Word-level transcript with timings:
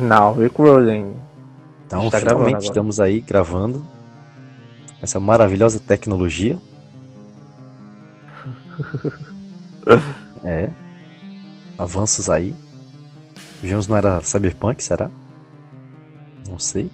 Now 0.00 0.32
recording. 0.32 1.14
Então, 1.86 2.08
tá 2.10 2.20
finalmente 2.20 2.64
estamos 2.64 3.00
aí 3.00 3.20
gravando 3.20 3.84
essa 5.02 5.18
maravilhosa 5.18 5.80
tecnologia. 5.80 6.58
é. 10.44 10.70
Avanços 11.76 12.30
aí. 12.30 12.54
Jones 13.62 13.88
não 13.88 13.96
era 13.96 14.20
Cyberpunk, 14.20 14.82
será? 14.82 15.10
Não 16.48 16.58
sei. 16.58 16.90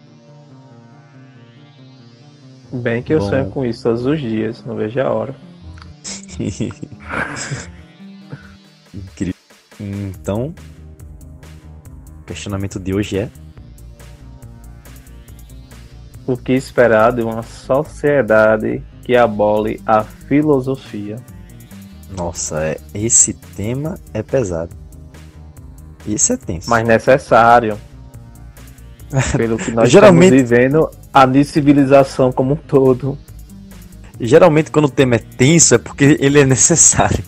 Bem 2.72 3.02
que 3.02 3.12
eu 3.12 3.18
Bom... 3.20 3.28
sonho 3.28 3.50
com 3.50 3.64
isso 3.64 3.82
todos 3.82 4.06
os 4.06 4.20
dias, 4.20 4.64
não 4.64 4.76
vejo 4.76 5.00
a 5.00 5.10
hora. 5.10 5.34
Incrível. 8.94 9.34
Então, 9.78 10.54
questionamento 12.24 12.78
de 12.78 12.94
hoje 12.94 13.18
é: 13.18 13.30
O 16.26 16.36
que 16.36 16.52
esperar 16.52 17.12
de 17.12 17.22
uma 17.22 17.42
sociedade 17.42 18.82
que 19.02 19.16
abole 19.16 19.80
a 19.86 20.02
filosofia? 20.02 21.16
Nossa, 22.16 22.62
é, 22.62 22.80
esse 22.94 23.34
tema 23.34 23.98
é 24.12 24.22
pesado. 24.22 24.74
Isso 26.06 26.32
é 26.32 26.36
tenso. 26.36 26.70
Mas 26.70 26.86
necessário. 26.86 27.78
Pelo 29.36 29.56
que 29.56 29.70
nós 29.70 29.90
Geralmente... 29.90 30.34
estamos 30.34 30.50
vivendo, 30.50 30.90
a 31.12 31.44
civilização 31.44 32.32
como 32.32 32.54
um 32.54 32.56
todo. 32.56 33.18
Geralmente 34.20 34.70
quando 34.70 34.86
o 34.86 34.90
tema 34.90 35.16
é 35.16 35.18
tenso 35.18 35.74
é 35.74 35.78
porque 35.78 36.16
ele 36.20 36.40
é 36.40 36.46
necessário. 36.46 37.22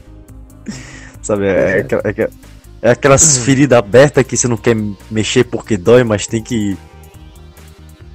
Sabe, 1.22 1.46
é, 1.46 1.80
é. 1.80 1.86
é, 2.20 2.22
é 2.22 2.30
aquelas 2.82 3.38
uhum. 3.38 3.44
feridas 3.44 3.78
abertas 3.78 4.24
que 4.24 4.36
você 4.36 4.48
não 4.48 4.56
quer 4.56 4.76
mexer 5.10 5.44
porque 5.44 5.76
dói, 5.76 6.04
mas 6.04 6.26
tem 6.26 6.42
que, 6.42 6.76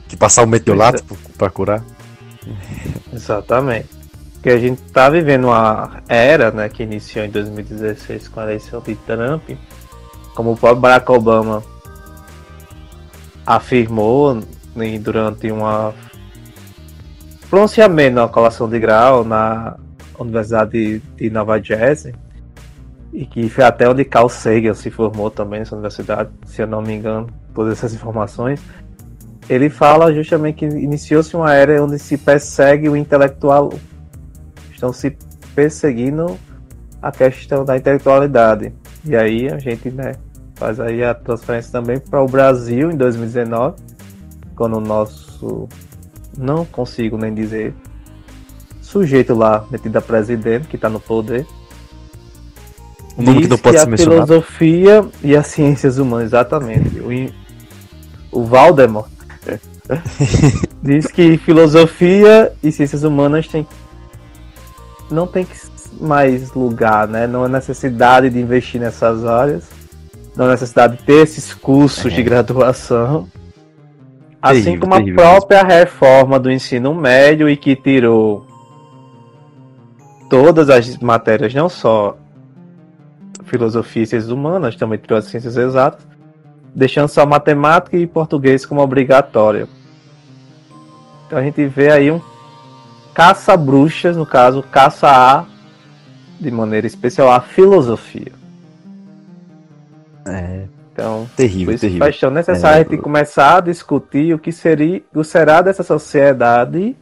que 0.07 0.17
passar 0.17 0.43
o 0.43 0.47
meteolato 0.47 1.03
para 1.37 1.49
curar. 1.49 1.83
Exatamente. 3.13 3.89
Porque 4.33 4.49
a 4.49 4.59
gente 4.59 4.81
tá 4.83 5.09
vivendo 5.09 5.45
uma 5.45 6.03
era, 6.07 6.51
né, 6.51 6.69
que 6.69 6.83
iniciou 6.83 7.25
em 7.25 7.29
2016 7.29 8.27
com 8.27 8.39
a 8.39 8.43
eleição 8.43 8.81
de 8.81 8.95
Trump, 8.95 9.49
como 10.35 10.51
o 10.51 10.57
próprio 10.57 10.81
Barack 10.81 11.11
Obama 11.11 11.63
afirmou 13.45 14.41
durante 15.01 15.51
uma 15.51 15.93
pronunciamento 17.49 18.15
na 18.15 18.27
colação 18.27 18.67
de 18.67 18.79
grau 18.79 19.23
na 19.23 19.77
Universidade 20.19 20.99
de 20.99 21.29
Nova 21.29 21.61
Jersey, 21.61 22.13
e 23.15 23.25
que 23.25 23.47
foi 23.47 23.63
até 23.63 23.89
onde 23.89 24.03
Carl 24.03 24.27
Sagan 24.27 24.73
se 24.73 24.91
formou 24.91 25.31
também 25.31 25.59
nessa 25.59 25.73
universidade, 25.73 26.29
se 26.45 26.61
eu 26.61 26.67
não 26.67 26.81
me 26.81 26.93
engano, 26.93 27.27
todas 27.53 27.71
essas 27.71 27.93
informações. 27.93 28.61
Ele 29.49 29.69
fala 29.69 30.13
justamente 30.13 30.57
que 30.57 30.65
iniciou-se 30.65 31.33
uma 31.33 31.53
era 31.53 31.81
onde 31.81 31.97
se 31.97 32.17
persegue 32.17 32.89
o 32.89 32.95
intelectual. 32.95 33.71
Estão 34.69 34.91
se 34.91 35.17
perseguindo 35.55 36.37
a 37.01 37.09
questão 37.09 37.63
da 37.63 37.77
intelectualidade. 37.77 38.73
E 39.05 39.15
aí 39.15 39.47
a 39.47 39.59
gente 39.59 39.89
né, 39.91 40.11
faz 40.55 40.77
aí 40.81 41.01
a 41.01 41.13
transferência 41.13 41.71
também 41.71 41.97
para 41.97 42.21
o 42.21 42.27
Brasil 42.27 42.91
em 42.91 42.97
2019, 42.97 43.77
quando 44.57 44.75
o 44.75 44.81
nosso, 44.81 45.69
não 46.37 46.65
consigo 46.65 47.17
nem 47.17 47.33
dizer, 47.33 47.73
sujeito 48.81 49.33
lá 49.33 49.65
metido 49.71 49.95
a 49.95 50.01
presidente, 50.01 50.67
que 50.67 50.75
está 50.75 50.89
no 50.89 50.99
poder, 50.99 51.47
o 53.17 53.21
nome 53.21 53.41
que 53.41 53.47
não 53.47 53.57
pode 53.57 53.79
ser 53.79 53.87
mencionado. 53.87 54.21
A 54.21 54.25
filosofia 54.25 55.05
e 55.23 55.35
as 55.35 55.47
ciências 55.47 55.97
humanas, 55.97 56.27
exatamente. 56.27 56.99
O, 58.31 58.39
o 58.39 58.45
Valdemar 58.45 59.05
diz 60.81 61.07
que 61.07 61.37
filosofia 61.37 62.51
e 62.61 62.71
ciências 62.71 63.03
humanas 63.03 63.47
tem, 63.47 63.65
não 65.09 65.27
tem 65.27 65.47
mais 65.99 66.53
lugar, 66.53 67.07
né? 67.07 67.27
Não 67.27 67.43
há 67.43 67.47
necessidade 67.47 68.29
de 68.29 68.39
investir 68.39 68.81
nessas 68.81 69.25
áreas, 69.25 69.63
não 70.35 70.45
há 70.45 70.49
necessidade 70.49 70.97
de 70.97 71.03
ter 71.03 71.23
esses 71.23 71.53
cursos 71.53 72.11
é. 72.11 72.15
de 72.15 72.23
graduação. 72.23 73.27
Assim 74.41 74.77
terrível, 74.77 74.81
como 74.81 74.95
a 74.95 75.13
própria 75.15 75.63
reforma 75.63 76.39
do 76.39 76.51
ensino 76.51 76.93
médio 76.93 77.49
e 77.49 77.55
que 77.55 77.75
tirou 77.75 78.45
todas 80.29 80.69
as 80.69 80.97
matérias, 80.97 81.53
não 81.53 81.69
só 81.69 82.17
filosofia 83.45 84.03
e 84.03 84.07
ciências 84.07 84.31
humanas, 84.31 84.75
também 84.75 84.97
tirou 84.97 85.17
as 85.17 85.25
ciências 85.25 85.57
exatas, 85.57 86.05
deixando 86.73 87.07
só 87.07 87.25
matemática 87.25 87.97
e 87.97 88.05
português 88.05 88.65
como 88.65 88.81
obrigatório. 88.81 89.67
Então 91.25 91.39
a 91.39 91.43
gente 91.43 91.65
vê 91.65 91.91
aí 91.91 92.11
um 92.11 92.21
caça-bruxas, 93.13 94.17
no 94.17 94.25
caso, 94.25 94.61
caça-a, 94.63 95.45
de 96.39 96.51
maneira 96.51 96.85
especial, 96.85 97.31
a 97.31 97.39
filosofia. 97.39 98.31
É. 100.27 100.65
Então, 100.91 101.27
terrível, 101.35 101.65
por 101.65 101.73
isso 101.73 101.81
terrível. 101.81 102.05
faz 102.05 102.19
tão 102.19 102.31
necessário 102.31 102.77
é, 102.77 102.79
a 102.79 102.83
gente 102.83 102.97
começar 103.01 103.57
a 103.57 103.61
discutir 103.61 104.33
o 104.33 104.39
que 104.39 104.51
seria, 104.51 105.03
o 105.13 105.25
será 105.25 105.61
dessa 105.61 105.83
sociedade 105.83 106.95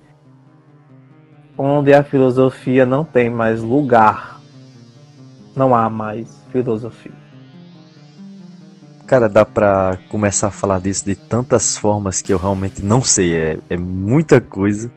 onde 1.56 1.94
a 1.94 2.04
filosofia 2.04 2.88
não 2.88 3.06
tem 3.06 3.30
mais 3.30 3.62
lugar 3.62 4.33
não 5.56 5.76
há 5.76 5.90
mais 5.90 6.44
filosofia. 6.52 7.12
Cara, 9.06 9.28
dá 9.28 9.46
pra 9.46 10.00
começar 10.10 10.48
a 10.48 10.52
falar 10.52 10.80
disso 10.80 11.06
de 11.06 11.16
tantas 11.16 11.78
formas 11.78 12.22
que 12.22 12.34
eu 12.34 12.38
realmente 12.38 12.84
não 12.84 13.04
sei. 13.04 13.36
É, 13.36 13.60
é 13.70 13.78
muita 13.78 14.40
coisa. 14.40 14.92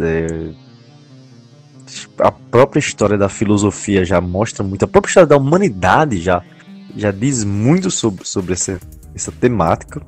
É... 0.00 0.52
A 2.20 2.30
própria 2.30 2.78
história 2.78 3.16
da 3.16 3.28
filosofia 3.28 4.04
já 4.04 4.20
mostra 4.20 4.62
muito. 4.62 4.84
A 4.84 4.88
própria 4.88 5.10
história 5.10 5.26
da 5.26 5.36
humanidade 5.36 6.20
já, 6.20 6.42
já 6.94 7.10
diz 7.10 7.42
muito 7.42 7.90
sobre, 7.90 8.26
sobre 8.26 8.52
essa, 8.52 8.78
essa 9.14 9.32
temática. 9.32 10.02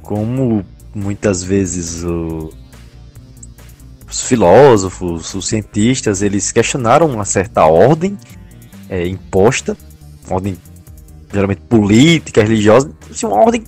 Como 0.00 0.64
muitas 0.94 1.42
vezes 1.42 2.04
o, 2.04 2.50
os 4.12 4.20
filósofos, 4.20 5.34
os 5.34 5.48
cientistas, 5.48 6.20
eles 6.20 6.52
questionaram 6.52 7.06
uma 7.06 7.24
certa 7.24 7.64
ordem 7.64 8.18
é, 8.88 9.06
imposta, 9.06 9.74
ordem 10.28 10.56
geralmente 11.32 11.62
política, 11.62 12.42
religiosa, 12.42 12.90
assim, 13.10 13.24
uma 13.24 13.36
ordem 13.36 13.64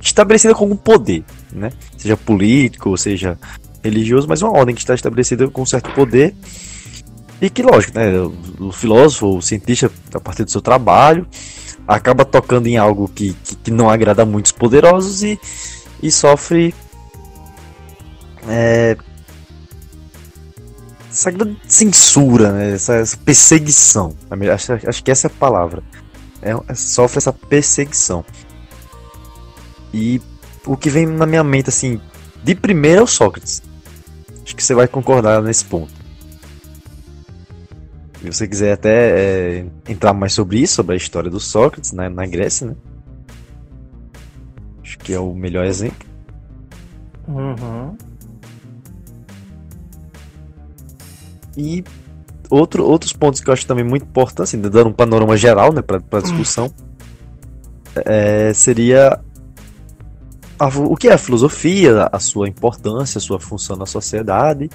estabelecida 0.00 0.54
com 0.54 0.64
algum 0.64 0.76
poder, 0.76 1.24
né? 1.52 1.72
Seja 1.96 2.16
político, 2.16 2.96
seja 2.96 3.36
religioso, 3.82 4.28
mas 4.28 4.40
uma 4.40 4.52
ordem 4.52 4.72
que 4.72 4.80
está 4.80 4.94
estabelecida 4.94 5.48
com 5.48 5.62
um 5.62 5.66
certo 5.66 5.92
poder 5.94 6.32
e 7.40 7.50
que, 7.50 7.60
lógico, 7.60 7.98
né? 7.98 8.12
O, 8.60 8.70
filósofo, 8.70 9.38
o 9.38 9.42
cientista, 9.42 9.90
a 10.14 10.20
partir 10.20 10.44
do 10.44 10.50
seu 10.52 10.60
trabalho, 10.60 11.26
acaba 11.88 12.24
tocando 12.24 12.68
em 12.68 12.76
algo 12.76 13.08
que, 13.08 13.34
que, 13.42 13.56
que 13.56 13.70
não 13.72 13.90
agrada 13.90 14.24
muitos 14.24 14.52
poderosos 14.52 15.24
e, 15.24 15.40
e 16.00 16.12
sofre 16.12 16.72
é, 18.48 18.96
essa 21.12 21.30
grande 21.30 21.58
censura, 21.68 22.52
né? 22.52 22.72
essa, 22.72 22.94
essa, 22.94 23.16
perseguição. 23.18 24.16
Acho, 24.52 24.72
acho 24.88 25.04
que 25.04 25.10
essa 25.10 25.26
é 25.26 25.30
a 25.30 25.38
palavra. 25.38 25.82
É, 26.40 26.52
é, 26.52 26.74
sofre 26.74 27.18
essa 27.18 27.32
perseguição. 27.32 28.24
E 29.92 30.20
o 30.64 30.76
que 30.76 30.88
vem 30.88 31.06
na 31.06 31.26
minha 31.26 31.44
mente, 31.44 31.68
assim, 31.68 32.00
de 32.42 32.54
primeiro 32.54 33.00
é 33.00 33.04
o 33.04 33.06
Sócrates. 33.06 33.62
Acho 34.42 34.56
que 34.56 34.64
você 34.64 34.74
vai 34.74 34.88
concordar 34.88 35.42
nesse 35.42 35.64
ponto. 35.66 35.92
Se 38.20 38.32
você 38.32 38.48
quiser 38.48 38.72
até 38.72 39.60
é, 39.60 39.66
entrar 39.88 40.14
mais 40.14 40.32
sobre 40.32 40.60
isso, 40.60 40.76
sobre 40.76 40.94
a 40.94 40.96
história 40.96 41.30
do 41.30 41.40
Sócrates 41.40 41.92
né, 41.92 42.08
na 42.08 42.24
Grécia, 42.24 42.68
né? 42.68 42.74
Acho 44.82 44.98
que 44.98 45.12
é 45.12 45.18
o 45.18 45.34
melhor 45.34 45.66
exemplo. 45.66 46.08
Uhum. 47.28 47.96
E 51.56 51.84
outro, 52.50 52.84
outros 52.84 53.12
pontos 53.12 53.40
que 53.40 53.48
eu 53.48 53.52
acho 53.52 53.66
também 53.66 53.84
muito 53.84 54.04
importantes, 54.04 54.54
assim, 54.54 54.60
dando 54.60 54.88
um 54.88 54.92
panorama 54.92 55.36
geral 55.36 55.72
né, 55.72 55.82
para 55.82 56.00
a 56.10 56.20
discussão, 56.20 56.72
é, 58.04 58.52
seria 58.54 59.20
a, 60.58 60.66
o 60.66 60.96
que 60.96 61.08
é 61.08 61.12
a 61.12 61.18
filosofia, 61.18 62.08
a 62.10 62.18
sua 62.18 62.48
importância, 62.48 63.18
a 63.18 63.20
sua 63.20 63.40
função 63.40 63.76
na 63.76 63.86
sociedade, 63.86 64.70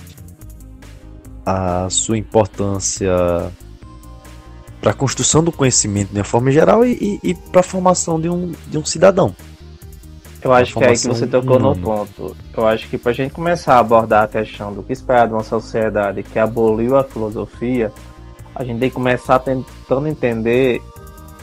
a 1.45 1.89
sua 1.89 2.17
importância 2.17 3.11
para 4.81 4.91
a 4.91 4.93
construção 4.93 5.43
do 5.43 5.51
conhecimento 5.51 6.11
de 6.11 6.19
uma 6.19 6.23
forma 6.23 6.51
geral 6.51 6.85
e, 6.85 7.19
e, 7.23 7.29
e 7.29 7.33
para 7.33 7.61
a 7.61 7.63
formação 7.63 8.19
de 8.19 8.29
um, 8.29 8.53
de 8.67 8.77
um 8.77 8.85
cidadão. 8.85 9.35
Eu 10.41 10.53
acho 10.53 10.75
que 10.75 10.83
é 10.83 10.89
aí 10.89 10.97
que 10.97 11.07
você 11.07 11.25
tocou 11.25 11.59
no 11.59 11.75
ponto. 11.75 12.35
Eu 12.55 12.67
acho 12.67 12.87
que 12.87 12.97
para 12.97 13.11
a 13.11 13.15
gente 13.15 13.33
começar 13.33 13.75
a 13.75 13.79
abordar 13.79 14.23
a 14.23 14.27
questão 14.27 14.73
do 14.73 14.83
que 14.83 14.93
esperar 14.93 15.27
de 15.27 15.33
uma 15.33 15.43
sociedade 15.43 16.23
que 16.23 16.37
aboliu 16.37 16.95
a 16.95 17.03
filosofia, 17.03 17.91
a 18.55 18.63
gente 18.63 18.79
tem 18.79 18.89
que 18.89 18.95
começar 18.95 19.39
tentando 19.39 20.07
entender 20.07 20.81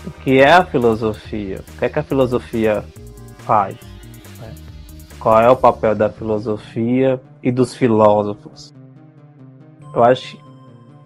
o 0.07 0.11
que 0.11 0.41
é 0.41 0.53
a 0.53 0.65
filosofia, 0.65 1.61
o 1.69 1.79
que 1.79 1.85
é 1.85 1.89
que 1.89 1.99
a 1.99 2.03
filosofia 2.03 2.85
faz, 3.39 3.77
né? 4.41 4.55
qual 5.19 5.41
é 5.41 5.51
o 5.51 5.57
papel 5.57 5.95
da 5.95 6.09
filosofia 6.09 7.21
e 7.43 7.51
dos 7.51 7.75
filósofos. 7.75 8.73
Eu 9.95 10.03
acho 10.05 10.37
que 10.37 10.45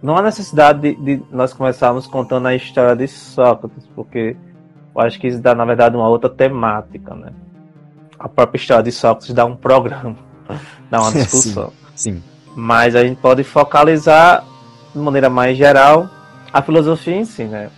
não 0.02 0.16
há 0.16 0.22
necessidade 0.22 0.80
de, 0.80 0.94
de 0.94 1.22
nós 1.30 1.52
começarmos 1.52 2.06
contando 2.06 2.46
a 2.46 2.54
história 2.54 2.94
de 2.94 3.08
Sócrates, 3.08 3.86
porque 3.94 4.36
eu 4.94 5.00
acho 5.00 5.18
que 5.18 5.26
isso 5.26 5.40
dá, 5.40 5.54
na 5.54 5.64
verdade, 5.64 5.96
uma 5.96 6.08
outra 6.08 6.30
temática, 6.30 7.14
né? 7.14 7.32
A 8.18 8.28
própria 8.28 8.58
história 8.58 8.82
de 8.82 8.92
Sócrates 8.92 9.32
dá 9.34 9.44
um 9.44 9.54
programa, 9.56 10.16
dá 10.90 11.00
uma 11.00 11.12
discussão. 11.12 11.72
sim, 11.94 12.14
sim. 12.14 12.22
Mas 12.56 12.96
a 12.96 13.04
gente 13.04 13.20
pode 13.20 13.44
focalizar, 13.44 14.44
de 14.92 14.98
maneira 14.98 15.30
mais 15.30 15.56
geral, 15.56 16.08
a 16.52 16.60
filosofia 16.62 17.14
em 17.14 17.24
si, 17.24 17.44
né? 17.44 17.70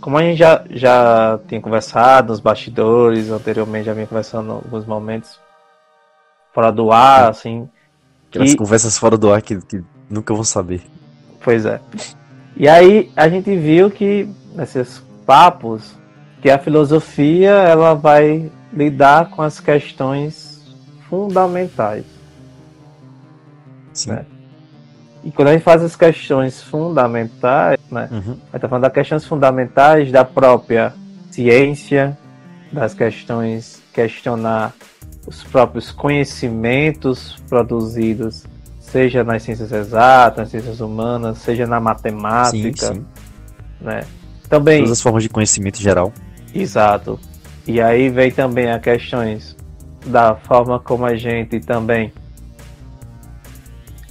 Como 0.00 0.16
a 0.16 0.22
gente 0.22 0.38
já, 0.38 0.64
já 0.70 1.38
tinha 1.48 1.60
conversado 1.60 2.28
nos 2.32 2.40
bastidores, 2.40 3.30
anteriormente 3.30 3.86
já 3.86 3.92
vinha 3.94 4.06
conversando 4.06 4.48
em 4.48 4.52
alguns 4.54 4.86
momentos 4.86 5.38
fora 6.54 6.70
do 6.72 6.90
ar, 6.90 7.28
assim. 7.30 7.68
Aquelas 8.30 8.50
que- 8.50 8.56
conversas 8.56 8.96
fora 8.98 9.16
do 9.16 9.32
ar 9.32 9.42
que, 9.42 9.60
que 9.60 9.82
nunca 10.08 10.32
vão 10.34 10.44
saber. 10.44 10.82
Pois 11.42 11.64
é. 11.66 11.80
E 12.56 12.68
aí 12.68 13.10
a 13.16 13.28
gente 13.28 13.54
viu 13.56 13.90
que 13.90 14.28
nesses 14.54 15.02
papos 15.26 15.94
que 16.40 16.50
a 16.50 16.58
filosofia 16.58 17.50
ela 17.50 17.94
vai 17.94 18.50
lidar 18.72 19.30
com 19.30 19.42
as 19.42 19.60
questões 19.60 20.62
fundamentais. 21.08 22.04
Sim. 23.92 24.10
Né? 24.10 24.26
E 25.24 25.30
quando 25.32 25.48
a 25.48 25.52
gente 25.52 25.62
faz 25.62 25.82
as 25.82 25.96
questões 25.96 26.62
fundamentais, 26.62 27.78
né, 27.90 28.08
Uhum. 28.10 28.18
a 28.18 28.22
gente 28.22 28.54
está 28.54 28.68
falando 28.68 28.82
das 28.82 28.92
questões 28.92 29.24
fundamentais 29.26 30.12
da 30.12 30.24
própria 30.24 30.94
ciência, 31.30 32.16
das 32.72 32.94
questões 32.94 33.82
questionar 33.92 34.72
os 35.26 35.42
próprios 35.42 35.90
conhecimentos 35.90 37.36
produzidos, 37.48 38.44
seja 38.80 39.24
nas 39.24 39.42
ciências 39.42 39.72
exatas, 39.72 40.38
nas 40.38 40.48
ciências 40.50 40.80
humanas, 40.80 41.38
seja 41.38 41.66
na 41.66 41.78
Sim, 41.78 41.84
matemática, 41.84 42.94
sim. 42.94 43.04
né? 43.80 44.04
Também 44.48 44.78
Todas 44.78 44.92
as 44.92 45.02
formas 45.02 45.22
de 45.22 45.28
conhecimento 45.28 45.78
geral. 45.78 46.12
Exato. 46.60 47.18
E 47.66 47.80
aí 47.80 48.08
vem 48.08 48.30
também 48.30 48.70
as 48.70 48.80
questões 48.80 49.56
da 50.06 50.34
forma 50.34 50.78
como 50.80 51.04
a 51.04 51.14
gente 51.16 51.60
também 51.60 52.12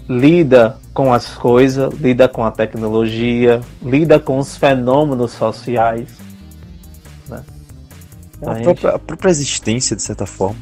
lida 0.07 0.77
com 0.93 1.13
as 1.13 1.27
coisas, 1.35 1.93
lida 1.95 2.27
com 2.27 2.43
a 2.43 2.51
tecnologia, 2.51 3.61
lida 3.81 4.19
com 4.19 4.37
os 4.39 4.55
fenômenos 4.57 5.31
sociais. 5.31 6.09
Né? 7.27 7.43
Então, 8.37 8.49
A, 8.49 8.51
a 8.51 8.55
gente- 8.55 8.63
própria, 8.65 8.89
a 8.91 8.99
própria 8.99 9.29
existência, 9.29 9.95
de 9.95 10.01
certa 10.01 10.25
forma. 10.25 10.59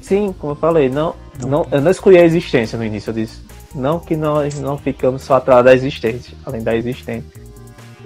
Sim, 0.00 0.34
como 0.38 0.52
eu 0.52 0.56
falei, 0.56 0.88
não, 0.88 1.14
não, 1.46 1.66
eu 1.70 1.80
não 1.80 1.90
escolhi 1.90 2.18
a 2.18 2.24
existência 2.24 2.78
no 2.78 2.84
início, 2.84 3.10
eu 3.10 3.14
disse. 3.14 3.40
Não 3.74 4.00
que 4.00 4.16
nós 4.16 4.58
não 4.58 4.76
ficamos 4.76 5.22
só 5.22 5.34
atrás 5.34 5.64
da 5.64 5.72
existência, 5.74 6.36
além 6.44 6.62
da 6.62 6.74
existência. 6.74 7.30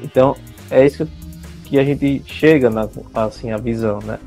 Então, 0.03 0.37
é 0.71 0.85
isso 0.85 1.07
que 1.07 1.24
a 1.79 1.85
gente 1.85 2.23
chega 2.27 2.71
na 2.71 2.89
assim, 3.15 3.51
a 3.51 3.57
visão, 3.57 4.01
né? 4.01 4.19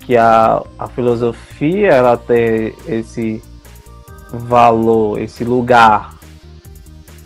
Que 0.00 0.16
a, 0.16 0.62
a 0.78 0.88
filosofia 0.88 1.88
ela 1.88 2.16
tem 2.16 2.74
esse 2.86 3.42
valor, 4.32 5.18
esse 5.20 5.44
lugar 5.44 6.14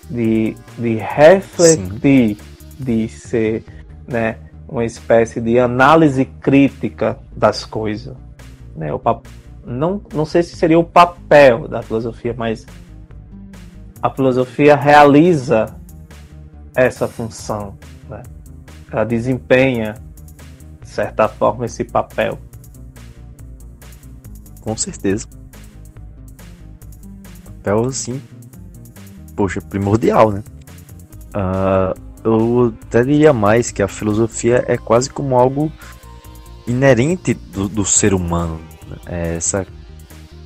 de, 0.09 0.57
de 0.79 0.95
refletir, 0.97 2.39
de 2.79 3.09
ser 3.09 3.65
né, 4.07 4.37
uma 4.69 4.85
espécie 4.85 5.41
de 5.41 5.59
análise 5.59 6.25
crítica 6.25 7.19
das 7.37 7.65
coisas 7.65 8.15
né, 8.79 8.95
o 8.95 8.99
pap... 8.99 9.27
não, 9.67 10.01
não 10.15 10.25
sei 10.25 10.43
se 10.43 10.57
seria 10.57 10.79
o 10.79 10.85
papel 10.85 11.67
da 11.67 11.83
filosofia, 11.83 12.33
mas 12.37 12.65
a 14.01 14.09
filosofia 14.09 14.77
realiza 14.77 15.75
essa 16.75 17.09
função? 17.09 17.77
Ela 18.91 19.05
desempenha 19.05 19.95
de 20.81 20.89
certa 20.89 21.29
forma 21.29 21.67
esse 21.67 21.85
papel. 21.85 22.39
Com 24.61 24.77
certeza. 24.77 25.27
Papel, 27.45 27.85
assim. 27.87 28.23
Poxa, 29.37 29.61
primordial, 29.61 30.33
né? 30.33 30.43
Ah, 31.35 31.95
eu 32.25 32.75
até 32.87 33.05
diria 33.05 33.33
mais 33.33 33.71
que 33.71 33.83
a 33.83 33.89
filosofia 33.89 34.65
é 34.67 34.77
quase 34.77 35.09
como 35.11 35.37
algo 35.37 35.71
inerente 36.67 37.35
do, 37.35 37.69
do 37.69 37.85
ser 37.85 38.13
humano. 38.13 38.61
né? 38.89 38.97
É 39.07 39.37
essa 39.37 39.67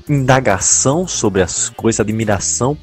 indagação 0.08 1.06
sobre 1.06 1.42
as 1.42 1.68
coisas, 1.70 2.00
admiração 2.00 2.76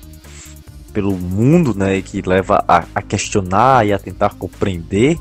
pelo 0.99 1.13
mundo, 1.13 1.73
né? 1.73 2.01
Que 2.01 2.21
leva 2.21 2.61
a, 2.67 2.83
a 2.93 3.01
questionar 3.01 3.87
e 3.87 3.93
a 3.93 3.97
tentar 3.97 4.31
compreender. 4.35 5.17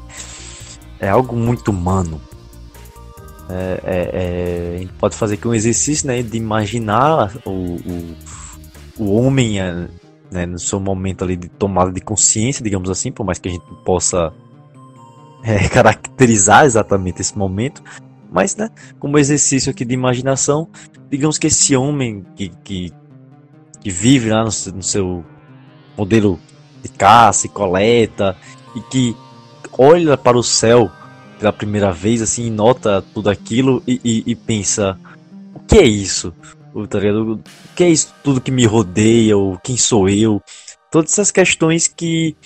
É 0.98 1.08
algo 1.08 1.36
muito 1.36 1.70
humano. 1.70 2.20
É, 3.48 3.80
é- 3.84 4.10
é, 4.12 4.74
a 4.74 4.78
gente 4.80 4.92
pode 4.94 5.14
fazer 5.14 5.34
aqui 5.34 5.46
um 5.46 5.54
exercício 5.54 6.08
né, 6.08 6.20
de 6.20 6.36
imaginar 6.36 7.32
o, 7.46 7.76
o, 7.76 8.16
o 8.98 9.12
homem 9.14 9.60
é, 9.60 9.88
né, 10.32 10.46
no 10.46 10.58
seu 10.58 10.80
momento 10.80 11.22
ali 11.22 11.36
de 11.36 11.48
tomada 11.48 11.92
de 11.92 12.00
consciência, 12.00 12.62
digamos 12.62 12.90
assim, 12.90 13.12
por 13.12 13.24
mais 13.24 13.38
que 13.38 13.48
a 13.48 13.52
gente 13.52 13.64
possa 13.84 14.32
é, 15.44 15.66
caracterizar 15.70 16.66
exatamente 16.66 17.22
esse 17.22 17.38
momento, 17.38 17.84
mas 18.30 18.56
né, 18.56 18.68
como 18.98 19.16
exercício 19.16 19.70
aqui 19.70 19.84
de 19.84 19.94
imaginação, 19.94 20.68
digamos 21.08 21.38
que 21.38 21.46
esse 21.46 21.74
homem 21.76 22.26
que, 22.34 22.48
que, 22.64 22.92
que 23.80 23.90
vive 23.90 24.28
lá 24.28 24.40
no, 24.40 24.50
no 24.74 24.82
seu 24.82 25.24
modelo 25.98 26.38
de 26.82 26.88
caça 26.88 27.46
e 27.46 27.50
coleta 27.50 28.36
e 28.76 28.80
que 28.82 29.16
olha 29.76 30.16
para 30.16 30.38
o 30.38 30.42
céu 30.42 30.90
pela 31.38 31.52
primeira 31.52 31.92
vez 31.92 32.22
assim 32.22 32.50
nota 32.50 33.04
tudo 33.12 33.28
aquilo 33.28 33.82
e, 33.86 34.00
e- 34.04 34.22
e 34.26 34.34
pensa 34.34 34.98
o 35.54 35.60
que 35.60 35.76
é 35.78 35.84
isso? 35.86 36.32
O- 36.72 36.86
tá 36.86 36.98
o 36.98 37.40
que 37.74 37.84
é 37.84 37.88
isso 37.90 38.14
tudo 38.22 38.40
que 38.40 38.50
me 38.50 38.64
rodeia 38.64 39.36
ou 39.36 39.58
quem 39.58 39.76
sou 39.76 40.08
eu? 40.08 40.40
Todas 40.90 41.12
essas 41.12 41.30
questões 41.30 41.88
que 41.88 42.36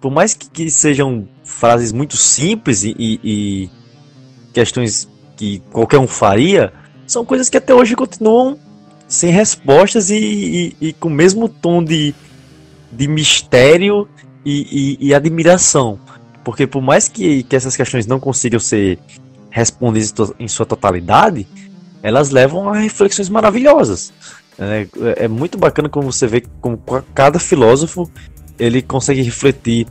por 0.00 0.10
mais 0.12 0.34
que, 0.34 0.48
que 0.48 0.70
sejam 0.70 1.28
frases 1.44 1.92
muito 1.92 2.16
simples 2.16 2.84
e, 2.84 2.94
e- 2.98 3.20
e 3.24 3.70
questões 4.52 5.08
que 5.36 5.60
qualquer 5.72 5.98
um 5.98 6.06
faria 6.06 6.72
são 7.06 7.24
coisas 7.24 7.48
que 7.48 7.56
até 7.56 7.74
hoje 7.74 7.96
continuam 7.96 8.58
sem 9.08 9.30
respostas 9.32 10.10
e, 10.10 10.16
e- 10.16 10.76
e 10.88 10.92
com 10.92 11.08
o 11.08 11.12
mesmo 11.12 11.48
tom 11.48 11.82
de, 11.82 12.14
de 12.92 13.06
mistério 13.08 14.08
e, 14.44 14.96
e- 15.00 15.08
e 15.08 15.14
admiração. 15.14 15.98
Porque 16.44 16.66
por 16.66 16.80
mais 16.82 17.08
que, 17.08 17.42
que 17.42 17.54
essas 17.56 17.76
questões 17.76 18.06
não 18.06 18.18
consigam 18.18 18.58
ser 18.60 18.98
respondidas 19.50 20.32
em 20.38 20.48
sua 20.48 20.64
totalidade, 20.66 21.46
elas 22.02 22.30
levam 22.30 22.68
a 22.68 22.78
reflexões 22.78 23.28
maravilhosas. 23.28 24.12
É, 24.58 24.86
é 25.24 25.28
muito 25.28 25.56
bacana 25.58 25.88
como 25.88 26.10
você 26.10 26.26
vê 26.26 26.42
como 26.60 26.76
ca- 26.78 27.04
cada 27.14 27.38
filósofo 27.38 28.10
ele 28.58 28.82
consegue 28.82 29.22
refletir 29.22 29.86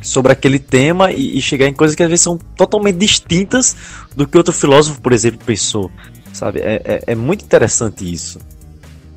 sobre 0.00 0.32
aquele 0.32 0.58
tema 0.58 1.10
e, 1.12 1.36
e 1.36 1.42
chegar 1.42 1.66
em 1.66 1.74
coisas 1.74 1.94
que 1.94 2.02
às 2.02 2.08
vezes 2.08 2.22
são 2.22 2.38
totalmente 2.56 2.96
distintas 2.96 3.76
do 4.16 4.26
que 4.26 4.38
outro 4.38 4.54
filósofo, 4.54 5.00
por 5.02 5.12
exemplo, 5.12 5.40
pensou. 5.44 5.90
Sabe? 6.32 6.60
É, 6.60 6.80
é, 6.84 7.02
é 7.08 7.14
muito 7.14 7.44
interessante 7.44 8.10
isso. 8.10 8.38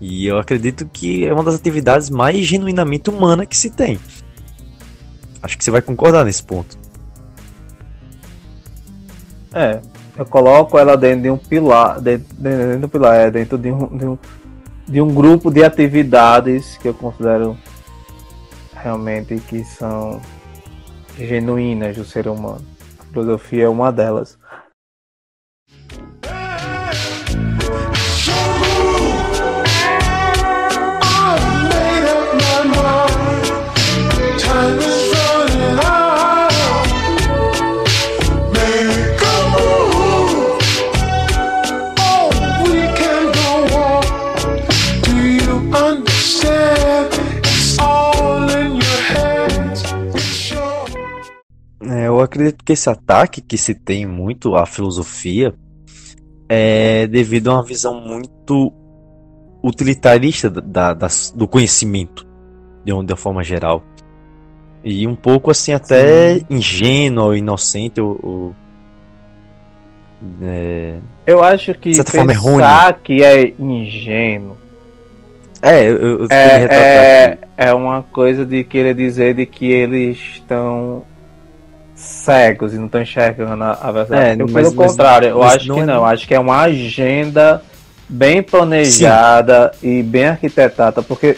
E 0.02 0.26
eu 0.26 0.40
acredito 0.40 0.90
que 0.92 1.28
é 1.28 1.32
uma 1.32 1.44
das 1.44 1.54
atividades 1.54 2.10
mais 2.10 2.40
genuinamente 2.40 3.12
humana 3.12 3.46
que 3.46 3.56
se 3.56 3.70
tem. 3.70 4.00
Acho 5.44 5.56
que 5.56 5.64
você 5.64 5.70
vai 5.70 5.82
concordar 5.82 6.26
nesse 6.26 6.44
ponto. 6.44 6.76
É, 9.54 9.80
eu 10.18 10.26
coloco 10.26 10.78
ela 10.80 10.98
dentro 10.98 11.22
de 11.22 11.30
um 11.30 11.38
pilar, 11.38 12.02
dentro, 12.02 12.36
dentro 12.36 12.80
do 12.80 12.90
pilar, 12.90 13.16
é, 13.16 13.32
dentro 13.32 13.60
de 13.60 13.72
um, 13.72 13.98
de, 13.98 14.06
um, 14.06 14.18
de 14.88 15.02
um 15.02 15.14
grupo 15.14 15.52
de 15.52 15.64
atividades 15.64 16.78
que 16.78 16.88
eu 16.88 16.96
considero 16.96 17.56
realmente 18.74 19.36
que 19.48 19.64
são 19.64 20.20
genuínas 21.16 21.96
do 21.96 22.04
ser 22.04 22.28
humano. 22.28 22.66
A 23.00 23.04
filosofia 23.14 23.66
é 23.66 23.70
uma 23.70 23.92
delas. 23.92 24.40
Acredito 52.42 52.64
que 52.66 52.74
esse 52.74 52.90
ataque 52.90 53.42
que 53.42 53.58
se 53.58 53.74
tem 53.76 54.06
muito 54.06 54.56
à 54.56 54.66
filosofia 54.66 55.54
é 56.50 57.08
devido 57.08 57.50
a 57.50 57.56
uma 57.56 57.64
visão 57.64 58.00
muito 58.02 58.74
utilitarista 59.64 60.50
da, 60.50 60.94
da- 60.94 61.08
do 61.36 61.48
conhecimento, 61.48 62.28
de 62.84 62.92
uma, 62.92 63.04
de 63.04 63.14
uma 63.14 63.18
forma 63.18 63.44
geral. 63.44 63.84
E 64.84 65.06
um 65.08 65.16
pouco 65.16 65.52
assim, 65.52 65.72
até 65.74 66.42
ingênuo 66.50 67.26
ou 67.26 67.36
inocente, 67.36 68.02
ou, 68.02 68.20
ou- 68.22 68.56
é, 70.42 70.98
Eu 71.26 71.44
acho 71.44 71.74
que 71.76 71.94
forma, 72.04 72.32
é 72.32 72.36
pensar 72.36 73.00
que 73.04 73.24
é 73.24 73.54
ingênuo 73.60 74.56
É, 75.62 75.84
eu, 75.88 75.98
eu 75.98 76.28
é, 76.30 76.64
é, 76.64 77.38
é 77.58 77.74
uma 77.74 78.02
coisa 78.04 78.46
de 78.46 78.64
querer 78.64 78.96
dizer 78.96 79.36
de 79.36 79.46
que 79.46 79.66
eles 79.72 80.18
estão 80.34 81.04
cegos 82.02 82.74
e 82.74 82.78
não 82.78 82.86
estão 82.88 83.02
enxergando 83.02 83.64
a, 83.64 83.72
a 83.82 83.92
verdade. 83.92 84.30
É, 84.30 84.34
eu, 84.42 84.48
mas- 84.48 84.54
pelo 84.70 84.76
mas- 84.76 84.92
contrário, 84.92 85.30
eu 85.30 85.44
acho 85.44 85.68
não 85.68 85.76
que 85.76 85.82
é- 85.82 85.86
não. 85.86 86.06
Acho 86.06 86.28
que 86.28 86.34
é 86.36 86.40
uma 86.40 86.62
agenda 86.62 87.62
bem 88.10 88.42
planejada 88.44 89.72
e 89.82 90.04
bem 90.04 90.26
arquitetada, 90.26 91.02
porque 91.02 91.38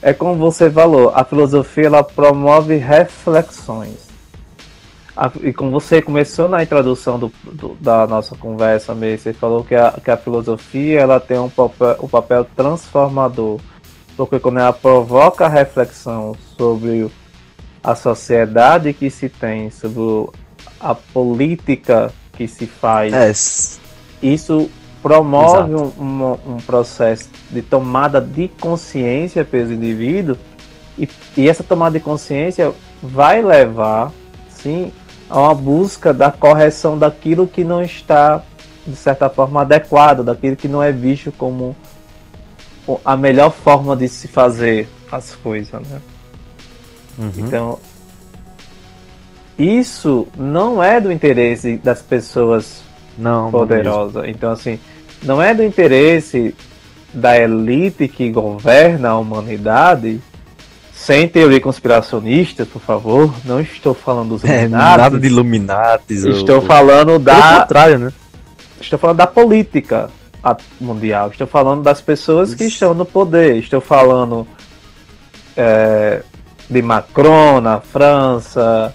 é 0.00 0.12
como 0.12 0.36
você 0.36 0.70
falou, 0.70 1.12
a 1.14 1.24
filosofia 1.24 1.86
ela 1.86 2.02
promove 2.04 2.76
reflexões. 2.76 4.10
A- 5.16 5.30
e 5.42 5.52
como 5.52 5.70
você 5.70 6.00
começou 6.00 6.48
na 6.48 6.62
introdução 6.62 7.18
do, 7.18 7.30
do- 7.44 7.76
da 7.80 8.06
nossa 8.06 8.34
conversa, 8.36 8.94
May, 8.94 9.18
você 9.18 9.32
falou 9.32 9.62
que 9.64 9.74
a, 9.74 9.92
que 10.02 10.10
a 10.10 10.16
filosofia 10.16 11.00
ela 11.00 11.20
tem 11.20 11.38
um 11.38 11.48
papel, 11.50 11.96
um 12.02 12.08
papel 12.08 12.46
transformador. 12.56 13.58
Porque 14.16 14.38
quando 14.38 14.58
ela 14.60 14.72
provoca 14.72 15.48
reflexão 15.48 16.34
sobre 16.56 17.10
a 17.82 17.94
sociedade 17.94 18.92
que 18.92 19.10
se 19.10 19.28
tem, 19.28 19.70
sobre 19.70 20.30
a 20.80 20.94
política 20.94 22.12
que 22.32 22.46
se 22.48 22.66
faz, 22.66 23.12
É, 24.22 24.26
isso 24.26 24.70
promove 25.02 25.74
um, 25.74 25.92
um- 26.00 26.52
um 26.54 26.56
processo 26.58 27.28
de 27.50 27.60
tomada 27.62 28.20
de 28.20 28.48
consciência 28.48 29.44
pelos 29.44 29.70
indivíduos 29.70 30.38
e, 30.98 31.08
e 31.36 31.48
essa 31.48 31.64
tomada 31.64 31.98
de 31.98 32.04
consciência 32.04 32.72
vai 33.02 33.42
levar, 33.42 34.12
sim, 34.48 34.92
a 35.28 35.40
uma 35.40 35.54
busca 35.54 36.12
da 36.14 36.30
correção 36.30 36.96
daquilo 36.96 37.46
que 37.48 37.64
não 37.64 37.82
está, 37.82 38.42
de 38.86 38.94
certa 38.94 39.28
forma, 39.28 39.62
adequado, 39.62 40.22
daquilo 40.22 40.54
que 40.54 40.68
não 40.68 40.82
é 40.82 40.92
visto 40.92 41.32
como 41.32 41.74
a 43.04 43.16
melhor 43.16 43.50
forma 43.50 43.96
de 43.96 44.08
se 44.08 44.28
fazer 44.28 44.88
as 45.10 45.34
coisas, 45.36 45.80
né? 45.88 46.00
Uhum. 47.18 47.30
Então, 47.38 47.78
isso 49.58 50.26
não 50.36 50.82
é 50.82 51.00
do 51.00 51.12
interesse 51.12 51.76
das 51.76 52.02
pessoas 52.02 52.82
não, 53.18 53.32
não 53.32 53.44
mesmo. 53.44 53.58
poderosa. 53.58 54.28
Então, 54.28 54.50
assim, 54.50 54.78
não 55.22 55.40
é 55.40 55.54
do 55.54 55.62
interesse 55.62 56.54
da 57.12 57.38
elite 57.38 58.08
que 58.08 58.30
governa 58.30 59.10
a 59.10 59.18
humanidade, 59.18 60.20
sem 60.92 61.28
teoria 61.28 61.60
conspiracionista, 61.60 62.64
por 62.64 62.80
favor. 62.80 63.32
Não 63.44 63.60
estou 63.60 63.92
falando 63.94 64.30
dos 64.30 64.44
É, 64.48 64.60
Illuminati, 64.64 64.98
nada 64.98 65.18
de 65.18 65.26
Illuminatis. 65.26 66.24
Estou 66.24 66.56
ou- 66.56 66.62
falando 66.62 67.18
da, 67.18 67.60
contrário, 67.60 67.98
né? 67.98 68.12
estou 68.80 68.98
falando 68.98 69.18
da 69.18 69.26
política 69.26 70.08
mundial. 70.80 71.28
Estou 71.28 71.46
falando 71.46 71.82
das 71.82 72.00
pessoas 72.00 72.54
que 72.54 72.64
Isso. 72.64 72.74
estão 72.74 72.94
no 72.94 73.04
poder. 73.04 73.56
Estou 73.58 73.80
falando 73.80 74.46
é, 75.56 76.22
de 76.68 76.82
Macron 76.82 77.60
na 77.60 77.80
França. 77.80 78.94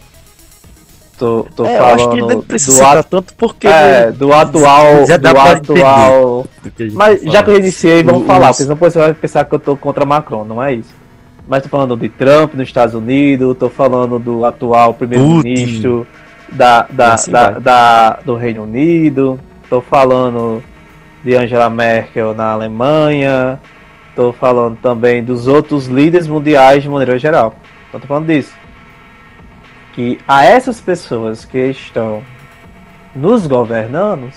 Tô, 1.17 1.47
tô 1.55 1.65
É, 1.65 1.79
eu 1.79 1.86
acho 1.86 1.95
que 1.95 2.03
falando 2.19 2.27
nem 2.27 2.41
precisa 2.43 2.77
do, 2.77 3.03
tanto 3.03 3.33
porque 3.33 3.67
é, 3.67 4.12
do 4.12 4.31
atual, 4.31 5.05
já 5.07 5.17
do 5.17 5.27
atual 5.29 6.45
gente 6.75 6.93
Mas 6.93 7.24
já 7.24 7.41
que 7.41 7.50
eu 7.50 7.57
iniciei, 7.57 8.03
vamos 8.03 8.21
O- 8.21 8.25
falar, 8.25 8.51
os- 8.51 8.57
porque 8.57 8.63
senão 8.63 8.75
você 8.75 9.00
vai 9.00 9.13
pensar 9.15 9.43
que 9.45 9.55
eu 9.55 9.59
tô 9.59 9.75
contra 9.75 10.05
Macron, 10.05 10.43
não 10.45 10.62
é 10.62 10.74
isso. 10.75 10.93
Mas 11.47 11.63
tô 11.63 11.69
falando 11.69 11.97
de 11.97 12.07
Trump 12.09 12.53
nos 12.53 12.67
Estados 12.67 12.93
Unidos, 12.93 13.57
tô 13.57 13.67
falando 13.69 14.19
do 14.19 14.45
atual 14.45 14.93
primeiro-ministro 14.93 16.05
da, 16.51 16.86
da, 16.89 17.13
assim 17.15 17.31
da, 17.31 17.51
da- 17.51 18.19
do 18.24 18.36
Reino 18.36 18.63
Unido, 18.63 19.39
tô 19.69 19.81
falando 19.81 20.62
de 21.24 21.36
Angela 21.36 21.69
Merkel 21.69 22.36
na 22.36 22.51
Alemanha, 22.51 23.59
tô 24.17 24.33
falando 24.33 24.75
também 24.81 25.24
dos 25.24 25.47
outros 25.47 25.86
líderes 25.86 26.27
mundiais 26.27 26.81
de 26.81 26.89
maneira 26.89 27.17
geral. 27.19 27.55
Então 27.88 28.00
tô 28.01 28.07
falando 28.07 28.25
disso. 28.25 28.51
Que 29.93 30.19
a 30.27 30.43
essas 30.43 30.81
pessoas 30.81 31.45
que 31.45 31.57
estão 31.69 32.24
nos 33.15 33.45
governando, 33.47 34.29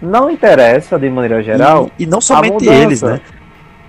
não 0.00 0.28
interessa 0.30 0.98
de 0.98 1.08
maneira 1.08 1.42
geral 1.42 1.90
E, 1.98 2.02
e 2.02 2.06
não 2.06 2.20
somente 2.20 2.68
eles, 2.68 3.02
né? 3.02 3.20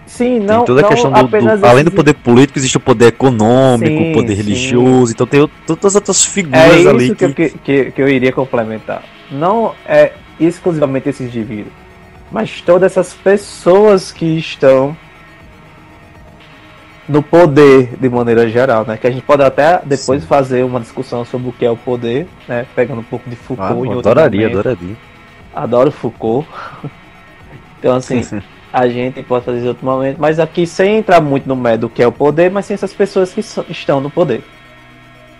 Sim, 0.05 0.37
Tem 0.37 0.39
não. 0.41 0.63
toda 0.65 0.81
a 0.81 0.83
não 0.83 0.89
questão 0.89 1.11
do, 1.11 1.23
do- 1.27 1.65
Além 1.65 1.83
do 1.83 1.87
esses- 1.89 1.95
poder 1.95 2.13
político, 2.13 2.59
existe 2.59 2.77
o 2.77 2.79
poder 2.79 3.07
econômico, 3.07 3.87
Sim, 3.97 4.11
o 4.11 4.13
poder 4.13 4.35
sim. 4.35 4.41
religioso, 4.43 5.11
então 5.11 5.25
tem 5.25 5.49
todas 5.65 5.85
as 5.85 5.95
outras 5.95 6.23
É 6.25 6.29
figuras 6.29 6.85
ali 6.87 7.05
isso 7.05 7.15
que, 7.15 7.27
que, 7.29 7.49
que, 7.49 7.57
que, 7.59 7.91
que 7.91 8.01
eu 8.01 8.07
iria 8.09 8.31
complementar. 8.31 9.01
Não 9.31 9.73
é 9.87 10.11
exclusivamente 10.39 11.09
esses 11.09 11.27
indivíduos, 11.27 11.73
mas 12.33 12.59
todas 12.61 12.91
essas 12.91 13.13
pessoas 13.13 14.11
que 14.11 14.25
estão 14.39 14.97
no 17.07 17.21
poder 17.21 17.95
de 17.99 18.09
maneira 18.09 18.49
geral, 18.49 18.85
né? 18.85 18.97
Que 18.97 19.05
a 19.07 19.11
gente 19.11 19.23
pode 19.23 19.43
até 19.43 19.79
depois 19.85 20.21
Sim. 20.21 20.27
fazer 20.27 20.63
uma 20.63 20.79
discussão 20.79 21.23
sobre 21.23 21.49
o 21.49 21.51
que 21.51 21.65
é 21.65 21.69
o 21.69 21.77
poder, 21.77 22.27
né? 22.47 22.65
Pegando 22.75 23.01
um 23.01 23.03
pouco 23.03 23.29
de 23.29 23.35
Ah, 23.35 23.43
Foucault 23.45 23.87
em 23.87 23.91
eu 23.91 23.97
outro 23.97 24.11
adoraria, 24.11 24.47
momento. 24.49 24.59
adoraria. 24.67 24.95
Adoro 25.53 25.91
Foucault. 25.91 26.47
então, 27.77 27.95
assim, 27.95 28.21
a 28.71 28.87
gente 28.87 29.21
pode 29.21 29.45
fazer 29.45 29.59
em 29.59 29.67
outro 29.67 29.85
momento, 29.85 30.17
mas 30.19 30.39
aqui 30.39 30.65
sem 30.65 30.97
entrar 30.97 31.21
muito 31.21 31.47
no 31.47 31.55
mérito 31.55 31.81
do 31.81 31.89
que 31.89 32.01
é 32.01 32.07
o 32.07 32.11
poder, 32.11 32.49
mas 32.49 32.65
sim 32.65 32.73
essas 32.73 32.93
pessoas 32.93 33.31
que 33.31 33.43
so- 33.43 33.65
estão 33.69 34.01
no 34.01 34.09
poder. 34.09 34.43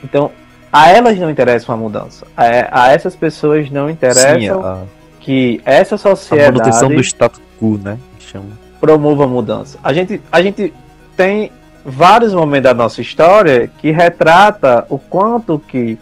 Então, 0.04 0.32
a 0.72 0.90
elas 0.90 1.18
não 1.18 1.30
interessa 1.30 1.72
uma 1.72 1.78
mudança. 1.78 2.28
A, 2.36 2.84
a 2.88 2.92
essas 2.92 3.16
pessoas 3.16 3.72
não 3.72 3.90
interessam 3.90 4.40
Sim, 4.40 4.50
a, 4.50 4.84
que 5.24 5.62
essa 5.64 5.96
a 5.96 5.98
sociedade 5.98 6.58
manutenção 6.58 6.90
do 6.90 7.00
status 7.00 7.42
quo, 7.58 7.80
né? 7.82 7.98
Chama. 8.20 8.58
promova 8.80 9.24
a 9.24 9.28
mudança. 9.28 9.80
A 9.82 9.94
gente, 9.94 10.22
a 10.30 10.42
gente 10.42 10.74
tem 11.16 11.50
vários 11.86 12.34
momentos 12.34 12.64
da 12.64 12.74
nossa 12.74 13.02
história 13.02 13.72
que 13.80 13.90
retrata 13.90 14.86
o 14.90 15.00
quanto 15.00 15.58
que 15.58 15.98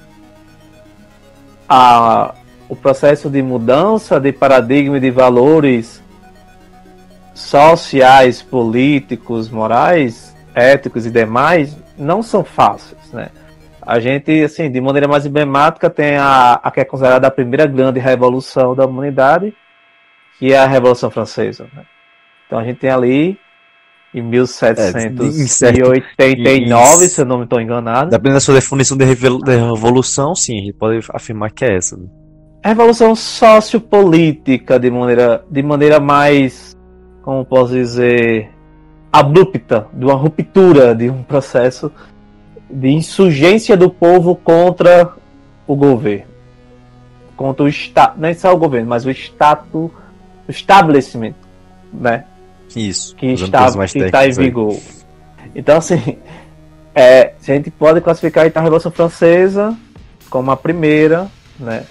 a, 1.70 2.34
o 2.68 2.76
processo 2.76 3.30
de 3.30 3.44
mudança 3.44 4.20
de 4.20 4.32
paradigma 4.32 4.98
e 4.98 5.00
de 5.00 5.12
valores 5.12 6.02
sociais, 7.36 8.42
políticos, 8.42 9.50
morais, 9.52 10.36
éticos 10.56 11.06
e 11.06 11.12
demais 11.12 11.78
não 11.96 12.24
são 12.24 12.44
fáceis, 12.44 13.12
né? 13.14 13.30
A 13.82 14.00
gente, 14.00 14.44
assim, 14.44 14.72
de 14.72 14.80
maneira 14.80 15.08
mais 15.08 15.26
emblemática, 15.26 15.90
tem 15.90 16.16
a, 16.18 16.54
a 16.54 16.72
que 16.72 16.80
é 16.80 16.86
considerada 16.86 17.28
a 17.28 17.32
primeira 17.32 17.66
grande 17.66 18.00
revolução 18.00 18.76
da 18.76 18.86
humanidade, 18.86 19.54
que 20.38 20.54
é 20.54 20.58
a 20.58 20.68
Revolução 20.68 21.10
Francesa. 21.10 21.68
né? 21.74 21.84
Então 22.46 22.60
a 22.60 22.64
gente 22.64 22.78
tem 22.80 22.90
ali 22.90 23.38
em 24.14 24.14
em 24.14 24.22
1789, 24.22 27.08
se 27.08 27.22
eu 27.22 27.26
não 27.26 27.38
me 27.38 27.46
estou 27.46 27.62
enganado, 27.62 28.10
Dependendo 28.10 28.34
da 28.36 28.40
sua 28.42 28.56
definição 28.56 28.98
de, 28.98 29.06
revolução, 29.06 30.36
sim, 30.36 30.58
a 30.58 30.62
gente 30.62 30.74
pode 30.74 31.00
afirmar 31.14 31.50
que 31.52 31.64
é 31.64 31.78
essa. 31.78 31.96
né? 31.96 32.08
a 32.64 32.70
revolução 32.70 33.16
sociopolítica 33.16 34.80
de 34.80 34.92
maneira, 34.92 35.44
de 35.50 35.64
maneira 35.64 36.00
mais, 36.00 36.78
como 37.24 37.44
posso 37.44 37.74
dizer, 37.74 38.52
abrupta, 39.12 39.88
de 39.94 40.06
uma 40.06 40.14
ruptura, 40.14 40.94
de 40.94 41.10
um 41.10 41.24
processo 41.24 41.92
de 42.72 42.90
insurgência 42.90 43.76
do 43.76 43.90
povo 43.90 44.36
contra 44.36 45.14
o 45.68 45.76
governo, 45.76 46.26
contra 47.36 47.64
o 47.64 47.68
Estado, 47.68 48.20
não 48.20 48.30
é 48.30 48.34
só 48.34 48.54
o 48.54 48.58
governo, 48.58 48.90
mas 48.90 49.06
o 49.06 49.12
Estado, 49.12 49.66
o 49.74 49.92
estabelecimento, 50.50 51.48
né? 51.94 52.26
Isso. 52.76 53.16
que 53.16 53.28
está, 53.28 53.70
que 53.88 54.00
está 54.00 54.26
em 54.26 54.30
aí. 54.30 54.32
vigor. 54.32 54.78
Então, 55.54 55.78
assim, 55.78 56.18
é, 56.96 57.34
a 57.40 57.44
gente 57.44 57.70
pode 57.70 58.02
classificar 58.02 58.46
então, 58.48 58.62
a 58.62 58.64
Revolução 58.64 58.92
Francesa 58.92 59.78
como 60.30 60.50
a 60.50 60.58
primeira, 60.58 61.30
né? 61.60 61.84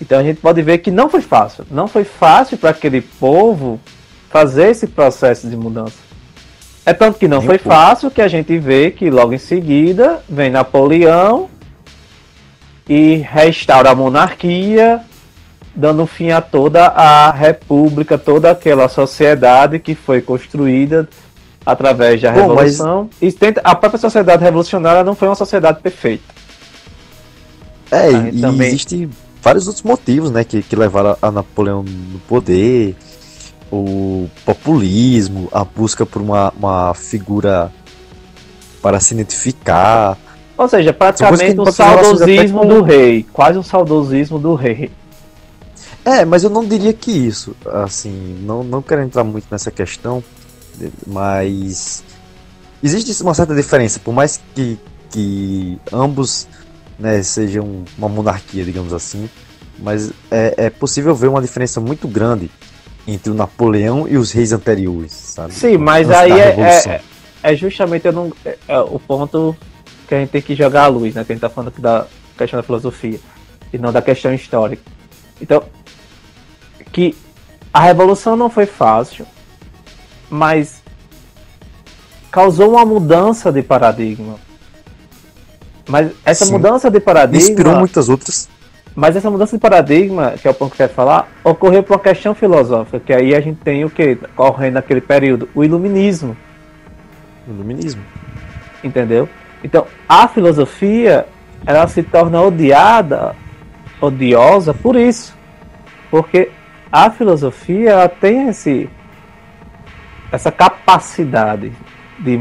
Então 0.00 0.18
a 0.18 0.22
gente 0.22 0.40
pode 0.40 0.60
ver 0.60 0.78
que 0.78 0.90
não 0.90 1.08
foi 1.08 1.22
fácil. 1.22 1.64
Não 1.70 1.86
foi 1.86 2.02
fácil 2.02 2.58
para 2.58 2.70
aquele 2.70 3.00
povo 3.00 3.80
fazer 4.28 4.70
esse 4.70 4.88
processo 4.88 5.48
de 5.48 5.56
mudança. 5.56 6.11
É 6.84 6.92
tanto 6.92 7.18
que 7.18 7.28
não 7.28 7.38
Nem 7.38 7.46
foi 7.46 7.58
pouco. 7.58 7.76
fácil 7.78 8.10
que 8.10 8.20
a 8.20 8.28
gente 8.28 8.58
vê 8.58 8.90
que 8.90 9.08
logo 9.08 9.32
em 9.32 9.38
seguida 9.38 10.20
vem 10.28 10.50
Napoleão 10.50 11.48
e 12.88 13.16
restaura 13.16 13.90
a 13.90 13.94
monarquia, 13.94 15.00
dando 15.74 16.04
fim 16.06 16.30
a 16.30 16.40
toda 16.40 16.86
a 16.88 17.30
república, 17.30 18.18
toda 18.18 18.50
aquela 18.50 18.88
sociedade 18.88 19.78
que 19.78 19.94
foi 19.94 20.20
construída 20.20 21.08
através 21.64 22.20
da 22.20 22.32
Bom, 22.32 22.54
mas- 22.54 22.78
revolução. 22.78 23.08
E 23.20 23.30
tenta- 23.30 23.60
a 23.62 23.74
própria 23.76 24.00
sociedade 24.00 24.42
revolucionária 24.42 25.04
não 25.04 25.14
foi 25.14 25.28
uma 25.28 25.36
sociedade 25.36 25.80
perfeita. 25.80 26.24
É, 27.90 28.10
e 28.10 28.40
também- 28.40 28.68
existem 28.68 29.08
vários 29.40 29.66
outros 29.68 29.84
motivos, 29.84 30.30
né, 30.32 30.42
que, 30.42 30.62
que 30.62 30.74
levaram 30.74 31.16
a 31.22 31.30
Napoleão 31.30 31.84
no 31.84 32.18
poder, 32.20 32.96
o 33.72 34.28
populismo, 34.44 35.48
a 35.50 35.64
busca 35.64 36.04
por 36.04 36.20
uma, 36.20 36.52
uma 36.54 36.92
figura 36.92 37.72
para 38.82 39.00
se 39.00 39.14
identificar. 39.14 40.18
Ou 40.58 40.68
seja, 40.68 40.92
praticamente 40.92 41.58
um 41.58 41.72
saudosismo 41.72 42.60
com- 42.60 42.68
do 42.68 42.82
rei. 42.82 43.26
Quase 43.32 43.58
um 43.58 43.62
saudosismo 43.62 44.38
do 44.38 44.54
rei. 44.54 44.90
É, 46.04 46.24
mas 46.24 46.44
eu 46.44 46.50
não 46.50 46.64
diria 46.66 46.92
que 46.92 47.10
isso, 47.10 47.56
assim, 47.64 48.36
não, 48.42 48.62
não 48.62 48.82
quero 48.82 49.02
entrar 49.02 49.24
muito 49.24 49.46
nessa 49.50 49.70
questão, 49.70 50.22
mas 51.06 52.02
existe 52.82 53.22
uma 53.22 53.34
certa 53.34 53.54
diferença, 53.54 54.00
por 54.00 54.12
mais 54.12 54.40
que, 54.52 54.78
que 55.10 55.78
ambos 55.92 56.48
né, 56.98 57.22
sejam 57.22 57.84
uma 57.96 58.08
monarquia, 58.08 58.64
digamos 58.64 58.92
assim, 58.92 59.30
mas 59.78 60.10
é, 60.28 60.54
é 60.56 60.70
possível 60.70 61.14
ver 61.14 61.28
uma 61.28 61.40
diferença 61.40 61.80
muito 61.80 62.08
grande 62.08 62.50
entre 63.06 63.30
o 63.30 63.34
Napoleão 63.34 64.06
e 64.08 64.16
os 64.16 64.30
reis 64.32 64.52
anteriores, 64.52 65.12
sabe? 65.12 65.52
Sim, 65.52 65.76
mas 65.76 66.08
Antes 66.08 66.20
aí 66.20 66.32
é, 66.32 66.60
é, 66.60 67.00
é 67.42 67.56
justamente 67.56 68.10
não, 68.12 68.32
é- 68.44 68.56
é 68.68 68.78
o 68.78 68.98
ponto 68.98 69.56
que 70.06 70.14
a 70.14 70.20
gente 70.20 70.30
tem 70.30 70.42
que 70.42 70.54
jogar 70.54 70.84
à 70.84 70.86
luz, 70.86 71.14
né? 71.14 71.24
Que 71.24 71.32
a 71.32 71.34
gente 71.34 71.40
tá 71.42 71.48
falando 71.48 71.68
aqui 71.68 71.80
da 71.80 72.06
questão 72.36 72.58
da 72.58 72.62
filosofia 72.62 73.18
e 73.72 73.78
não 73.78 73.92
da 73.92 74.00
questão 74.02 74.32
histórica. 74.32 74.82
Então, 75.40 75.62
que 76.92 77.16
a 77.72 77.80
revolução 77.80 78.36
não 78.36 78.50
foi 78.50 78.66
fácil, 78.66 79.26
mas 80.30 80.82
causou 82.30 82.70
uma 82.72 82.84
mudança 82.84 83.50
de 83.50 83.62
paradigma. 83.62 84.36
Mas 85.88 86.12
essa 86.24 86.44
Sim. 86.44 86.52
mudança 86.52 86.90
de 86.90 87.00
paradigma, 87.00 87.50
Inspirou 87.50 87.76
muitas 87.76 88.08
outras. 88.08 88.48
Mas 88.94 89.16
essa 89.16 89.30
mudança 89.30 89.56
de 89.56 89.60
paradigma, 89.60 90.32
que 90.32 90.46
é 90.46 90.50
o 90.50 90.54
ponto 90.54 90.70
que 90.70 90.82
eu 90.82 90.86
quero 90.86 90.94
falar, 90.94 91.28
ocorreu 91.42 91.82
por 91.82 91.94
uma 91.94 92.00
questão 92.00 92.34
filosófica, 92.34 93.00
que 93.00 93.12
aí 93.12 93.34
a 93.34 93.40
gente 93.40 93.60
tem 93.60 93.84
o 93.84 93.90
que 93.90 94.16
correndo 94.36 94.74
naquele 94.74 95.00
período, 95.00 95.48
o 95.54 95.64
iluminismo. 95.64 96.36
Iluminismo. 97.48 98.02
entendeu? 98.84 99.28
Então, 99.64 99.86
a 100.08 100.28
filosofia, 100.28 101.26
ela 101.64 101.86
se 101.86 102.02
torna 102.02 102.40
odiada, 102.42 103.34
odiosa 104.00 104.74
por 104.74 104.96
isso. 104.96 105.34
Porque 106.10 106.50
a 106.90 107.10
filosofia, 107.10 107.90
ela 107.90 108.08
tem 108.08 108.48
esse 108.48 108.90
essa 110.30 110.50
capacidade 110.50 111.72
de 112.18 112.40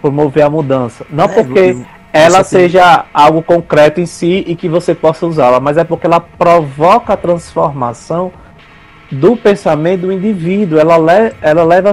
promover 0.00 0.42
a 0.42 0.50
mudança. 0.50 1.06
Não 1.10 1.24
É, 1.24 1.28
porque 1.28 1.76
ela 2.14 2.38
tem- 2.38 2.44
seja 2.44 3.04
algo 3.12 3.42
concreto 3.42 4.00
em 4.00 4.06
si 4.06 4.44
e 4.46 4.54
que 4.54 4.68
você 4.68 4.94
possa 4.94 5.26
usá-la, 5.26 5.58
mas 5.60 5.76
é 5.76 5.84
porque 5.84 6.06
ela 6.06 6.20
provoca 6.20 7.12
a 7.14 7.16
transformação 7.16 8.32
do 9.10 9.36
pensamento 9.36 10.02
do 10.02 10.12
indivíduo. 10.12 10.78
Ela, 10.78 10.96
le- 10.96 11.34
ela 11.42 11.64
leva 11.64 11.92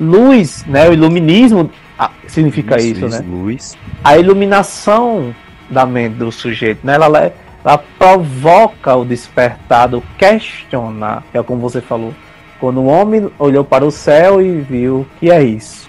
luz, 0.00 0.64
né? 0.66 0.88
O 0.88 0.92
iluminismo 0.92 1.70
ah, 1.98 2.10
significa 2.26 2.80
isso, 2.80 3.08
né? 3.08 3.22
Luz. 3.26 3.76
A 4.02 4.16
iluminação 4.16 5.34
da 5.68 5.84
mente 5.84 6.14
do 6.14 6.30
sujeito, 6.32 6.80
né? 6.86 6.94
Ela, 6.94 7.08
le- 7.08 7.32
ela 7.64 7.78
provoca 7.98 8.94
o 8.96 9.04
despertar 9.04 9.88
do 9.88 10.02
questionar, 10.16 11.22
que 11.30 11.36
é 11.36 11.42
como 11.42 11.60
você 11.60 11.80
falou. 11.80 12.14
Quando 12.60 12.80
o 12.80 12.86
homem 12.86 13.30
olhou 13.38 13.62
para 13.64 13.84
o 13.84 13.90
céu 13.90 14.40
e 14.40 14.60
viu 14.60 15.06
que 15.20 15.30
é 15.30 15.42
isso, 15.42 15.88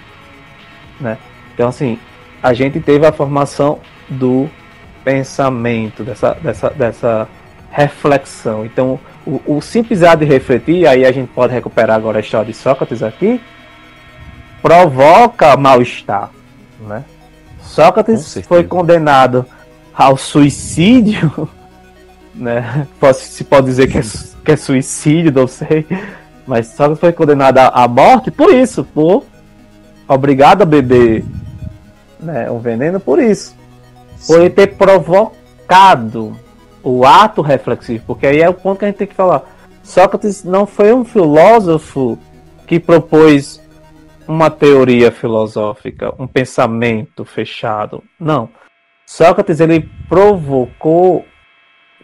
né? 1.00 1.17
Então 1.53 1.67
assim, 1.69 1.98
a 2.41 2.53
gente 2.53 2.79
teve 2.79 3.05
a 3.05 3.12
formação 3.12 3.79
do 4.10 4.50
pensamento, 5.03 6.04
dessa, 6.04 6.34
dessa, 6.36 6.69
dessa 6.69 7.28
reflexão. 7.71 8.65
Então, 8.65 8.99
o, 9.25 9.58
o 9.58 9.62
simples 9.62 10.04
ato 10.04 10.19
de 10.19 10.25
refletir, 10.25 10.88
aí 10.88 11.06
a 11.06 11.12
gente 11.12 11.30
pode 11.30 11.54
recuperar 11.54 11.95
agora 11.95 12.17
a 12.17 12.21
história 12.21 12.47
de 12.47 12.54
Sócrates 12.54 13.04
aqui, 13.04 13.39
provoca 14.62 15.56
mal-estar, 15.56 16.32
né? 16.82 17.04
Sócrates 17.62 18.39
foi 18.47 18.63
condenado 18.63 19.45
ao 19.93 20.17
suicídio, 20.17 21.47
né? 22.34 22.88
Se 23.13 23.43
pode 23.43 23.67
dizer 23.67 23.88
que 23.88 23.97
é, 23.97 24.02
que 24.43 24.52
é 24.52 24.56
suicídio, 24.56 25.32
não 25.32 25.47
sei. 25.47 25.86
Mas 26.47 26.67
Sócrates 26.67 26.99
foi 26.99 27.13
condenado 27.13 27.60
à- 27.60 27.84
à 27.84 27.88
morte 27.88 28.32
por 28.32 28.54
isso, 28.54 28.84
por 28.84 29.23
obrigado 30.08 30.63
a 30.63 30.65
beber 30.65 31.23
né, 32.19 32.49
um 32.49 32.60
veneno 32.60 32.99
por 32.99 33.19
isso. 33.19 33.55
Por 34.27 34.39
ele 34.39 34.49
ter 34.49 34.75
provocado 34.75 36.38
o 36.84 37.05
ato 37.05 37.41
reflexivo, 37.41 38.03
porque 38.08 38.27
aí 38.27 38.41
é 38.41 38.49
o 38.49 38.53
ponto 38.53 38.79
que 38.79 38.86
a 38.86 38.88
gente 38.88 38.97
tem 38.97 39.08
que 39.08 39.15
falar. 39.15 39.43
Sócrates 39.84 40.43
não 40.43 40.65
foi 40.65 40.93
um 40.93 41.03
filósofo 41.03 42.17
que 42.67 42.79
propôs 42.79 43.62
uma 44.27 44.51
teoria 44.51 45.12
filosófica, 45.12 46.13
um 46.19 46.27
pensamento 46.27 47.25
fechado. 47.25 48.03
Não. 48.19 48.49
Sócrates 49.05 49.60
ele 49.60 49.89
provocou 50.08 51.25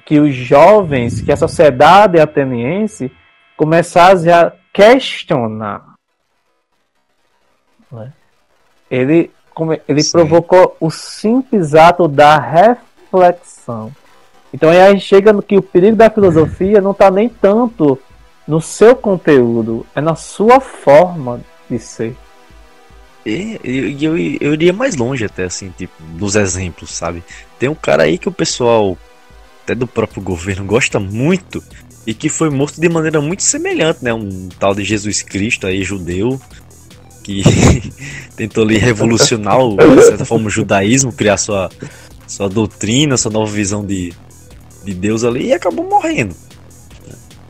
que 0.04 0.20
os 0.20 0.34
jovens, 0.34 1.22
que 1.22 1.32
a 1.32 1.38
sociedade 1.38 2.20
ateniense 2.20 3.12
começasse 3.56 4.32
a 4.32 4.52
questionar. 4.74 5.94
né? 7.92 8.12
Ele, 8.90 9.32
ele 9.88 10.04
Sim. 10.04 10.12
provocou 10.12 10.76
o 10.80 10.92
simples 10.92 11.74
ato 11.74 12.08
da 12.08 12.38
reflexão. 12.38 13.92
Então 14.54 14.70
aí 14.70 14.82
a 14.82 14.92
gente 14.92 15.06
chega 15.06 15.34
no 15.34 15.42
que 15.42 15.58
o 15.58 15.62
perigo 15.62 15.96
da 15.96 16.10
filosofia 16.10 16.82
não 16.82 16.92
está 16.92 17.10
nem 17.10 17.30
tanto 17.30 18.00
no 18.48 18.62
seu 18.62 18.96
conteúdo, 18.96 19.86
é 19.96 20.02
na 20.02 20.16
sua 20.16 20.60
forma 20.60 21.42
de 21.70 21.80
ser. 21.80 22.16
E 23.26 23.60
e 23.64 24.04
eu, 24.04 24.18
eu, 24.18 24.54
iria 24.54 24.72
mais 24.72 24.96
longe 24.96 25.26
até, 25.26 25.46
assim, 25.46 25.74
tipo, 25.76 25.94
nos 26.18 26.36
exemplos, 26.36 26.92
sabe? 26.92 27.24
Tem 27.58 27.68
um 27.68 27.76
cara 27.76 28.04
aí 28.04 28.18
que 28.18 28.30
o 28.30 28.32
pessoal, 28.32 28.98
até 29.64 29.74
do 29.74 29.88
próprio 29.88 30.22
governo, 30.22 30.64
gosta 30.64 31.00
muito 31.00 31.64
e 32.06 32.14
que 32.14 32.30
foi 32.30 32.52
morto 32.52 32.80
de 32.80 32.88
maneira 32.88 33.20
muito 33.20 33.42
semelhante, 33.42 34.04
né? 34.04 34.14
Um 34.14 34.48
tal 34.60 34.76
de 34.76 34.84
Jesus 34.84 35.24
Cristo 35.24 35.66
aí, 35.66 35.84
judeu, 35.84 36.40
que 37.26 37.92
tentou 38.38 38.64
ali 38.64 38.78
revolucionar, 38.78 39.58
o, 39.60 39.76
de 39.76 40.04
certa 40.04 40.24
forma, 40.26 40.46
o 40.46 40.50
judaísmo, 40.50 41.12
criar 41.12 41.38
sua, 41.38 41.70
sua 42.28 42.48
doutrina, 42.48 43.18
sua 43.18 43.32
nova 43.32 43.52
visão 43.52 43.84
de, 43.84 44.14
de 44.84 44.94
Deus 44.94 45.24
ali 45.24 45.48
e 45.48 45.54
acabou 45.54 45.90
morrendo. 45.90 46.36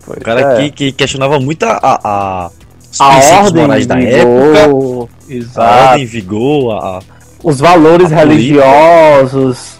Pois 0.05 0.17
Um 0.17 0.21
cara 0.21 0.53
é. 0.53 0.61
que, 0.69 0.71
que 0.71 0.91
questionava 0.93 1.39
muito 1.39 1.63
a, 1.63 1.77
a, 1.81 1.99
a- 2.45 2.51
os 2.91 3.01
a 3.01 3.09
princípios 3.11 3.51
ordem 3.51 3.87
da 3.87 3.99
época, 3.99 4.67
vigor, 4.67 5.09
a 5.29 5.33
exato. 5.33 5.89
ordem 5.89 6.03
em 6.03 6.07
vigor, 6.07 6.71
a, 6.81 6.99
os 7.43 7.59
valores 7.59 8.11
a 8.13 8.15
religiosos, 8.15 9.77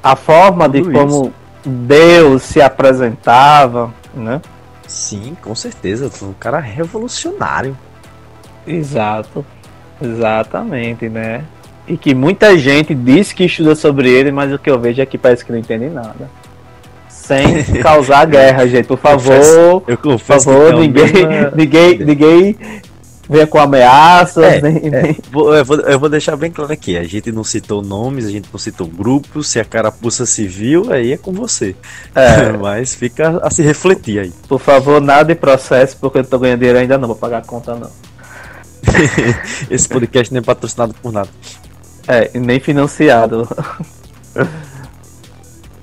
a 0.00 0.14
forma 0.14 0.68
de 0.68 0.82
como 0.84 1.32
Deus 1.64 2.42
se 2.42 2.60
apresentava, 2.62 3.92
né? 4.14 4.40
Sim, 4.86 5.36
com 5.42 5.54
certeza. 5.54 6.08
Foi 6.08 6.28
um 6.28 6.32
cara 6.34 6.60
revolucionário. 6.60 7.76
Exato, 8.68 9.44
exatamente, 10.00 11.08
né? 11.08 11.42
E 11.86 11.96
que 11.96 12.14
muita 12.14 12.56
gente 12.58 12.94
diz 12.94 13.32
que 13.32 13.44
estuda 13.44 13.74
sobre 13.74 14.10
ele, 14.10 14.30
mas 14.30 14.52
o 14.52 14.58
que 14.58 14.70
eu 14.70 14.78
vejo 14.78 15.00
é 15.00 15.06
que 15.06 15.16
parece 15.16 15.44
que 15.44 15.50
não 15.52 15.58
entende 15.58 15.88
nada. 15.88 16.28
Sem 17.08 17.62
causar 17.82 18.26
guerra, 18.26 18.66
gente. 18.66 18.86
Por 18.86 18.98
favor, 18.98 19.82
Eu 19.86 19.96
por 19.96 20.12
confesso 20.12 20.44
favor, 20.44 20.66
tenho 20.66 20.76
a 20.78 20.80
ninguém, 20.80 21.12
mesma- 21.12 21.52
ninguém, 21.56 21.98
ninguém 21.98 22.56
venha 23.30 23.46
com 23.46 23.58
ameaças, 23.58 24.44
É, 24.44 24.60
nem, 24.60 24.76
é, 24.86 25.02
nem- 25.02 25.16
eu, 25.32 25.64
vou, 25.64 25.80
eu 25.80 25.98
vou 25.98 26.08
deixar 26.10 26.36
bem 26.36 26.50
claro 26.50 26.70
aqui. 26.72 26.96
A 26.98 27.04
gente 27.04 27.32
não 27.32 27.42
citou 27.44 27.80
nomes, 27.82 28.26
a 28.26 28.30
gente 28.30 28.48
não 28.52 28.58
citou 28.58 28.86
grupos. 28.86 29.48
Se 29.48 29.58
a 29.58 29.64
carapuça 29.64 30.26
civil, 30.26 30.92
aí 30.92 31.12
é 31.12 31.16
com 31.16 31.32
você. 31.32 31.74
É. 32.14 32.52
Mas 32.60 32.94
fica 32.94 33.40
a 33.42 33.50
se 33.50 33.62
refletir 33.62 34.18
aí. 34.20 34.32
Por 34.46 34.58
favor, 34.60 35.00
nada 35.00 35.24
de 35.24 35.34
processo, 35.34 35.96
porque 35.98 36.18
eu 36.18 36.22
não 36.22 36.28
tô 36.30 36.38
ganhando 36.38 36.58
dinheiro 36.58 36.78
ainda 36.78 36.98
não, 36.98 37.08
vou 37.08 37.16
pagar 37.16 37.38
a 37.38 37.42
conta 37.42 37.74
não. 37.74 37.90
Esse 39.70 39.88
podcast 39.88 40.32
nem 40.32 40.40
é 40.40 40.44
patrocinado 40.44 40.94
por 40.94 41.12
nada. 41.12 41.28
É, 42.06 42.38
nem 42.38 42.58
financiado. 42.58 43.48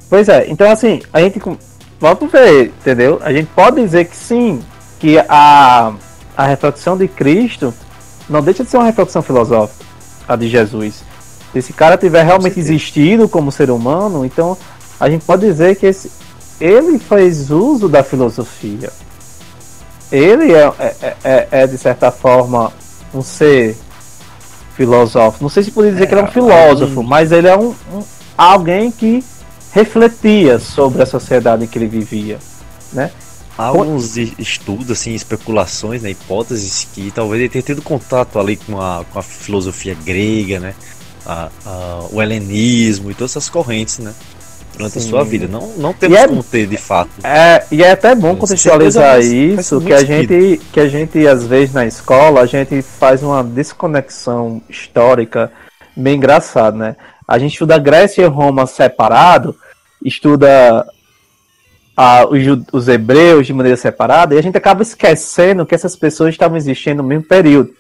pois 0.10 0.30
é, 0.30 0.45
então 0.49 0.69
assim, 0.69 1.01
a 1.13 1.21
gente. 1.21 1.39
Vamos 1.99 2.32
ver, 2.32 2.67
entendeu? 2.67 3.19
A 3.23 3.32
gente 3.32 3.47
pode 3.56 3.82
dizer 3.82 4.06
que 4.06 4.15
sim, 4.15 4.62
que 4.99 5.17
a, 5.17 5.93
a 6.36 6.45
reflexão 6.45 6.97
de 6.97 7.08
Cristo 7.08 7.73
não 8.30 8.41
deixa 8.41 8.63
de 8.63 8.69
ser 8.69 8.78
uma 8.78 8.86
reflexão 8.86 9.21
filosófica, 9.21 9.86
a 10.28 10.36
de 10.36 10.49
Jesus. 10.49 11.04
Se 11.51 11.60
esse 11.60 11.73
cara 11.73 11.97
tiver 11.97 12.23
realmente 12.23 12.60
existido 12.60 13.30
como 13.30 13.51
ser 13.51 13.69
humano, 13.69 14.25
então 14.25 14.58
a 14.99 15.10
gente 15.10 15.23
pode 15.23 15.45
dizer 15.45 15.75
que 15.75 15.86
esse, 15.86 16.12
ele 16.60 16.99
fez 16.99 17.51
uso 17.51 17.88
da 17.88 18.04
filosofia. 18.04 18.89
Ele 20.12 20.54
é, 20.54 20.73
é, 20.80 21.15
é, 21.23 21.47
é, 21.51 21.67
de 21.67 21.78
certa 21.78 22.12
forma 22.12 22.71
um 23.17 23.21
ser 23.23 23.75
filósofo. 24.75 25.38
Não 25.41 25.49
sei 25.49 25.63
se 25.63 25.71
poderia 25.71 25.93
dizer 25.93 26.06
É, 26.06 26.08
que 26.08 26.13
ele 26.13 26.21
é 26.21 26.23
um 26.23 26.32
filósofo, 26.32 26.99
algum- 26.99 27.04
mas 27.10 27.32
ele 27.32 27.47
é 27.47 27.58
um, 27.58 27.69
um, 27.93 28.04
alguém 28.38 28.91
que 28.91 29.23
refletia 29.71 30.60
sobre 30.60 31.01
a 31.01 31.06
sociedade 31.06 31.63
em 31.63 31.67
que 31.67 31.78
ele 31.78 31.88
vivia, 31.88 32.38
né? 32.93 33.12
Há 33.58 33.67
alguns 33.67 34.17
estudos, 34.17 34.91
assim, 34.91 35.13
especulações, 35.13 36.01
né, 36.01 36.12
hipóteses 36.12 36.86
que 36.93 37.10
talvez 37.10 37.39
ele 37.41 37.49
tenha 37.49 37.62
tido 37.62 37.82
contato 37.82 38.38
ali 38.38 38.58
com 38.58 38.82
a, 38.82 39.06
com 39.10 39.17
a 39.17 39.23
filosofia 39.23 39.95
grega, 40.04 40.60
né, 40.60 40.73
a- 41.25 41.49
a- 41.65 42.06
o 42.12 42.21
helenismo 42.21 43.10
e 43.10 43.13
todas 43.13 43.32
essas 43.32 43.47
correntes, 43.49 43.99
né, 43.99 44.13
durante 44.77 44.97
a 44.97 45.01
Sim. 45.01 45.09
sua 45.09 45.23
vida. 45.23 45.47
Não, 45.47 45.67
não 45.77 45.93
temos 45.93 46.17
E 46.17 46.21
é- 46.21 46.27
como 46.27 46.43
ter 46.43 46.67
de 46.67 46.77
fato. 46.77 47.09
É, 47.23 47.63
e 47.71 47.83
é 47.83 47.91
até 47.91 48.13
bom 48.15 48.31
É, 48.31 48.35
contextualizar 48.35 49.11
faz 49.13 49.25
isso, 49.31 49.81
que 49.81 49.93
a 49.93 50.03
gente, 50.03 50.61
que 50.71 50.79
a 50.79 50.88
gente 50.88 51.27
às 51.27 51.45
vezes 51.45 51.73
na 51.73 51.85
escola, 51.85 52.41
a 52.41 52.45
gente 52.45 52.81
faz 52.81 53.23
uma 53.23 53.43
desconexão 53.43 54.61
histórica 54.69 55.51
bem 55.95 56.15
engraçada, 56.17 56.77
né? 56.77 56.95
A 57.27 57.39
gente 57.39 57.53
estuda 57.53 57.77
Grécia 57.77 58.21
e 58.23 58.27
Roma 58.27 58.67
separado, 58.67 59.55
estuda 60.03 60.85
a- 61.97 62.25
os, 62.29 62.41
os 62.71 62.88
hebreus 62.88 63.47
de 63.47 63.53
maneira 63.53 63.77
separada, 63.77 64.35
e 64.35 64.38
a 64.38 64.41
gente 64.43 64.57
acaba 64.57 64.81
esquecendo 64.83 65.65
que 65.65 65.73
essas 65.73 65.95
pessoas 65.95 66.31
estavam 66.31 66.57
existindo 66.57 67.01
no 67.01 67.07
mesmo 67.07 67.23
período. 67.25 67.71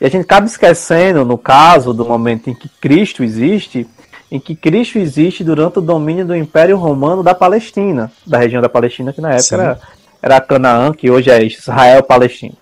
E 0.00 0.06
a 0.06 0.08
gente 0.08 0.22
acaba 0.22 0.46
esquecendo, 0.46 1.24
no 1.24 1.36
caso 1.36 1.92
do 1.92 2.04
momento 2.04 2.48
em 2.48 2.54
que 2.54 2.68
Cristo 2.80 3.24
existe, 3.24 3.86
em 4.30 4.38
que 4.38 4.54
Cristo 4.54 4.98
existe 4.98 5.42
durante 5.42 5.78
o 5.78 5.82
domínio 5.82 6.24
do 6.24 6.36
Império 6.36 6.76
Romano 6.76 7.22
da 7.22 7.34
Palestina, 7.34 8.12
da 8.26 8.38
região 8.38 8.62
da 8.62 8.68
Palestina, 8.68 9.12
que 9.12 9.20
na 9.20 9.30
época 9.30 9.42
Sim. 9.42 9.54
era, 9.54 9.80
era 10.22 10.40
Canaã, 10.40 10.92
que 10.92 11.10
hoje 11.10 11.30
é 11.30 11.42
Israel 11.44 12.02
Palestina. 12.02 12.54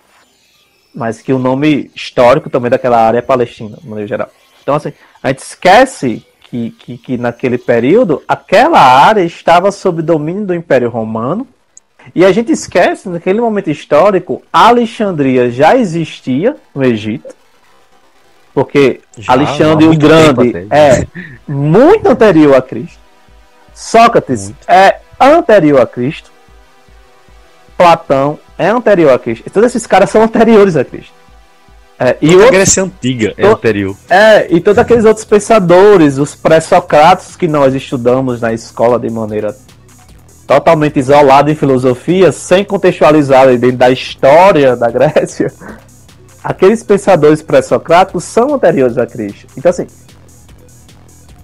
Mas 0.94 1.20
que 1.20 1.32
o 1.32 1.38
nome 1.38 1.90
histórico 1.94 2.48
também 2.48 2.70
daquela 2.70 2.98
área 2.98 3.18
é 3.18 3.22
Palestina, 3.22 3.76
no 3.82 3.90
modo 3.90 4.06
geral. 4.06 4.30
Então, 4.62 4.74
assim, 4.74 4.92
a 5.22 5.28
gente 5.28 5.40
esquece 5.40 6.24
que, 6.50 6.70
que, 6.70 6.98
que 6.98 7.18
naquele 7.18 7.58
período 7.58 8.22
aquela 8.26 8.80
área 8.80 9.22
estava 9.22 9.70
sob 9.70 10.00
domínio 10.02 10.46
do 10.46 10.54
Império 10.54 10.88
Romano. 10.88 11.46
E 12.14 12.24
a 12.24 12.32
gente 12.32 12.50
esquece, 12.50 13.08
naquele 13.08 13.40
momento 13.40 13.70
histórico, 13.70 14.42
Alexandria 14.50 15.50
já 15.50 15.76
existia 15.76 16.56
no 16.74 16.82
Egito. 16.82 17.34
Porque 18.58 19.00
Já, 19.16 19.34
Alexandre 19.34 19.86
o 19.86 19.96
Grande 19.96 20.48
até. 20.48 20.66
é 20.68 21.06
muito 21.46 22.08
anterior 22.08 22.56
a 22.56 22.60
Cristo. 22.60 22.98
Sócrates 23.72 24.46
Muito. 24.46 24.58
é 24.68 24.96
anterior 25.20 25.80
a 25.80 25.86
Cristo. 25.86 26.32
Platão 27.76 28.36
é 28.58 28.66
anterior 28.66 29.12
a 29.12 29.18
Cristo. 29.20 29.48
Todos 29.48 29.68
esses 29.70 29.86
caras 29.86 30.10
são 30.10 30.22
anteriores 30.24 30.74
a 30.74 30.84
Cristo. 30.84 31.12
É, 32.00 32.16
e 32.20 32.30
E 32.30 32.32
a 32.32 32.36
outros 32.36 32.50
Grécia 32.50 32.82
Antiga 32.82 33.32
é 33.36 33.42
to- 33.42 33.52
anterior. 33.52 33.96
é, 34.10 34.52
e 34.52 34.60
todos 34.60 34.78
aqueles 34.78 35.04
outros 35.04 35.24
pensadores, 35.24 36.18
os 36.18 36.34
pré-socráticos 36.34 37.36
que 37.36 37.46
nós 37.46 37.74
estudamos 37.76 38.40
na 38.40 38.52
escola 38.52 38.98
de 38.98 39.08
maneira 39.08 39.54
totalmente 40.48 40.98
isolada 40.98 41.48
em 41.50 41.54
filosofia, 41.54 42.32
sem 42.32 42.64
contextualizar 42.64 43.46
dentro 43.56 43.76
da 43.76 43.90
história 43.90 44.74
da 44.74 44.90
Grécia, 44.90 45.52
aqueles 46.42 46.82
pensadores 46.82 47.42
pré-socráticos 47.42 48.24
são 48.24 48.54
anteriores 48.54 48.96
a 48.98 49.06
Cristo. 49.06 49.46
Então, 49.56 49.70
assim, 49.70 49.86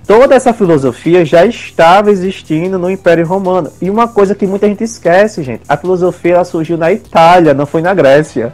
toda 0.07 0.35
essa 0.35 0.53
filosofia 0.53 1.25
já 1.25 1.45
estava 1.47 2.11
existindo 2.11 2.79
no 2.79 2.91
Império 2.91 3.27
Romano. 3.27 3.71
E 3.81 3.91
uma 3.91 4.09
coisa 4.09 4.35
que 4.35 4.47
muita 4.47 4.67
gente 4.69 4.85
esquece, 4.85 5.43
gente, 5.43 5.63
a 5.69 5.77
filosofia 5.77 6.45
surgiu 6.45 6.77
na 6.77 6.93
Itália, 6.93 7.55
não 7.55 7.67
foi 7.67 7.83
na 7.83 7.95
Grécia. 7.95 8.53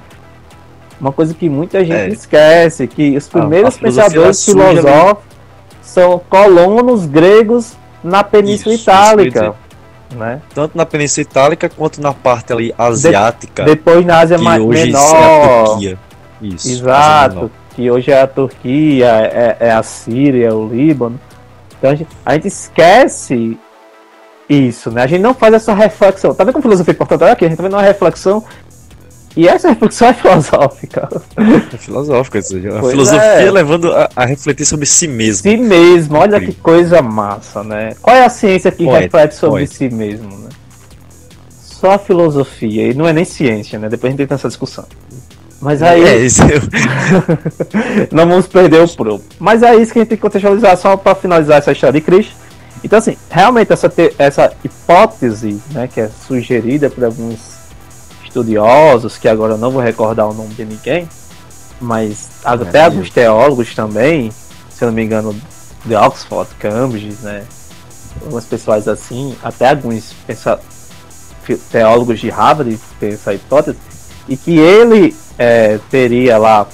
Uma 1.00 1.12
coisa 1.12 1.32
que 1.32 1.48
muita 1.48 1.80
gente 1.84 1.94
É. 1.94 2.08
esquece, 2.08 2.86
que 2.86 3.16
os 3.16 3.26
primeiros 3.26 3.76
pensadores 3.78 4.44
filosóficos 4.44 5.24
são 5.80 6.20
colonos 6.28 7.06
gregos 7.06 7.72
na 8.04 8.22
Península 8.22 8.74
Isso, 8.74 8.82
isso 8.82 8.90
Itálica. 8.90 9.54
Né? 10.14 10.40
Tanto 10.54 10.76
na 10.76 10.84
Península 10.84 11.22
Itálica 11.22 11.68
quanto 11.68 12.02
na 12.02 12.12
parte 12.12 12.52
ali 12.52 12.74
asiática, 12.76 13.64
Depois 13.64 14.04
na 14.04 14.18
Ásia 14.18 14.38
mais 14.38 14.62
é 14.62 14.66
menor. 14.66 15.64
Turquia. 15.64 15.98
Isso. 16.40 16.70
Exato, 16.70 17.50
que 17.74 17.90
hoje 17.90 18.10
é 18.10 18.22
a 18.22 18.26
Turquia, 18.26 19.06
é, 19.06 19.56
é 19.60 19.72
a 19.72 19.82
Síria, 19.82 20.48
é 20.48 20.52
o 20.52 20.66
Líbano. 20.66 21.20
Então 21.78 21.90
a 21.90 21.94
gente, 21.94 22.08
a 22.24 22.34
gente 22.34 22.48
esquece 22.48 23.58
isso, 24.48 24.90
né? 24.90 25.02
A 25.02 25.06
gente 25.06 25.20
não 25.20 25.32
faz 25.32 25.54
essa 25.54 25.72
reflexão. 25.72 26.34
Tá 26.34 26.44
vendo 26.44 26.54
como 26.54 26.62
filosofia 26.62 26.92
é 26.92 26.94
importante? 26.94 27.22
Olha 27.22 27.32
aqui, 27.32 27.44
a 27.44 27.48
gente 27.48 27.56
tá 27.56 27.62
vendo 27.62 27.74
uma 27.74 27.82
reflexão. 27.82 28.44
E 29.36 29.46
essa 29.46 29.68
reflexão 29.68 30.08
é 30.08 30.12
filosófica. 30.14 31.08
É 31.72 31.76
filosófico, 31.76 32.36
ou 32.36 32.42
seja, 32.42 32.76
a 32.76 32.80
Pois 32.80 32.90
filosofia 32.90 33.22
é. 33.22 33.50
levando 33.50 33.92
a, 33.92 34.10
a 34.16 34.24
refletir 34.24 34.66
sobre 34.66 34.86
si 34.86 35.06
mesmo. 35.06 35.48
Si 35.48 35.56
mesmo, 35.56 36.18
olha 36.18 36.38
que 36.38 36.46
Incrível. 36.46 36.62
coisa 36.62 37.00
massa, 37.00 37.62
né? 37.62 37.94
Qual 38.02 38.14
é 38.14 38.24
a 38.24 38.30
ciência 38.30 38.72
que 38.72 38.84
Poético, 38.84 39.16
reflete 39.16 39.34
sobre 39.36 39.66
poético. 39.66 39.76
si 39.76 39.88
mesmo, 39.88 40.36
né? 40.36 40.48
Só 41.48 41.92
a 41.92 41.98
filosofia, 41.98 42.88
e 42.88 42.94
não 42.94 43.06
é 43.06 43.12
nem 43.12 43.24
ciência, 43.24 43.78
né? 43.78 43.88
Depois 43.88 44.12
a 44.12 44.16
gente 44.16 44.26
tem 44.26 44.34
essa 44.34 44.48
discussão. 44.48 44.84
Mas 45.60 45.82
aí. 45.82 46.02
É, 46.02 46.16
isso 46.16 46.42
não 48.12 48.26
vamos 48.26 48.46
perder 48.46 48.82
o 48.82 48.88
pro. 48.88 49.20
Mas 49.38 49.62
é 49.62 49.74
isso 49.76 49.92
que 49.92 49.98
a 49.98 50.02
gente 50.02 50.08
tem 50.10 50.18
que 50.18 50.22
contextualizar 50.22 50.76
só 50.76 50.96
para 50.96 51.14
finalizar 51.14 51.58
essa 51.58 51.72
história 51.72 52.00
de 52.00 52.04
Cristo. 52.06 52.32
Então, 52.82 52.98
assim, 52.98 53.16
realmente 53.28 53.72
essa, 53.72 53.88
te- 53.90 54.14
essa 54.18 54.52
hipótese, 54.64 55.60
né, 55.72 55.86
que 55.86 56.00
é 56.00 56.08
sugerida 56.26 56.88
por 56.88 57.04
alguns 57.04 57.38
estudiosos, 58.24 59.18
que 59.18 59.28
agora 59.28 59.54
eu 59.54 59.58
não 59.58 59.70
vou 59.70 59.82
recordar 59.82 60.26
o 60.28 60.32
nome 60.32 60.54
de 60.54 60.64
ninguém, 60.64 61.06
mas 61.80 62.30
até 62.44 62.80
eu. 62.80 62.84
alguns 62.86 63.10
teólogos 63.10 63.74
também, 63.74 64.30
se 64.70 64.82
eu 64.82 64.88
não 64.88 64.94
me 64.94 65.04
engano, 65.04 65.34
de 65.84 65.94
Oxford, 65.94 66.48
Cambridge, 66.58 67.16
né, 67.22 67.42
algumas 68.22 68.44
pessoas 68.46 68.88
assim, 68.88 69.36
até 69.42 69.68
alguns 69.70 70.14
pensa- 70.26 70.58
teólogos 71.70 72.20
de 72.20 72.30
Harvard 72.30 72.78
têm 72.98 73.10
essa 73.12 73.34
hipótese, 73.34 73.76
e 74.30 74.36
que 74.36 74.56
ele 74.58 75.14
é, 75.36 75.78
teria 75.90 76.38
lá 76.38 76.66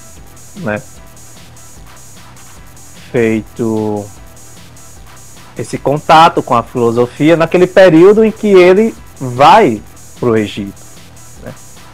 né, 0.56 0.80
feito 3.10 4.04
esse 5.58 5.78
contato 5.78 6.42
com 6.42 6.54
a 6.54 6.62
filosofia 6.62 7.36
naquele 7.36 7.66
período 7.66 8.22
em 8.24 8.30
que 8.30 8.48
ele 8.48 8.94
vai 9.18 9.80
para 10.20 10.28
o 10.28 10.36
Egito. 10.36 10.74
né? 11.42 11.52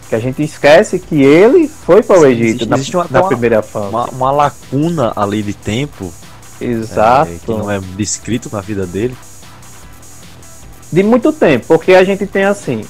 Que 0.08 0.14
a 0.16 0.18
gente 0.18 0.42
esquece 0.42 0.98
que 0.98 1.22
ele 1.22 1.68
foi 1.68 2.02
para 2.02 2.18
o 2.18 2.26
Egito 2.26 2.44
existe- 2.48 2.66
na, 2.66 2.76
existe 2.76 2.96
uma- 2.96 3.06
na 3.08 3.20
uma- 3.20 3.28
primeira 3.28 3.62
fase. 3.62 3.88
uma, 3.88 4.06
uma 4.06 4.30
lacuna 4.32 5.12
ali 5.14 5.42
de 5.42 5.54
tempo 5.54 6.12
Exato. 6.60 7.30
é, 7.30 7.36
que 7.44 7.50
não 7.52 7.70
é 7.70 7.78
descrito 7.96 8.48
na 8.52 8.60
vida 8.60 8.84
dele. 8.86 9.16
de 10.90 11.02
muito 11.02 11.32
tempo, 11.32 11.64
porque 11.68 11.94
a 11.94 12.04
gente 12.04 12.26
tem 12.26 12.44
assim 12.44 12.84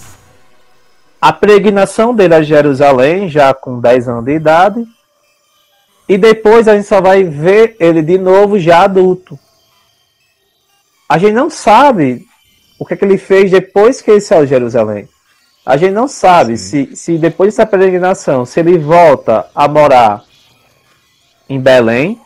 a 1.23 1.33
peregrinação 1.33 2.13
dele 2.13 2.35
a 2.35 2.43
Jerusalém 2.43 3.29
já 3.29 3.55
com 3.55 3.79
10 3.79 4.09
anos 4.09 4.25
de 4.25 4.33
idade 4.33 4.85
e 6.09 6.19
depois 6.19 6.67
a 6.67 6.75
gente 6.75 6.89
só 6.89 7.01
vai 7.01 7.23
ver 7.23 7.77
ele 7.79 8.03
de 8.03 8.19
novo 8.19 8.59
já 8.59 8.83
adulto. 8.83 9.39
A 11.09 11.19
gente 11.19 11.35
não 11.35 11.49
sabe 11.49 12.27
o 12.77 12.85
que, 12.85 12.95
é 12.95 12.97
que 12.97 13.05
ele 13.05 13.19
fez 13.19 13.53
depois 13.53 14.03
que 14.03 14.11
ele 14.11 14.21
saiu 14.21 14.43
de 14.43 14.51
Jerusalém. 14.51 15.09
A 15.65 15.77
gente 15.77 15.93
não 15.93 16.09
sabe 16.09 16.59
se, 16.59 16.97
se 16.97 17.17
depois 17.17 17.55
dessa 17.55 17.65
peregrinação, 17.65 18.45
se 18.45 18.59
ele 18.59 18.77
volta 18.77 19.47
a 19.55 19.69
morar 19.69 20.25
em 21.49 21.61
Belém, 21.61 22.21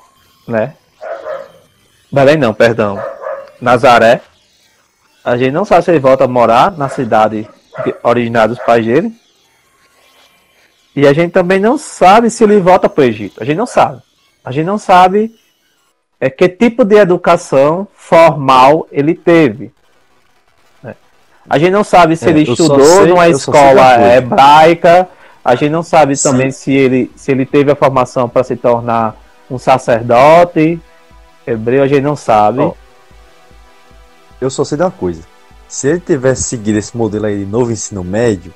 né? 0.48 0.74
Belém 2.10 2.38
não, 2.38 2.54
perdão. 2.54 2.98
Nazaré. 3.60 4.22
A 5.22 5.36
gente 5.36 5.52
não 5.52 5.66
sabe 5.66 5.84
se 5.84 5.90
ele 5.90 5.98
volta 5.98 6.24
a 6.24 6.28
morar 6.28 6.70
na 6.78 6.88
cidade 6.88 7.46
originária 8.02 8.48
dos 8.48 8.58
pais 8.64 8.84
dele. 8.84 9.12
E 10.94 11.06
a 11.06 11.12
gente 11.12 11.32
também 11.32 11.60
não 11.60 11.76
sabe 11.76 12.30
se 12.30 12.42
ele 12.44 12.58
volta 12.58 12.88
para 12.88 13.02
o 13.02 13.04
Egito. 13.04 13.42
A 13.42 13.44
gente 13.44 13.56
não 13.58 13.66
sabe. 13.66 14.00
A 14.44 14.50
gente 14.50 14.64
não 14.64 14.78
sabe 14.78 15.34
é, 16.18 16.30
que 16.30 16.48
tipo 16.48 16.84
de 16.84 16.96
educação 16.96 17.86
formal 17.94 18.86
ele 18.90 19.14
teve. 19.14 19.70
né? 20.82 20.94
A 21.48 21.58
gente 21.58 21.72
não 21.72 21.84
sabe 21.84 22.16
se 22.16 22.26
É, 22.26 22.30
ele 22.30 22.42
estudou 22.42 22.80
sei- 22.80 23.06
numa 23.06 23.24
sei 23.24 23.32
escola 23.32 24.14
hebraica. 24.14 25.08
A 25.44 25.54
gente 25.54 25.70
não 25.70 25.82
sabe 25.82 26.16
Sim. 26.16 26.30
também 26.30 26.50
se 26.50 26.72
ele, 26.72 27.10
se 27.14 27.30
ele 27.30 27.44
teve 27.44 27.70
a 27.70 27.76
formação 27.76 28.28
para 28.28 28.42
se 28.42 28.56
tornar 28.56 29.14
um 29.50 29.58
sacerdote 29.58 30.80
hebreu. 31.46 31.82
A 31.82 31.86
gente 31.86 32.00
não 32.02 32.16
sabe. 32.16 32.72
Eu 34.40 34.50
só 34.50 34.64
sei 34.64 34.76
de 34.78 34.84
uma 34.84 34.90
coisa. 34.90 35.22
Se 35.68 35.88
ele 35.88 36.00
tivesse 36.00 36.44
seguido 36.44 36.78
esse 36.78 36.96
modelo 36.96 37.26
aí 37.26 37.38
de 37.40 37.46
novo 37.50 37.72
ensino 37.72 38.02
médio, 38.04 38.52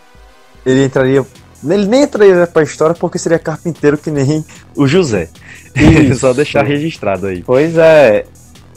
ele 0.65 0.85
entraria. 0.85 1.25
Ele 1.63 1.87
nem 1.87 2.05
entraria 2.05 2.47
pra 2.47 2.63
história 2.63 2.95
porque 2.95 3.19
seria 3.19 3.39
carpinteiro 3.39 3.99
que 3.99 4.11
nem 4.11 4.45
o 4.77 4.87
José. 4.87 5.29
Só 6.19 6.33
deixar 6.33 6.65
registrado 6.65 7.27
aí. 7.27 7.43
Pois 7.43 7.77
é. 7.77 8.25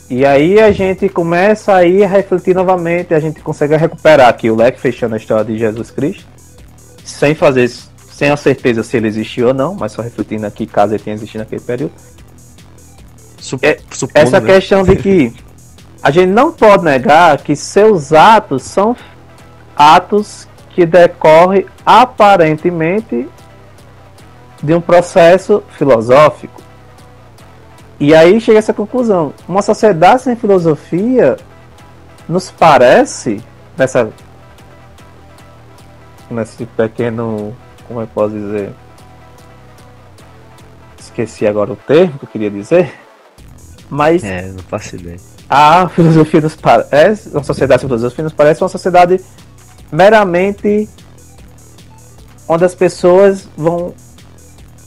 E 0.09 0.25
aí 0.25 0.59
a 0.59 0.71
gente 0.71 1.07
começa 1.07 1.73
aí 1.73 2.03
a 2.03 2.07
refletir 2.07 2.53
novamente, 2.53 3.13
a 3.13 3.19
gente 3.19 3.39
consegue 3.41 3.75
recuperar 3.77 4.27
aqui 4.27 4.49
o 4.49 4.55
leque 4.55 4.79
fechando 4.79 5.15
a 5.15 5.17
história 5.17 5.45
de 5.45 5.57
Jesus 5.57 5.89
Cristo, 5.91 6.25
sem 7.05 7.33
fazer, 7.33 7.71
sem 8.11 8.29
a 8.29 8.35
certeza 8.37 8.83
se 8.83 8.97
ele 8.97 9.07
existiu 9.07 9.47
ou 9.47 9.53
não, 9.53 9.73
mas 9.73 9.93
só 9.93 10.01
refletindo 10.01 10.45
aqui 10.45 10.65
caso 10.67 10.93
ele 10.93 11.01
tenha 11.01 11.15
existido 11.15 11.39
naquele 11.39 11.61
período. 11.61 11.93
Sup- 13.39 13.63
É, 13.63 13.77
supondo, 13.91 14.27
Essa 14.27 14.39
né? 14.41 14.53
questão 14.53 14.83
de 14.83 14.95
que 14.97 15.33
a 16.03 16.11
gente 16.11 16.27
não 16.27 16.51
pode 16.51 16.83
negar 16.83 17.37
que 17.37 17.55
seus 17.55 18.11
atos 18.11 18.63
são 18.63 18.93
atos 19.73 20.49
que 20.71 20.85
decorrem 20.85 21.65
aparentemente 21.85 23.29
de 24.61 24.73
um 24.73 24.81
processo 24.81 25.63
filosófico. 25.77 26.61
E 27.97 28.13
aí 28.13 28.41
chega 28.41 28.59
essa 28.59 28.73
conclusão. 28.73 29.33
Uma 29.47 29.61
sociedade 29.61 30.23
sem 30.23 30.35
filosofia 30.35 31.37
nos 32.27 32.51
parece, 32.51 33.41
nessa, 33.77 34.11
nesse 36.29 36.65
pequeno. 36.65 37.55
Como 37.87 38.01
eu 38.01 38.07
posso 38.07 38.33
dizer? 38.33 38.73
Esqueci 40.99 41.47
agora 41.47 41.71
o 41.71 41.75
termo 41.77 42.19
que 42.19 42.25
eu 42.25 42.29
queria 42.29 42.51
dizer. 42.51 42.93
Mas 43.89 44.23
É, 44.23 44.47
não 44.47 44.63
faço 44.63 44.95
ideia. 44.95 45.32
A 45.55 45.87
filosofia 45.87 46.41
nos 46.41 46.55
parece, 46.55 47.29
uma 47.29 47.43
sociedade 47.43 47.81
sem 47.81 47.87
filosofia 47.87 48.23
nos 48.23 48.33
parece 48.33 48.63
uma 48.63 48.69
sociedade 48.69 49.21
meramente 49.91 50.89
onde 52.47 52.65
as 52.65 52.73
pessoas 52.73 53.47
vão 53.55 53.93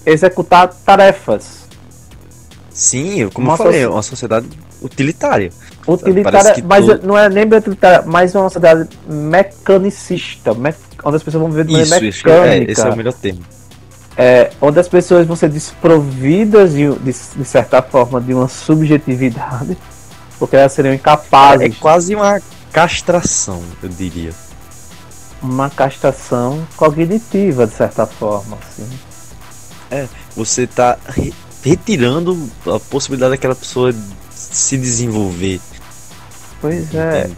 executar 0.05 0.69
tarefas 0.85 1.65
Sim, 2.71 3.29
como 3.33 3.47
Uma 3.47 3.55
eu 3.55 3.57
falei, 3.59 3.81
é 3.81 3.83
soci- 3.85 3.95
uma 3.95 4.03
sociedade 4.03 4.49
utilitária. 4.83 5.51
que 6.55 6.63
mas 6.63 6.85
não 7.03 7.17
é 7.17 7.29
nem 7.31 7.45
utilitária, 7.45 8.03
mas 8.05 8.35
é 8.35 8.39
uma 8.39 8.51
sociedade 8.51 8.89
mecanicista, 9.09 10.53
me- 10.53 10.75
onde 11.05 11.17
as 11.17 11.23
pessoas 11.23 11.41
vão 11.43 11.51
viver 11.51 11.65
de 11.65 11.73
maneira 11.73 11.97
Isso, 12.05 12.19
isso. 12.19 12.29
mecânica, 12.29 12.71
É, 12.71 12.73
esse 12.73 12.81
é 12.83 12.91
o 12.91 12.97
melhor 12.97 13.13
termo. 13.15 13.41
é, 14.19 14.51
onde 14.61 14.79
as 14.81 14.89
pessoas 14.89 15.27
vão 15.27 15.37
ser 15.37 15.49
desprovidas 15.49 16.73
de, 16.73 16.91
de, 16.97 17.13
de 17.37 17.45
certa 17.47 17.81
forma 17.81 18.21
de 18.21 18.35
uma 18.35 18.47
subjetividade, 18.49 19.79
porque 20.39 20.57
elas 20.57 20.73
seriam 20.73 20.93
É 20.93 20.97
incapazes 20.97 21.77
quase 21.79 22.15
uma 22.15 22.41
castração, 22.73 23.63
eu 23.83 23.89
diria. 23.89 24.33
uma 25.43 25.71
castração 25.71 26.67
cognitiva, 26.77 27.67
de 27.67 27.75
certa 27.75 28.07
forma. 28.07 28.59
Assim. 28.59 28.89
Você 30.37 30.67
tá 30.67 30.99
re- 31.09 31.33
retirando 31.63 32.51
a 32.67 32.79
possibilidade 32.81 33.31
daquela 33.33 33.55
pessoa 33.55 33.95
se 34.31 34.77
desenvolver. 34.77 35.61
Pois 36.61 36.95
é. 36.95 37.31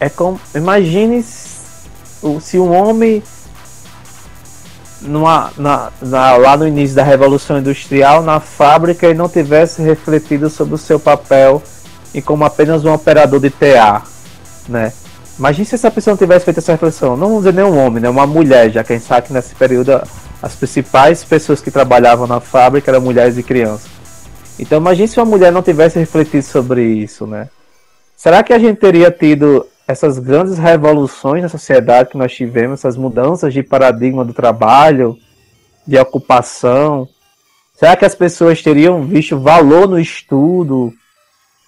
É 0.00 0.08
como. 0.08 0.40
Imagine 0.54 1.22
se 1.22 2.58
um 2.58 2.72
homem. 2.72 3.22
Numa, 5.00 5.50
na, 5.56 5.90
na- 6.02 6.36
lá 6.36 6.56
no 6.56 6.68
início 6.68 6.94
da 6.94 7.02
Revolução 7.02 7.58
Industrial, 7.58 8.22
na 8.22 8.38
fábrica, 8.38 9.06
ele 9.06 9.18
não 9.18 9.28
tivesse 9.28 9.80
refletido 9.82 10.50
sobre 10.50 10.74
o 10.74 10.78
seu 10.78 11.00
papel 11.00 11.62
e 12.12 12.20
como 12.20 12.44
apenas 12.44 12.84
um 12.84 12.92
operador 12.92 13.40
de 13.40 13.48
TA. 13.50 14.02
Né? 14.68 14.92
Imagine 15.38 15.64
se 15.64 15.74
essa 15.74 15.90
pessoa 15.90 16.12
não 16.12 16.18
tivesse 16.18 16.44
feito 16.44 16.58
essa 16.58 16.72
reflexão. 16.72 17.16
Não 17.16 17.28
vamos 17.28 17.44
dizer 17.44 17.54
nem 17.54 17.64
um 17.64 17.78
homem, 17.78 18.02
né? 18.02 18.10
uma 18.10 18.26
mulher, 18.26 18.70
já 18.70 18.84
que 18.84 18.92
a 18.92 18.96
gente 18.96 19.08
sabe 19.08 19.26
que 19.28 19.32
nesse 19.32 19.54
período 19.54 20.00
as 20.42 20.54
principais 20.54 21.24
pessoas 21.24 21.60
que 21.62 21.70
trabalhavam 21.70 22.26
na 22.26 22.40
fábrica 22.40 22.90
eram 22.90 23.00
mulheres 23.00 23.38
e 23.38 23.42
crianças. 23.42 23.88
Então 24.58 24.78
imagine 24.78 25.08
se 25.08 25.18
uma 25.18 25.24
mulher 25.24 25.50
não 25.50 25.62
tivesse 25.62 25.98
refletido 25.98 26.42
sobre 26.44 26.82
isso, 26.84 27.26
né? 27.26 27.48
Será 28.16 28.42
que 28.42 28.52
a 28.52 28.58
gente 28.58 28.78
teria 28.78 29.10
tido 29.10 29.66
essas 29.90 30.18
grandes 30.18 30.56
revoluções 30.56 31.42
na 31.42 31.48
sociedade 31.48 32.10
que 32.10 32.18
nós 32.18 32.32
tivemos, 32.32 32.80
essas 32.80 32.96
mudanças 32.96 33.52
de 33.52 33.62
paradigma 33.62 34.24
do 34.24 34.32
trabalho, 34.32 35.18
de 35.86 35.98
ocupação? 35.98 37.08
Será 37.74 37.96
que 37.96 38.04
as 38.04 38.14
pessoas 38.14 38.62
teriam 38.62 39.04
visto 39.04 39.38
valor 39.38 39.88
no 39.88 39.98
estudo, 39.98 40.92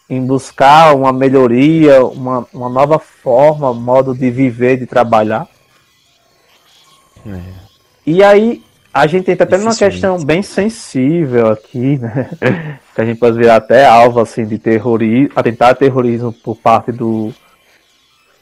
em 0.09 0.25
buscar 0.25 0.95
uma 0.95 1.13
melhoria, 1.13 2.05
uma, 2.05 2.47
uma 2.53 2.69
nova 2.69 2.99
forma, 2.99 3.73
modo 3.73 4.15
de 4.15 4.31
viver, 4.31 4.79
de 4.79 4.87
trabalhar? 4.87 5.49
É. 7.27 7.41
E 8.07 8.23
aí, 8.23 8.63
a 8.93 9.07
gente 9.07 9.31
entra 9.31 9.45
até 9.45 9.57
numa 9.57 9.75
questão 9.75 10.23
bem 10.23 10.43
sensível 10.43 11.51
aqui, 11.51 11.99
né? 11.99 12.29
que 12.95 13.01
a 13.01 13.05
gente 13.05 13.19
pode 13.19 13.39
virar 13.39 13.57
até 13.57 13.87
alvo 13.87 14.21
assim, 14.21 14.45
de 14.45 14.59
terrorismo, 14.59 15.31
atentar 15.35 15.75
terrorismo 15.77 16.33
por 16.33 16.57
parte 16.57 16.93
do 16.93 17.33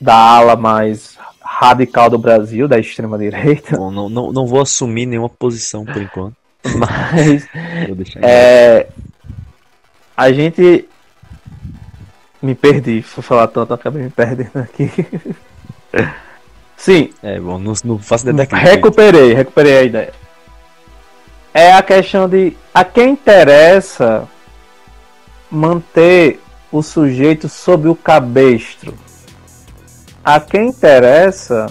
da 0.00 0.14
ala 0.14 0.56
mais 0.56 1.18
radical 1.40 2.08
do 2.08 2.18
Brasil, 2.18 2.66
da 2.66 2.78
extrema-direita. 2.78 3.76
Bom, 3.76 3.90
não, 3.90 4.08
não, 4.08 4.32
não 4.32 4.46
vou 4.46 4.60
assumir 4.60 5.06
nenhuma 5.06 5.28
posição 5.28 5.84
por 5.84 6.00
enquanto. 6.00 6.34
Mas 6.64 7.46
Vou 7.86 7.96
deixar 7.96 8.20
é, 8.22 8.88
a 10.16 10.32
gente. 10.32 10.88
Me 12.42 12.54
perdi, 12.54 13.02
fui 13.02 13.22
falar 13.22 13.48
tanto, 13.48 13.74
acabei 13.74 14.02
me 14.02 14.10
perdendo 14.10 14.56
aqui. 14.56 14.90
Sim, 16.74 17.10
É, 17.22 17.38
bom, 17.38 17.58
não, 17.58 17.74
não 17.84 17.98
faço 17.98 18.24
ideia 18.24 18.36
daquilo. 18.38 18.60
Recuperei, 18.62 19.34
recuperei 19.34 19.76
a 19.76 19.82
ideia. 19.82 20.12
É 21.52 21.72
a 21.72 21.82
questão 21.82 22.26
de 22.26 22.56
a 22.72 22.82
quem 22.84 23.10
interessa 23.10 24.26
manter 25.50 26.40
o 26.72 26.82
sujeito 26.82 27.48
sob 27.48 27.88
o 27.88 27.94
cabestro. 27.94 28.94
A 30.32 30.38
quem 30.38 30.68
interessa 30.68 31.66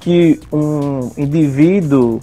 que 0.00 0.40
um 0.50 1.10
indivíduo 1.18 2.18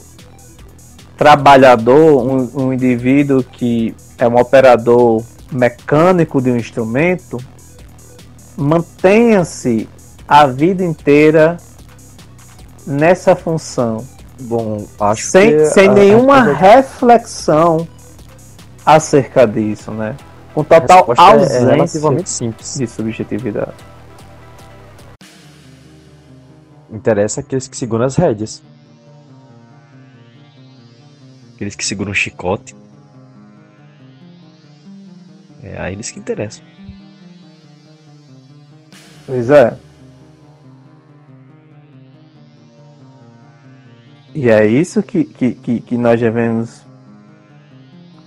trabalhador, 1.16 2.24
um, 2.28 2.50
um 2.64 2.74
indivíduo 2.74 3.44
que 3.44 3.94
é 4.18 4.28
um 4.28 4.38
operador 4.40 5.24
mecânico 5.52 6.42
de 6.42 6.50
um 6.50 6.58
instrumento, 6.58 7.38
mantenha-se 8.58 9.88
a 10.28 10.48
vida 10.48 10.84
inteira 10.84 11.58
nessa 12.88 13.36
função, 13.36 14.04
Bom, 14.40 14.84
acho 15.00 15.28
sem, 15.28 15.58
que 15.58 15.66
sem 15.68 15.90
a- 15.90 15.94
nenhuma 15.94 16.38
a- 16.38 16.54
reflexão 16.54 17.88
acerca 18.84 19.46
disso, 19.46 19.92
né? 19.92 20.16
Com 20.56 20.64
total 20.64 21.06
é- 21.08 21.12
é 21.12 21.22
ausência 21.22 21.60
relativamente 21.70 22.30
simples. 22.32 22.76
de 22.80 22.88
subjetividade. 22.88 23.91
Interessa 26.92 27.40
aqueles 27.40 27.68
que 27.68 27.78
seguram 27.78 28.06
as 28.06 28.16
rédeas. 28.16 28.62
Aqueles 31.56 31.76
que 31.76 31.86
seguram 31.86 32.12
o 32.12 32.16
chicote. 32.16 32.76
É 35.64 35.80
a 35.80 35.92
eles 35.92 36.12
que 36.12 36.20
interessam. 36.20 36.66
Pois 39.26 39.50
é. 39.50 39.78
E 44.34 44.50
é 44.50 44.66
isso 44.66 45.04
que, 45.04 45.24
que, 45.24 45.54
que, 45.54 45.82
que 45.82 45.98
nós 45.98 46.20
devemos 46.20 46.86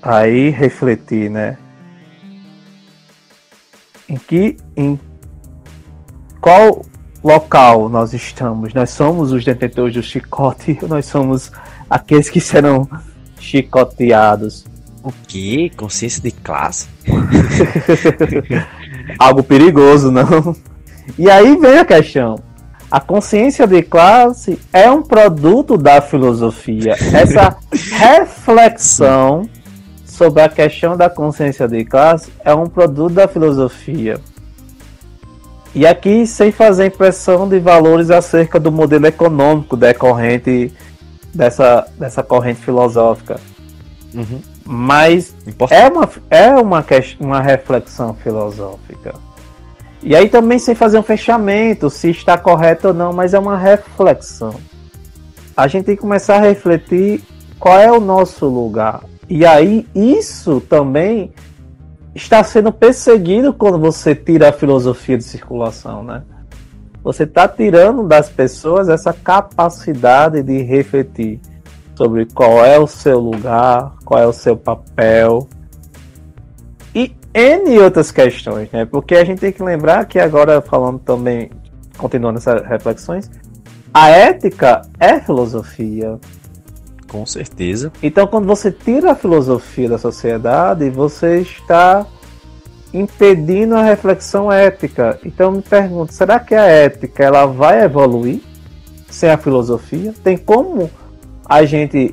aí 0.03 0.51
refletir, 0.51 1.31
né? 1.31 1.59
Em 4.09 4.17
que 4.17 4.57
em 4.77 5.01
qual 6.41 6.85
local 7.25 7.89
nós 7.89 8.13
estamos? 8.13 8.75
Nós 8.75 8.91
somos 8.91 9.33
os 9.33 9.45
detentores 9.45 9.95
do 9.95 10.03
chicote, 10.03 10.79
nós 10.87 11.07
somos 11.07 11.51
aqueles 11.89 12.29
que 12.29 12.41
serão 12.41 12.89
chicoteados. 13.41 14.67
O 15.03 15.13
quê? 15.27 15.71
Consciência 15.77 16.23
de 16.23 16.31
classe? 16.31 16.89
Algo 19.19 19.43
perigoso, 19.43 20.11
não? 20.11 20.55
E 21.19 21.31
aí 21.31 21.57
vem 21.57 21.79
a 21.79 21.85
questão. 21.85 22.39
A 22.91 23.01
consciência 23.01 23.67
de 23.67 23.83
classe 23.83 24.59
é 24.73 24.91
um 24.91 25.03
produto 25.03 25.77
da 25.77 26.01
filosofia. 26.01 26.93
Essa 26.93 27.57
reflexão 27.99 29.49
sobre 30.07 30.43
a 30.43 30.49
questão 30.49 30.97
da 30.97 31.11
consciência 31.11 31.67
de 31.67 31.85
classe 31.85 32.33
é 32.45 32.55
um 32.55 32.67
produto 32.67 33.15
da 33.15 33.29
filosofia. 33.29 34.21
E 35.75 35.87
aqui 35.87 36.27
sem 36.27 36.53
fazer 36.53 36.87
impressão 36.87 37.49
de 37.49 37.59
valores 37.59 38.11
acerca 38.11 38.61
do 38.61 38.71
modelo 38.71 39.07
econômico 39.07 39.77
decorrente 39.77 40.73
dessa, 41.35 41.87
dessa 41.99 42.23
corrente 42.23 42.61
filosófica. 42.61 43.41
Uhum. 44.15 44.41
Mas 44.65 45.35
Importante. 45.47 45.83
é 45.83 45.89
uma, 45.89 46.11
é 46.31 46.49
uma, 46.51 46.85
uma 47.19 47.41
reflexão 47.41 48.15
filosófica. 48.15 49.15
E 50.01 50.15
aí 50.15 50.29
também 50.29 50.59
sem 50.59 50.75
fazer 50.75 50.99
um 50.99 51.03
fechamento, 51.03 51.91
se 51.91 52.11
está 52.11 52.39
correto 52.39 52.89
ou 52.89 52.95
não, 52.95 53.13
mas 53.13 53.35
é 53.35 53.39
uma 53.39 53.57
reflexão. 53.57 54.55
A 55.57 55.67
gente 55.67 55.87
tem 55.87 55.97
que 55.97 56.03
começar 56.03 56.37
a 56.37 56.41
refletir 56.41 57.23
qual 57.59 57.79
é 57.79 57.91
o 57.91 58.01
nosso 58.01 58.47
lugar. 58.47 59.03
E 59.29 59.45
aí 59.45 59.87
isso 59.95 60.61
também 60.61 61.33
está 62.15 62.43
sendo 62.45 62.73
perseguido 62.73 63.53
quando 63.53 63.79
você 63.79 64.15
tira 64.15 64.51
a 64.51 64.53
filosofia 64.53 65.19
de 65.19 65.25
circulação, 65.25 66.03
né? 66.05 66.23
Você 67.03 67.25
está 67.25 67.47
tirando 67.47 68.07
das 68.07 68.31
pessoas 68.31 68.89
essa 68.89 69.13
capacidade 69.13 70.43
de 70.43 70.63
refletir 70.63 71.41
sobre 71.95 72.27
qual 72.27 72.65
é 72.65 72.79
o 72.79 72.87
seu 72.87 73.19
lugar, 73.19 73.93
qual 74.05 74.23
é 74.23 74.27
o 74.27 74.33
seu 74.33 74.57
papel. 74.57 75.49
E 76.95 77.15
N 77.35 77.79
outras 77.81 78.11
questões, 78.11 78.71
né? 78.71 78.85
Porque 78.85 79.17
a 79.17 79.25
gente 79.25 79.41
tem 79.41 79.53
que 79.53 79.63
lembrar 79.63 80.07
que 80.07 80.19
agora, 80.19 80.61
falando 80.63 80.99
também, 81.01 81.51
continuando 81.99 82.39
essas 82.39 82.65
reflexões, 82.67 83.31
a 83.93 84.09
ética 84.09 84.83
é 84.99 85.21
filosofia. 85.21 86.19
Com 87.15 87.25
certeza. 87.25 87.93
Então, 88.03 88.27
quando 88.27 88.45
você 88.45 88.73
tira 88.73 89.13
a 89.13 89.15
filosofia 89.15 89.89
da 89.89 89.99
sociedade, 89.99 90.91
você 90.91 91.43
está 91.43 92.05
impedindo 92.93 93.77
a 93.77 93.85
reflexão 93.85 94.51
ética. 94.51 95.21
Então, 95.25 95.47
eu 95.47 95.53
me 95.59 95.63
pergunto, 95.63 96.13
será 96.13 96.41
que 96.41 96.57
a 96.57 96.65
ética 96.65 97.23
ela 97.23 97.47
vai 97.47 97.85
evoluir 97.85 98.41
sem 99.09 99.31
a 99.31 99.39
filosofia? 99.39 100.13
Tem 100.25 100.37
como 100.37 100.91
a 101.49 101.65
gente 101.65 102.13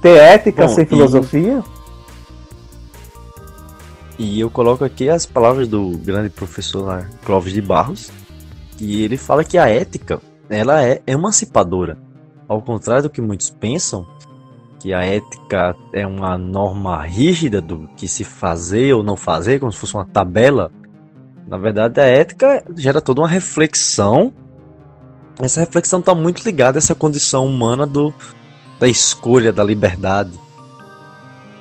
ter 0.00 0.16
ética 0.16 0.66
Bom, 0.66 0.72
sem 0.74 0.84
e- 0.84 0.86
filosofia? 0.86 1.62
E 4.18 4.40
eu 4.40 4.48
coloco 4.48 4.86
aqui 4.86 5.10
as 5.10 5.26
palavras 5.26 5.68
do 5.68 5.98
grande 5.98 6.30
professor 6.30 7.06
Clóvis 7.26 7.52
de 7.52 7.60
Barros, 7.60 8.10
que 8.78 9.02
ele 9.02 9.18
fala 9.18 9.44
que 9.44 9.58
a 9.58 9.68
ética, 9.68 10.18
ela 10.48 10.82
é 10.82 11.02
emancipadora. 11.06 12.07
Ao 12.48 12.62
contrário 12.62 13.04
do 13.04 13.10
que 13.10 13.20
muitos 13.20 13.50
pensam, 13.50 14.06
que 14.80 14.94
a 14.94 15.04
ética 15.04 15.76
é 15.92 16.06
uma 16.06 16.38
norma 16.38 17.04
rígida 17.04 17.60
do 17.60 17.88
que 17.96 18.06
se 18.06 18.24
fazer 18.24 18.94
ou 18.94 19.02
não 19.02 19.16
fazer, 19.16 19.58
como 19.58 19.72
se 19.72 19.78
fosse 19.78 19.94
uma 19.94 20.06
tabela. 20.06 20.70
Na 21.46 21.58
verdade, 21.58 22.00
a 22.00 22.04
ética 22.04 22.64
gera 22.76 23.00
toda 23.00 23.20
uma 23.20 23.28
reflexão. 23.28 24.32
Essa 25.40 25.60
reflexão 25.60 26.00
está 26.00 26.14
muito 26.14 26.42
ligada 26.44 26.78
a 26.78 26.80
essa 26.80 26.94
condição 26.94 27.46
humana 27.46 27.86
do, 27.86 28.14
da 28.78 28.88
escolha, 28.88 29.52
da 29.52 29.64
liberdade. 29.64 30.32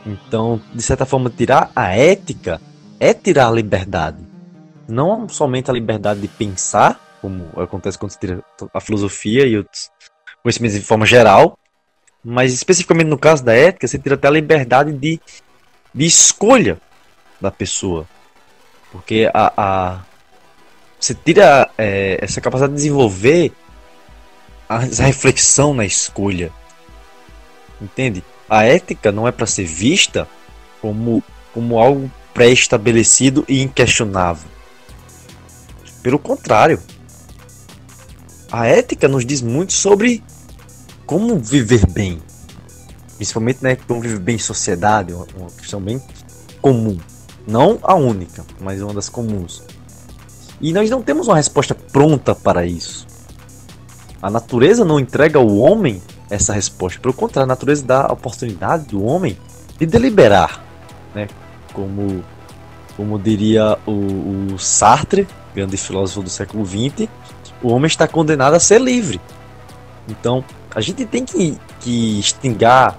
Então, 0.05 0.61
de 0.73 0.81
certa 0.81 1.05
forma, 1.05 1.29
tirar 1.29 1.71
a 1.75 1.95
ética 1.95 2.61
é 2.99 3.13
tirar 3.13 3.47
a 3.49 3.51
liberdade. 3.51 4.17
Não 4.87 5.27
somente 5.27 5.69
a 5.69 5.73
liberdade 5.73 6.21
de 6.21 6.27
pensar, 6.27 6.99
como 7.21 7.45
acontece 7.57 7.97
quando 7.97 8.11
se 8.11 8.19
tira 8.19 8.43
a 8.73 8.79
filosofia 8.79 9.45
e 9.45 9.57
outros 9.57 9.89
conhecimentos 10.43 10.77
de 10.77 10.85
forma 10.85 11.05
geral, 11.05 11.57
mas 12.23 12.53
especificamente 12.53 13.07
no 13.07 13.17
caso 13.17 13.43
da 13.43 13.53
ética, 13.53 13.87
você 13.87 13.97
tira 13.97 14.15
até 14.15 14.27
a 14.27 14.31
liberdade 14.31 14.93
de, 14.93 15.19
de 15.93 16.05
escolha 16.05 16.79
da 17.39 17.51
pessoa. 17.51 18.07
Porque 18.91 19.29
a, 19.33 19.53
a 19.55 20.01
você 20.99 21.13
tira 21.13 21.69
é, 21.77 22.17
essa 22.21 22.41
capacidade 22.41 22.73
de 22.73 22.77
desenvolver 22.77 23.51
a, 24.67 24.79
reflexão 24.79 25.73
na 25.73 25.85
escolha. 25.85 26.51
Entende? 27.79 28.23
A 28.49 28.63
ética 28.63 29.11
não 29.11 29.27
é 29.27 29.31
para 29.31 29.45
ser 29.45 29.65
vista 29.65 30.27
como, 30.81 31.23
como 31.53 31.79
algo 31.79 32.11
pré-estabelecido 32.33 33.45
e 33.47 33.61
inquestionável. 33.61 34.49
Pelo 36.01 36.17
contrário, 36.17 36.81
a 38.51 38.65
ética 38.65 39.07
nos 39.07 39.25
diz 39.25 39.41
muito 39.41 39.73
sobre 39.73 40.23
como 41.05 41.37
viver 41.37 41.85
bem. 41.87 42.19
Principalmente, 43.15 43.63
né, 43.63 43.75
como 43.75 44.01
viver 44.01 44.19
bem 44.19 44.35
em 44.35 44.39
sociedade, 44.39 45.13
uma, 45.13 45.25
questão 45.57 45.81
bem 45.81 46.01
comum. 46.61 46.97
Não 47.47 47.79
a 47.81 47.95
única, 47.95 48.45
mas 48.59 48.81
uma 48.81 48.93
das 48.93 49.09
comuns. 49.09 49.63
E 50.59 50.73
nós 50.73 50.89
não 50.89 51.01
temos 51.01 51.27
uma 51.27 51.35
resposta 51.35 51.73
pronta 51.73 52.35
para 52.35 52.65
isso. 52.65 53.07
A 54.21 54.29
natureza 54.29 54.83
não 54.83 54.99
entrega 54.99 55.39
ao 55.39 55.47
homem 55.47 56.01
essa 56.29 56.51
resposta. 56.51 56.99
Pelo 56.99 57.13
contrário, 57.13 57.45
a 57.45 57.47
natureza 57.47 57.85
dá 57.85 58.07
a 58.07 58.13
oportunidade 58.13 58.85
do 58.85 59.03
homem 59.03 59.37
de 59.77 59.85
deliberar. 59.85 60.63
Né? 61.13 61.27
Como, 61.73 62.23
como 62.95 63.19
diria 63.19 63.77
o, 63.85 64.53
o 64.53 64.59
Sartre, 64.59 65.27
grande 65.53 65.77
filósofo 65.77 66.23
do 66.23 66.29
século 66.29 66.65
XX, 66.65 67.07
o 67.61 67.69
homem 67.69 67.87
está 67.87 68.07
condenado 68.07 68.53
a 68.53 68.59
ser 68.59 68.81
livre. 68.81 69.19
Então, 70.07 70.43
a 70.73 70.81
gente 70.81 71.05
tem 71.05 71.25
que, 71.25 71.57
que 71.79 72.17
instigar 72.17 72.97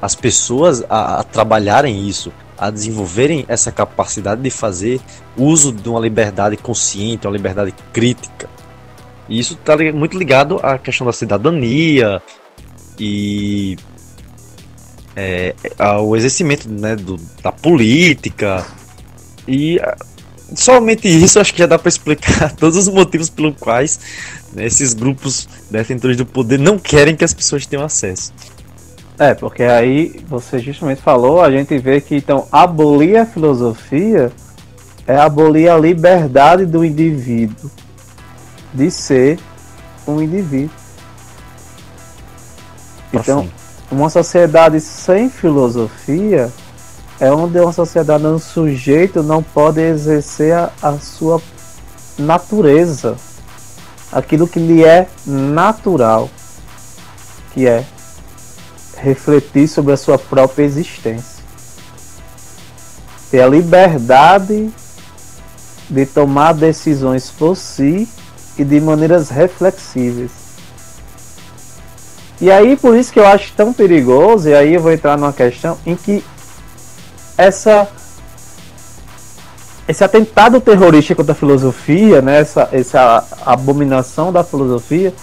as 0.00 0.14
pessoas 0.14 0.84
a, 0.88 1.20
a 1.20 1.24
trabalharem 1.24 2.08
isso, 2.08 2.32
a 2.56 2.70
desenvolverem 2.70 3.44
essa 3.48 3.72
capacidade 3.72 4.40
de 4.40 4.50
fazer 4.50 5.00
uso 5.36 5.72
de 5.72 5.88
uma 5.88 6.00
liberdade 6.00 6.56
consciente, 6.56 7.26
uma 7.26 7.32
liberdade 7.32 7.74
crítica. 7.92 8.48
E 9.28 9.38
isso 9.38 9.54
está 9.54 9.76
muito 9.92 10.16
ligado 10.16 10.58
à 10.62 10.78
questão 10.78 11.06
da 11.06 11.12
cidadania 11.12 12.22
e 12.98 13.76
é, 15.14 15.54
ao 15.78 16.14
exercimento 16.16 16.68
né, 16.68 16.94
do, 16.94 17.16
da 17.42 17.50
política. 17.50 18.64
E 19.48 19.80
somente 20.54 21.08
isso 21.08 21.40
acho 21.40 21.52
que 21.52 21.58
já 21.58 21.66
dá 21.66 21.78
para 21.78 21.88
explicar 21.88 22.52
todos 22.56 22.76
os 22.76 22.88
motivos 22.88 23.28
pelos 23.28 23.56
quais 23.58 23.98
né, 24.52 24.66
esses 24.66 24.94
grupos 24.94 25.48
detentores 25.70 26.16
do 26.16 26.24
poder 26.24 26.58
não 26.58 26.78
querem 26.78 27.16
que 27.16 27.24
as 27.24 27.34
pessoas 27.34 27.66
tenham 27.66 27.84
acesso. 27.84 28.32
É, 29.18 29.34
porque 29.34 29.62
aí 29.62 30.20
você 30.28 30.58
justamente 30.58 31.00
falou, 31.00 31.40
a 31.40 31.50
gente 31.50 31.76
vê 31.78 32.00
que 32.00 32.16
então 32.16 32.46
abolir 32.52 33.16
a 33.16 33.24
filosofia 33.24 34.30
é 35.06 35.16
abolir 35.16 35.70
a 35.70 35.78
liberdade 35.78 36.66
do 36.66 36.84
indivíduo 36.84 37.70
de 38.74 38.90
ser 38.90 39.38
um 40.06 40.20
indivíduo. 40.20 40.70
Então, 43.12 43.48
uma 43.90 44.10
sociedade 44.10 44.80
sem 44.80 45.30
filosofia 45.30 46.52
é 47.18 47.30
onde 47.30 47.58
uma 47.58 47.72
sociedade 47.72 48.26
o 48.26 48.38
sujeito 48.38 49.22
não 49.22 49.42
pode 49.42 49.80
exercer 49.80 50.52
a, 50.52 50.70
a 50.82 50.98
sua 50.98 51.40
natureza, 52.18 53.16
aquilo 54.12 54.46
que 54.46 54.58
lhe 54.58 54.84
é 54.84 55.08
natural, 55.24 56.28
que 57.52 57.66
é 57.66 57.84
refletir 58.98 59.68
sobre 59.68 59.92
a 59.92 59.96
sua 59.96 60.18
própria 60.18 60.64
existência. 60.64 61.36
Ter 63.30 63.40
a 63.40 63.48
liberdade 63.48 64.70
de 65.88 66.06
tomar 66.06 66.52
decisões 66.52 67.30
por 67.30 67.56
si 67.56 68.08
e 68.58 68.64
de 68.64 68.80
maneiras 68.80 69.30
reflexíveis. 69.30 70.30
E 72.40 72.50
aí 72.50 72.76
por 72.76 72.94
isso 72.94 73.12
que 73.12 73.18
eu 73.18 73.26
acho 73.26 73.52
tão 73.54 73.72
perigoso, 73.72 74.48
e 74.48 74.54
aí 74.54 74.74
eu 74.74 74.80
vou 74.80 74.92
entrar 74.92 75.16
numa 75.16 75.32
questão 75.32 75.78
em 75.86 75.96
que 75.96 76.22
essa 77.36 77.88
esse 79.88 80.02
atentado 80.02 80.60
terrorista 80.60 81.14
contra 81.14 81.30
a 81.32 81.36
filosofia, 81.36 82.20
né, 82.20 82.40
essa, 82.40 82.68
essa 82.72 83.24
abominação 83.46 84.32
da 84.32 84.42
filosofia, 84.42 85.14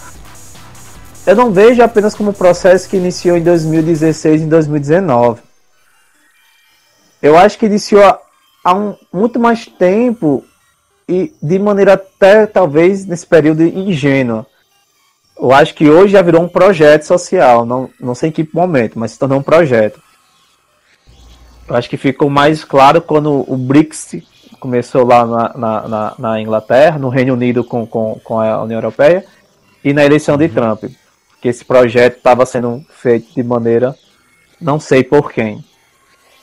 eu 1.28 1.36
não 1.36 1.52
vejo 1.52 1.82
apenas 1.82 2.16
como 2.16 2.30
um 2.30 2.34
processo 2.34 2.88
que 2.88 2.96
iniciou 2.96 3.36
em 3.36 3.44
2016 3.44 4.42
e 4.44 4.46
2019. 4.46 5.42
Eu 7.22 7.38
acho 7.38 7.58
que 7.58 7.66
iniciou 7.66 8.04
há- 8.04 8.74
um, 8.74 8.96
muito 9.12 9.38
mais 9.38 9.66
tempo 9.66 10.46
e 11.10 11.34
de 11.42 11.60
maneira 11.60 11.94
até 11.94 12.46
talvez 12.46 13.06
nesse 13.06 13.26
período 13.28 13.64
ingênua. 13.64 14.46
Eu 15.38 15.52
acho 15.52 15.74
que 15.74 15.90
hoje 15.90 16.14
já 16.14 16.22
virou 16.22 16.42
um 16.42 16.48
projeto 16.48 17.04
social, 17.04 17.66
não, 17.66 17.90
não 18.00 18.16
sei 18.16 18.30
em 18.30 18.32
que 18.32 18.48
momento, 18.54 18.98
mas 18.98 19.12
se 19.12 19.20
tornou 19.20 19.40
um 19.40 19.44
projeto. 19.44 20.02
Eu 21.68 21.76
acho 21.76 21.90
que 21.90 21.98
ficou 21.98 22.30
mais 22.30 22.64
claro 22.64 23.02
quando 23.02 23.44
o 23.52 23.56
BRICS 23.58 24.18
começou 24.60 25.06
lá 25.06 25.26
na, 25.26 25.54
na, 25.58 25.88
na- 25.88 26.16
na 26.18 26.42
Inglaterra, 26.42 26.98
no 27.00 27.10
Reino 27.10 27.34
Unido 27.34 27.64
com, 27.64 27.86
com, 27.86 28.20
com 28.24 28.40
a 28.40 28.62
União 28.64 28.78
Europeia, 28.78 29.26
e 29.84 29.94
na 29.94 30.04
eleição 30.06 30.38
de 30.38 30.48
Trump. 30.50 30.84
Que 31.42 31.50
esse 31.50 31.66
projeto 31.66 32.18
estava 32.18 32.46
sendo 32.46 32.84
feito 32.90 33.34
de 33.34 33.44
maneira, 33.44 33.96
não 34.60 34.80
sei 34.80 35.04
por 35.04 35.32
quem. 35.32 35.64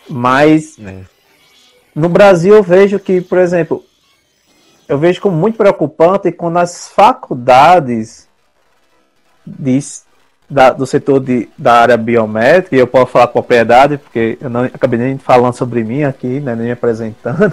Mas 0.09 0.77
né? 0.77 1.05
no 1.95 2.09
Brasil 2.09 2.55
eu 2.55 2.63
vejo 2.63 2.99
que, 2.99 3.21
por 3.21 3.39
exemplo, 3.39 3.85
eu 4.89 4.99
vejo 4.99 5.21
como 5.21 5.37
muito 5.37 5.57
preocupante 5.57 6.33
quando 6.33 6.59
as 6.59 6.89
faculdades 6.89 8.29
diz, 9.47 10.05
da- 10.51 10.71
do 10.73 10.85
setor 10.85 11.21
de, 11.21 11.49
da 11.57 11.75
área 11.75 11.97
biométrica, 11.97 12.75
e 12.75 12.79
eu 12.81 12.87
posso 12.87 13.13
falar 13.13 13.29
com 13.29 13.35
propriedade, 13.35 13.97
porque 13.99 14.37
eu 14.41 14.51
não 14.51 14.65
acabei 14.65 14.99
nem 14.99 15.17
falando 15.17 15.55
sobre 15.55 15.85
mim 15.85 16.03
aqui, 16.03 16.41
né, 16.41 16.55
nem 16.57 16.67
me 16.67 16.73
apresentando, 16.73 17.53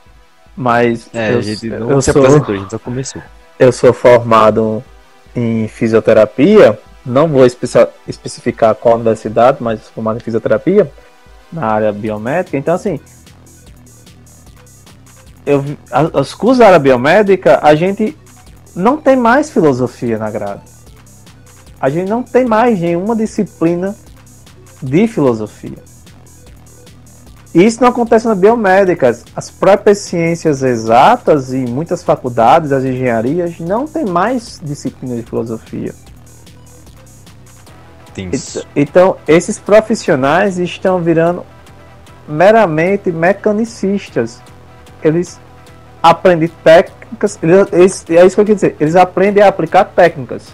mas 0.56 1.08
É, 1.14 1.34
eu, 1.34 1.38
a 1.38 1.42
gente 1.42 1.66
não 1.68 1.90
eu 1.90 2.02
se 2.02 2.12
sou, 2.12 2.22
apresentou, 2.22 2.54
a 2.54 2.58
gente 2.58 2.70
só 2.70 2.78
começou. 2.78 3.22
eu 3.58 3.70
sou 3.72 3.92
formado 3.92 4.82
em 5.36 5.68
fisioterapia, 5.68 6.78
não 7.04 7.28
vou 7.28 7.44
especificar 7.46 8.74
qual 8.74 8.94
universidade, 8.96 9.58
mas 9.60 9.80
sou 9.82 9.92
formado 9.92 10.16
em 10.16 10.20
fisioterapia, 10.20 10.90
na 11.52 11.66
área 11.66 11.92
biomédica, 11.92 12.56
então 12.56 12.74
assim, 12.74 12.98
eu, 15.46 15.60
vi- 15.60 15.78
a- 15.90 16.20
os 16.20 16.34
cursos 16.34 16.58
da 16.58 16.66
área 16.66 16.78
biomédica, 16.78 17.58
a 17.62 17.74
gente 17.74 18.16
não 18.74 18.96
tem 18.96 19.16
mais 19.16 19.50
filosofia 19.50 20.16
na 20.18 20.30
grade. 20.30 20.62
A 21.80 21.88
gente 21.88 22.08
não 22.08 22.22
tem 22.22 22.44
mais 22.44 22.78
nenhuma 22.78 23.16
disciplina 23.16 23.94
de 24.82 25.06
filosofia. 25.06 25.78
Isso 27.54 27.80
não 27.80 27.88
acontece 27.88 28.28
na 28.28 28.34
biomédicas. 28.34 29.24
As 29.34 29.50
próprias 29.50 29.98
ciências 29.98 30.62
exatas 30.62 31.52
e 31.52 31.56
muitas 31.58 32.04
faculdades, 32.04 32.70
as 32.70 32.84
engenharias, 32.84 33.58
não 33.58 33.86
tem 33.86 34.04
mais 34.04 34.60
disciplina 34.62 35.16
de 35.16 35.22
filosofia. 35.22 35.92
Tem 38.14 38.26
Ent- 38.26 38.66
Então, 38.76 39.16
esses 39.26 39.58
profissionais 39.58 40.58
estão 40.58 41.00
virando 41.00 41.44
meramente 42.28 43.10
mecanicistas. 43.10 44.40
Eles 45.02 45.40
aprendem 46.02 46.48
técnicas, 46.62 47.38
eles- 47.42 48.04
é 48.10 48.24
isso 48.24 48.34
que 48.36 48.40
eu 48.40 48.44
quero 48.44 48.54
dizer, 48.54 48.76
eles 48.78 48.94
aprendem 48.94 49.42
a 49.42 49.48
aplicar 49.48 49.84
técnicas. 49.86 50.48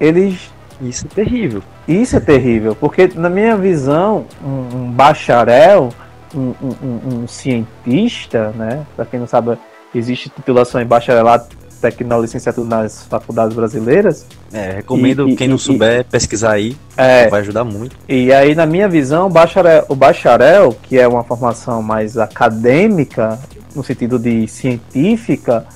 Eles 0.00 0.50
Isso 0.80 1.06
é 1.06 1.14
terrível. 1.14 1.62
isso 1.86 2.16
é 2.16 2.20
terrível, 2.20 2.74
porque 2.74 3.10
na 3.14 3.28
minha 3.30 3.56
visão, 3.56 4.24
um, 4.44 4.76
um 4.76 4.90
bacharel, 4.90 5.90
um, 6.34 6.52
um- 6.62 7.22
um- 7.22 7.26
cientista, 7.28 8.52
né? 8.56 8.84
Para 8.96 9.04
quem 9.06 9.20
não 9.20 9.26
sabe, 9.26 9.56
existe 9.94 10.28
titulação 10.28 10.80
em 10.80 10.84
bacharelado, 10.86 11.44
tecnólogo, 11.80 12.24
licenciatura 12.24 12.66
nas 12.66 13.04
faculdades 13.06 13.54
brasileiras. 13.54 14.26
É, 14.52 14.72
recomendo 14.76 15.28
E- 15.28 15.32
e- 15.32 15.36
quem 15.36 15.46
não 15.46 15.56
e- 15.56 15.58
souber 15.60 16.04
pesquisar 16.06 16.52
aí, 16.52 16.74
É, 16.96 17.28
vai 17.28 17.40
ajudar 17.40 17.62
muito. 17.62 17.94
E 18.08 18.32
aí, 18.32 18.54
na 18.54 18.64
minha 18.66 18.88
visão, 18.88 19.26
o 19.26 19.30
bacharel, 19.30 19.84
o 19.88 19.94
bacharel, 19.94 20.74
que 20.82 20.98
é 20.98 21.06
uma 21.06 21.22
formação 21.22 21.82
mais 21.82 22.16
acadêmica, 22.16 23.38
no 23.76 23.84
sentido 23.84 24.18
de 24.18 24.48
científica, 24.48 25.66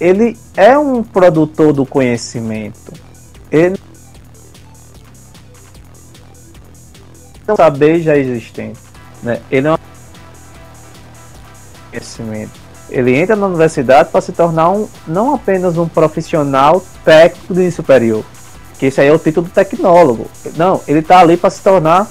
ele 0.00 0.38
é 0.56 0.78
um 0.78 1.02
produtor 1.02 1.72
do 1.72 1.84
conhecimento. 1.84 2.92
Ele 3.50 3.78
não 7.46 7.56
saber 7.56 8.00
já 8.02 8.16
existente. 8.16 8.78
Né? 9.22 9.40
Ele 9.50 9.66
é 9.66 9.72
um 9.72 9.78
conhecimento. 11.90 12.52
Ele 12.90 13.16
entra 13.16 13.36
na 13.36 13.46
universidade 13.46 14.10
para 14.10 14.20
se 14.20 14.32
tornar 14.32 14.70
um, 14.70 14.88
não 15.06 15.34
apenas 15.34 15.76
um 15.76 15.88
profissional 15.88 16.82
técnico 17.04 17.52
de 17.52 17.70
superior, 17.70 18.24
que 18.78 18.86
esse 18.86 18.98
aí 19.00 19.08
é 19.08 19.12
o 19.12 19.18
título 19.18 19.46
do 19.46 19.52
tecnólogo. 19.52 20.26
Não, 20.56 20.80
ele 20.88 21.00
está 21.00 21.18
ali 21.18 21.36
para 21.36 21.50
se 21.50 21.60
tornar 21.60 22.08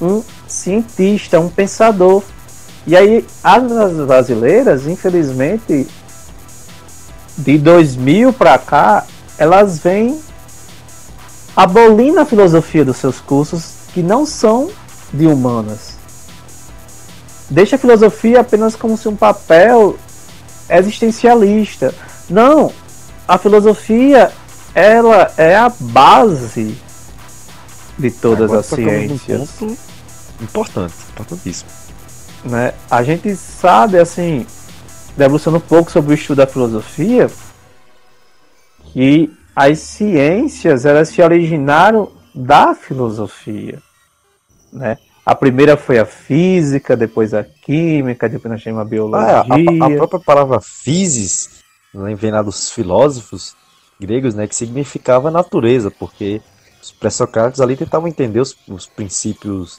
um 0.00 0.22
cientista, 0.46 1.40
um 1.40 1.48
pensador. 1.48 2.22
E 2.86 2.96
aí, 2.96 3.24
as 3.42 3.62
brasileiras, 4.06 4.86
infelizmente, 4.86 5.88
de 7.36 7.58
2000 7.58 8.32
para 8.32 8.58
cá, 8.58 9.04
elas 9.38 9.78
vêm 9.78 10.20
abolindo 11.56 12.20
a 12.20 12.24
filosofia 12.24 12.84
dos 12.84 12.96
seus 12.96 13.20
cursos 13.20 13.72
que 13.92 14.02
não 14.02 14.24
são 14.24 14.70
de 15.12 15.26
humanas. 15.26 15.96
Deixa 17.50 17.76
a 17.76 17.78
filosofia 17.78 18.40
apenas 18.40 18.74
como 18.74 18.96
se 18.96 19.08
um 19.08 19.16
papel 19.16 19.98
existencialista. 20.68 21.94
Não, 22.28 22.72
a 23.28 23.36
filosofia 23.36 24.32
ela 24.74 25.30
é 25.36 25.54
a 25.54 25.70
base 25.78 26.78
de 27.98 28.10
todas 28.10 28.44
Agora 28.44 28.60
as 28.60 28.66
ciências. 28.66 29.50
ponto 29.58 29.76
Importante, 30.40 30.94
importantíssimo. 31.12 31.70
né? 32.44 32.72
A 32.90 33.02
gente 33.02 33.36
sabe, 33.36 33.98
assim, 33.98 34.46
debruçando 35.16 35.58
um 35.58 35.60
pouco 35.60 35.90
sobre 35.90 36.12
o 36.12 36.14
estudo 36.14 36.38
da 36.38 36.46
filosofia, 36.46 37.30
que 38.92 39.30
as 39.54 39.78
ciências 39.80 40.84
elas 40.86 41.08
se 41.08 41.22
originaram 41.22 42.10
da 42.34 42.74
filosofia, 42.74 43.82
né? 44.72 44.98
A 45.24 45.34
primeira 45.34 45.76
foi 45.76 45.98
a 45.98 46.04
física, 46.06 46.96
depois 46.96 47.32
a 47.32 47.44
química, 47.44 48.28
depois 48.28 48.50
nós 48.52 48.64
temos 48.64 48.80
a 48.80 48.82
Ah, 48.82 48.84
biologia. 48.84 49.82
a, 49.82 49.86
a 49.86 49.90
própria 49.90 50.18
palavra 50.18 50.60
physis, 50.60 51.62
né, 51.94 52.14
vem 52.14 52.32
lá 52.32 52.42
dos 52.42 52.70
filósofos 52.70 53.54
gregos, 54.00 54.34
né, 54.34 54.48
que 54.48 54.56
significava 54.56 55.30
natureza, 55.30 55.90
porque 55.92 56.42
os 56.82 56.90
pré-socráticos 56.90 57.60
ali 57.60 57.76
tentavam 57.76 58.08
entender 58.08 58.40
os, 58.40 58.56
os 58.66 58.86
princípios 58.86 59.78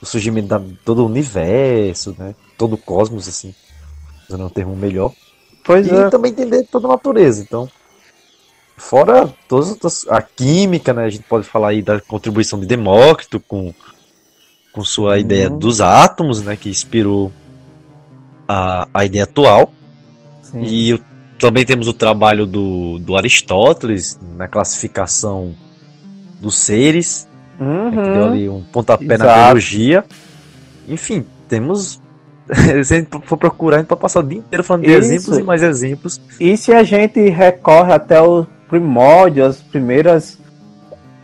do 0.00 0.06
surgimento 0.06 0.48
da 0.48 0.60
todo 0.82 1.02
o 1.02 1.06
universo, 1.06 2.14
né, 2.18 2.34
todo 2.56 2.74
o 2.74 2.78
cosmos, 2.78 3.28
assim, 3.28 3.54
usando 4.28 4.44
um 4.46 4.48
termo 4.48 4.74
melhor, 4.76 5.12
Pois 5.64 5.86
e 5.86 5.90
é. 5.94 6.10
também 6.10 6.30
entender 6.32 6.66
toda 6.70 6.86
a 6.86 6.90
natureza. 6.90 7.42
Então, 7.42 7.68
fora 8.76 9.32
todas 9.48 10.06
a 10.08 10.20
química, 10.20 10.92
né, 10.92 11.04
a 11.04 11.10
gente 11.10 11.24
pode 11.24 11.46
falar 11.46 11.68
aí 11.68 11.80
da 11.82 12.00
contribuição 12.00 12.58
de 12.60 12.66
Demócrito 12.66 13.40
com 13.40 13.72
com 14.72 14.84
sua 14.84 15.20
ideia 15.20 15.48
dos 15.48 15.80
átomos, 15.80 16.42
né, 16.42 16.56
que 16.56 16.68
inspirou 16.68 17.30
a, 18.48 18.88
a 18.92 19.04
ideia 19.04 19.22
atual. 19.22 19.72
Sim. 20.42 20.62
E 20.64 20.94
o- 20.94 21.00
também 21.38 21.64
temos 21.64 21.86
o 21.86 21.92
trabalho 21.92 22.44
do, 22.44 22.98
do 22.98 23.16
Aristóteles 23.16 24.18
na 24.36 24.48
classificação 24.48 25.54
dos 26.40 26.56
seres, 26.56 27.28
né, 27.56 27.90
que 27.90 27.96
deu 28.10 28.22
Uhum. 28.24 28.28
ali 28.32 28.48
um 28.48 28.62
pontapé 28.64 29.16
na 29.16 29.24
Exato. 29.24 29.44
biologia. 29.44 30.04
Enfim, 30.88 31.24
temos. 31.48 32.00
Se 32.84 32.94
a 32.94 32.98
gente 32.98 33.08
for 33.24 33.36
procurar, 33.36 33.76
a 33.76 33.78
gente 33.80 33.88
pode 33.88 34.00
passar 34.00 34.20
o 34.20 34.22
dia 34.22 34.38
inteiro 34.38 34.62
falando 34.62 34.84
de 34.84 34.90
Isso. 34.90 34.98
exemplos 34.98 35.38
e 35.38 35.42
mais 35.42 35.62
exemplos. 35.62 36.20
E 36.38 36.56
se 36.56 36.72
a 36.72 36.82
gente 36.82 37.28
recorre 37.30 37.92
até 37.92 38.20
o 38.20 38.46
primórdio, 38.68 39.44
as 39.44 39.62
primeiras, 39.62 40.38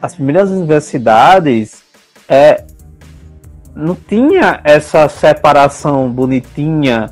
as 0.00 0.14
primeiras 0.14 0.50
universidades, 0.50 1.82
é, 2.28 2.64
não 3.74 3.94
tinha 3.94 4.60
essa 4.64 5.08
separação 5.08 6.10
bonitinha 6.10 7.10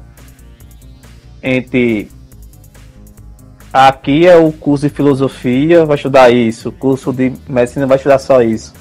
entre 1.43 2.11
aqui 3.73 4.27
é 4.27 4.37
o 4.37 4.51
curso 4.51 4.89
de 4.89 4.95
filosofia, 4.95 5.85
vai 5.85 5.97
estudar 5.97 6.31
isso, 6.31 6.71
o 6.71 6.73
curso 6.73 7.13
de 7.13 7.33
medicina 7.49 7.87
vai 7.87 7.97
estudar 7.97 8.19
só 8.19 8.43
isso, 8.43 8.73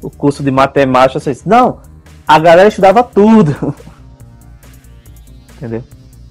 o 0.00 0.10
curso 0.10 0.42
de 0.42 0.50
matemática, 0.50 1.20
só 1.20 1.30
isso. 1.30 1.48
Não, 1.48 1.80
a 2.26 2.38
galera 2.38 2.68
estudava 2.68 3.02
tudo. 3.02 3.74
Entendeu? 5.62 5.84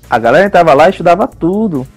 A 0.10 0.20
galera 0.20 0.46
entrava 0.46 0.74
lá 0.74 0.88
e 0.88 0.90
estudava 0.90 1.26
tudo. 1.26 1.88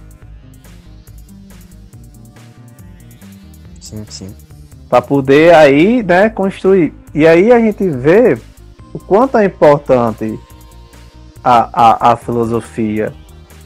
Sim, 3.81 4.05
sim. 4.07 4.35
para 4.89 5.01
poder 5.01 5.53
aí, 5.53 6.01
né, 6.01 6.29
construir. 6.29 6.93
E 7.13 7.27
aí 7.27 7.51
a 7.51 7.59
gente 7.59 7.89
vê 7.89 8.37
o 8.93 8.99
quanto 8.99 9.37
é 9.37 9.43
importante 9.43 10.39
a, 11.43 11.69
a, 11.73 12.13
a 12.13 12.15
filosofia. 12.15 13.13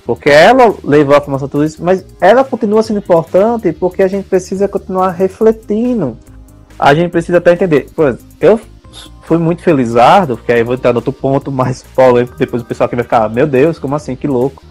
Porque 0.03 0.31
ela 0.31 0.73
levou 0.83 1.15
a 1.15 1.21
formação 1.21 1.47
tudo 1.47 1.65
isso, 1.65 1.83
mas 1.83 2.03
ela 2.19 2.43
continua 2.43 2.81
sendo 2.81 2.97
importante 2.97 3.71
porque 3.71 4.01
a 4.01 4.07
gente 4.07 4.27
precisa 4.27 4.67
continuar 4.67 5.11
refletindo. 5.11 6.17
A 6.79 6.95
gente 6.95 7.11
precisa 7.11 7.37
até 7.37 7.53
entender. 7.53 7.87
Por 7.95 8.07
exemplo, 8.07 8.25
eu 8.41 8.59
fui 9.23 9.37
muito 9.37 9.61
felizardo, 9.61 10.37
porque 10.37 10.51
aí 10.51 10.63
vou 10.63 10.73
entrar 10.75 10.91
no 10.93 10.97
outro 10.99 11.13
ponto 11.13 11.51
mais 11.51 11.83
polêmico, 11.83 12.37
depois 12.37 12.61
o 12.61 12.65
pessoal 12.65 12.85
aqui 12.87 12.95
vai 12.95 13.03
ficar, 13.03 13.29
meu 13.29 13.45
Deus, 13.47 13.77
como 13.79 13.95
assim, 13.95 14.15
que 14.15 14.27
louco. 14.27 14.63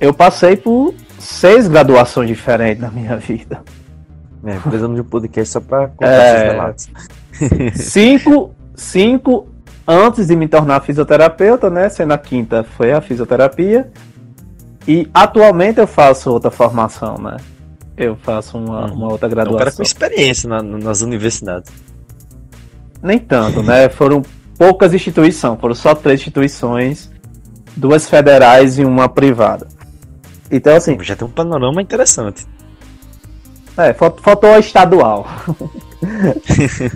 Eu 0.00 0.12
passei 0.14 0.56
por 0.56 0.94
seis 1.18 1.68
graduações 1.68 2.28
diferentes 2.28 2.82
na 2.82 2.90
minha 2.90 3.16
vida. 3.16 3.62
É, 4.44 4.54
precisamos 4.58 4.96
de 4.96 5.02
um 5.02 5.04
podcast 5.04 5.52
só 5.52 5.60
para 5.60 5.88
contar 5.88 6.06
É. 6.10 6.34
esses 6.36 6.52
relatos. 6.52 6.88
cinco, 7.92 8.54
cinco 8.74 9.46
antes 9.86 10.26
de 10.28 10.36
me 10.36 10.48
tornar 10.48 10.80
fisioterapeuta, 10.80 11.68
né? 11.68 11.88
Sendo 11.90 12.12
a 12.12 12.18
quinta 12.18 12.64
foi 12.76 12.92
a 12.92 13.00
fisioterapia. 13.00 13.90
E 14.88 15.08
atualmente 15.12 15.78
eu 15.78 15.86
faço 15.86 16.30
outra 16.30 16.50
formação, 16.50 17.16
né? 17.18 17.36
Eu 17.96 18.16
faço 18.16 18.56
uma, 18.56 18.86
uma 18.86 19.08
outra 19.12 19.28
É 19.28 19.32
um 19.32 19.34
cara 19.34 19.50
com 19.50 19.56
graduação. 19.56 19.82
experiência 19.82 20.48
na- 20.48 20.62
nas 20.62 21.02
universidades. 21.02 21.70
Nem 23.02 23.18
tanto, 23.18 23.62
né? 23.62 23.88
Foram 23.88 24.22
poucas 24.58 24.92
instituições, 24.92 25.58
foram 25.60 25.74
só 25.74 25.94
três 25.94 26.20
instituições, 26.20 27.10
duas 27.76 28.08
federais 28.08 28.78
e 28.78 28.84
uma 28.84 29.08
privada. 29.08 29.66
Então, 30.50 30.74
assim, 30.76 30.98
Já 31.02 31.16
tem 31.16 31.26
um 31.26 31.30
panorama 31.30 31.80
interessante. 31.80 32.46
É, 33.76 33.92
fal- 33.94 34.16
faltou 34.20 34.52
a 34.52 34.58
estadual. 34.58 35.26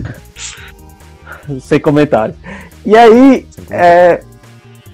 Sem 1.61 1.79
comentários. 1.79 2.37
E 2.85 2.95
aí, 2.97 3.47
é, 3.69 4.21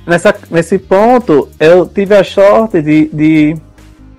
nessa, 0.06 0.36
nesse 0.50 0.78
ponto, 0.78 1.50
eu 1.60 1.86
tive 1.88 2.16
a 2.16 2.24
sorte 2.24 2.82
de, 2.82 3.10
de 3.14 3.56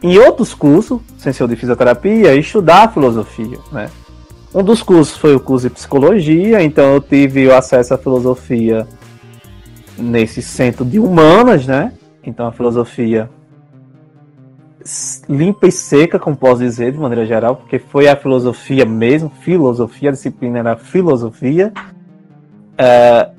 em 0.03 0.19
outros 0.19 0.55
cursos, 0.55 1.01
sem 1.19 1.33
ser 1.33 1.45
o 1.45 1.49
de 1.49 1.57
fisioterapia, 1.57 2.35
estudar 2.35 2.93
filosofia, 2.93 3.59
né? 3.71 3.89
Um 4.55 4.63
dos 4.63 4.83
cursos 4.83 5.17
foi 5.17 5.35
o 5.35 5.41
curso 5.41 5.69
de 5.69 5.75
psicologia, 5.75 6.63
então 6.63 6.93
eu 6.95 7.01
tive 7.01 7.51
acesso 7.51 7.95
à 7.95 7.99
filosofia 7.99 8.87
nesse 9.97 10.43
centro 10.43 10.85
de 10.85 10.99
humanas, 10.99 11.67
né? 11.67 11.93
Então 12.23 12.47
a 12.47 12.53
filosofia 12.53 13.31
limpa 15.29 15.69
e 15.69 15.73
seca, 15.73 16.19
como 16.19 16.37
posso 16.37 16.61
dizer, 16.61 16.93
de 16.93 16.99
maneira 16.99 17.25
geral, 17.25 17.57
porque 17.57 17.79
foi 17.79 18.09
a 18.09 18.17
filosofia 18.17 18.85
mesmo, 18.85 19.31
filosofia, 19.41 20.11
a 20.11 20.13
disciplina 20.13 20.59
era 20.59 20.77
filosofia. 20.77 21.73
é, 22.77 23.31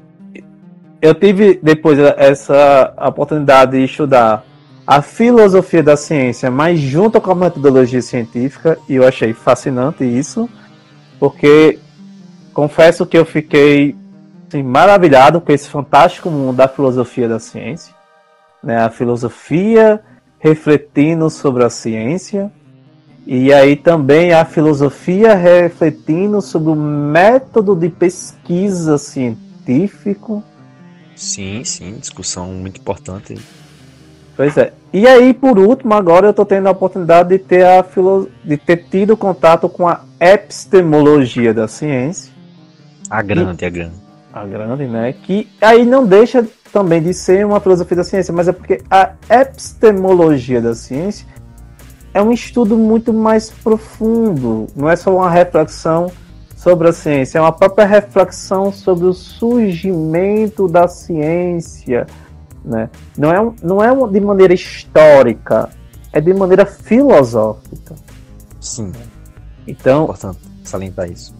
eu 1.01 1.13
tive 1.13 1.59
depois 1.61 1.99
essa 1.99 2.93
oportunidade 2.97 3.73
de 3.73 3.83
estudar 3.83 4.45
a 4.87 5.01
filosofia 5.01 5.83
da 5.83 5.97
ciência, 5.97 6.49
mas 6.49 6.79
junto 6.79 7.19
com 7.19 7.31
a 7.31 7.35
metodologia 7.35 8.01
científica, 8.01 8.77
e 8.87 8.95
eu 8.95 9.05
achei 9.05 9.33
fascinante 9.33 10.05
isso, 10.05 10.49
porque 11.23 11.79
confesso 12.53 13.05
que 13.05 13.17
eu 13.17 13.23
fiquei 13.23 13.95
assim, 14.45 14.61
maravilhado 14.61 15.39
com 15.39 15.53
esse 15.53 15.69
fantástico 15.69 16.29
mundo 16.29 16.57
da 16.57 16.67
filosofia 16.67 17.29
da 17.29 17.39
ciência, 17.39 17.95
né? 18.61 18.83
A 18.83 18.89
filosofia 18.89 20.01
refletindo 20.37 21.29
sobre 21.29 21.63
a 21.63 21.69
ciência 21.69 22.51
e 23.25 23.53
aí 23.53 23.77
também 23.77 24.33
a 24.33 24.43
filosofia 24.43 25.33
refletindo 25.33 26.41
sobre 26.41 26.71
o 26.71 26.75
método 26.75 27.73
de 27.73 27.87
pesquisa 27.87 28.97
científico. 28.97 30.43
Sim, 31.15 31.63
sim, 31.63 31.93
discussão 31.93 32.47
muito 32.47 32.81
importante. 32.81 33.39
Pois 34.35 34.57
é. 34.57 34.73
E 34.91 35.07
aí, 35.07 35.33
por 35.33 35.59
último, 35.59 35.93
agora 35.93 36.27
eu 36.27 36.31
estou 36.31 36.45
tendo 36.45 36.67
a 36.67 36.71
oportunidade 36.71 37.29
de 37.29 37.39
ter, 37.39 37.65
a 37.65 37.83
filo... 37.83 38.29
de 38.43 38.57
ter 38.57 38.85
tido 38.89 39.15
contato 39.15 39.69
com 39.69 39.87
a 39.87 40.01
epistemologia 40.19 41.53
da 41.53 41.67
ciência. 41.67 42.33
A 43.09 43.21
grande, 43.21 43.65
a 43.65 43.69
grande. 43.69 43.95
A 44.33 44.45
grande, 44.45 44.85
né? 44.87 45.13
Que 45.13 45.47
aí 45.61 45.85
não 45.85 46.05
deixa 46.05 46.45
também 46.71 47.01
de 47.01 47.13
ser 47.13 47.45
uma 47.45 47.59
filosofia 47.59 47.97
da 47.97 48.03
ciência, 48.03 48.33
mas 48.33 48.47
é 48.47 48.51
porque 48.51 48.81
a 48.89 49.11
epistemologia 49.29 50.59
da 50.59 50.73
ciência 50.73 51.27
é 52.13 52.21
um 52.21 52.31
estudo 52.31 52.77
muito 52.77 53.13
mais 53.13 53.49
profundo, 53.49 54.67
não 54.75 54.89
é 54.89 54.95
só 54.95 55.15
uma 55.15 55.29
reflexão 55.29 56.11
sobre 56.55 56.87
a 56.87 56.93
ciência, 56.93 57.37
é 57.37 57.41
uma 57.41 57.51
própria 57.51 57.85
reflexão 57.85 58.71
sobre 58.71 59.05
o 59.05 59.13
surgimento 59.13 60.67
da 60.67 60.87
ciência, 60.87 62.07
né? 62.63 62.89
Não 63.17 63.31
é, 63.31 63.51
não 63.61 63.83
é 63.83 64.11
de 64.11 64.19
maneira 64.19 64.53
histórica, 64.53 65.69
é 66.11 66.21
de 66.21 66.33
maneira 66.33 66.65
filosófica. 66.65 67.95
Sim. 68.59 68.91
Então, 69.67 70.01
é 70.01 70.03
importante 70.03 70.39
salientar 70.63 71.11
isso. 71.11 71.35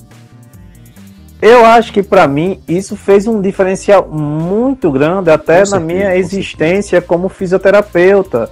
Eu 1.42 1.66
acho 1.66 1.92
que 1.92 2.02
para 2.02 2.26
mim 2.26 2.62
isso 2.68 2.96
fez 2.96 3.28
um 3.28 3.42
diferencial 3.42 4.08
muito 4.08 4.90
grande 4.90 5.30
até 5.30 5.56
com 5.56 5.60
na 5.60 5.66
certeza, 5.66 5.80
minha 5.80 6.16
existência 6.16 7.02
como 7.02 7.28
fisioterapeuta. 7.28 8.50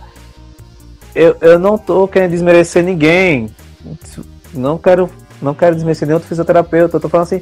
Eu, 1.16 1.38
eu 1.40 1.58
não 1.58 1.78
tô 1.78 2.06
querendo 2.08 2.32
desmerecer 2.32 2.84
ninguém. 2.84 3.50
Não 4.54 4.78
quero, 4.78 5.10
não 5.42 5.54
quero 5.54 5.76
desmerecer 5.76 6.06
nenhum 6.06 6.16
outro 6.16 6.28
fisioterapeuta. 6.28 6.98
Eu 6.98 7.02
tô 7.02 7.08
falando 7.08 7.28
assim 7.28 7.42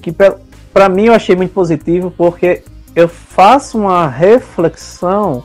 que 0.00 0.12
para 0.12 0.88
mim 0.88 1.06
eu 1.06 1.14
achei 1.14 1.34
muito 1.34 1.52
positivo 1.52 2.12
porque 2.16 2.62
eu 2.94 3.08
faço 3.08 3.78
uma 3.78 4.06
reflexão 4.08 5.42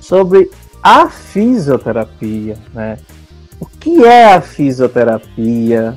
sobre 0.00 0.50
a 0.82 1.08
fisioterapia, 1.08 2.56
né? 2.72 2.98
O 3.58 3.66
que 3.66 4.04
é 4.04 4.32
a 4.34 4.40
fisioterapia? 4.40 5.94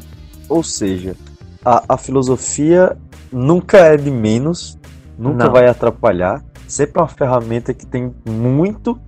Ou 0.49 0.61
seja, 0.63 1.15
a, 1.63 1.83
a 1.89 1.97
filosofia 1.97 2.97
nunca 3.31 3.77
é 3.77 3.97
de 3.97 4.11
menos, 4.11 4.77
nunca 5.17 5.45
Não. 5.45 5.51
vai 5.51 5.67
atrapalhar. 5.67 6.43
Sempre 6.67 6.99
é 6.99 7.01
uma 7.03 7.07
ferramenta 7.07 7.73
que 7.73 7.85
tem 7.85 8.13
muito 8.27 8.99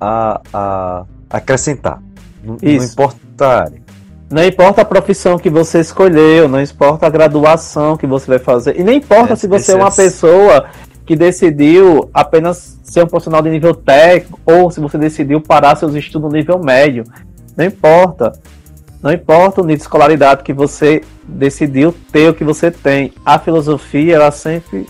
a, 0.00 0.40
a 0.52 1.04
acrescentar. 1.28 2.02
Não, 2.42 2.56
não 2.60 2.70
importa 2.84 3.46
a 3.46 3.60
área. 3.60 3.82
Não 4.30 4.44
importa 4.44 4.82
a 4.82 4.84
profissão 4.84 5.38
que 5.38 5.50
você 5.50 5.80
escolheu, 5.80 6.48
não 6.48 6.60
importa 6.60 7.06
a 7.06 7.10
graduação 7.10 7.96
que 7.96 8.06
você 8.06 8.26
vai 8.28 8.38
fazer, 8.38 8.78
e 8.78 8.84
nem 8.84 8.98
importa 8.98 9.32
É, 9.32 9.36
se 9.36 9.48
você 9.48 9.54
é 9.54 9.58
esse 9.58 9.72
é- 9.72 9.74
uma 9.74 9.90
pessoa 9.90 10.66
que 11.10 11.16
decidiu 11.16 12.08
apenas 12.14 12.78
ser 12.84 13.02
um 13.02 13.06
profissional 13.08 13.42
de 13.42 13.50
nível 13.50 13.74
técnico, 13.74 14.38
ou 14.46 14.70
se 14.70 14.78
você 14.78 14.96
decidiu 14.96 15.40
parar 15.40 15.74
seus 15.74 15.92
estudos 15.96 16.30
no 16.30 16.38
nível 16.38 16.56
médio. 16.60 17.02
Não 17.56 17.64
importa. 17.64 18.38
Não 19.02 19.12
importa 19.12 19.60
o 19.60 19.64
nível 19.64 19.78
de 19.78 19.82
escolaridade 19.82 20.44
que 20.44 20.52
você 20.52 21.02
decidiu 21.24 21.92
ter, 22.12 22.30
o 22.30 22.34
que 22.34 22.44
você 22.44 22.70
tem. 22.70 23.12
A 23.26 23.40
filosofia, 23.40 24.14
ela 24.14 24.30
sempre 24.30 24.86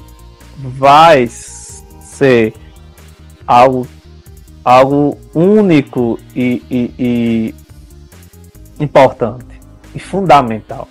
vai 0.58 1.26
ser 1.26 2.52
algo, 3.46 3.86
algo 4.62 5.16
único 5.34 6.18
e, 6.36 6.62
e- 6.70 6.94
e 6.98 7.54
importante 8.78 9.58
e 9.94 9.98
fundamental. 9.98 10.86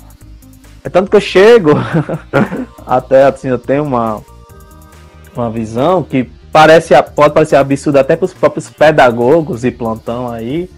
É 0.84 0.90
tanto 0.90 1.12
que 1.12 1.18
eu 1.18 1.22
chego 1.22 1.74
até 2.84 3.26
assim, 3.26 3.50
eu 3.50 3.60
tenho 3.60 3.84
uma 3.84 4.24
uma 5.36 5.50
visão 5.50 6.04
que 6.04 6.30
parece 6.52 6.94
pode 7.16 7.34
parecer 7.34 7.56
absurda 7.56 8.02
até 8.02 8.16
para 8.16 8.26
os 8.26 8.34
próprios 8.34 8.70
pedagogos 8.70 9.64
e 9.64 9.72
plantão 9.72 10.32
aí, 10.32 10.70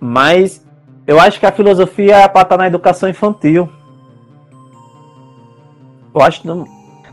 mas 0.00 0.64
eu 1.06 1.20
acho 1.20 1.38
que 1.38 1.46
a 1.46 1.52
filosofia 1.52 2.16
é 2.16 2.28
para 2.28 2.42
estar 2.42 2.56
na 2.56 2.66
educação 2.66 3.08
infantil. 3.08 3.68
Eu 6.14 6.22
acho 6.22 6.42
que 6.42 6.46
não, 6.46 6.64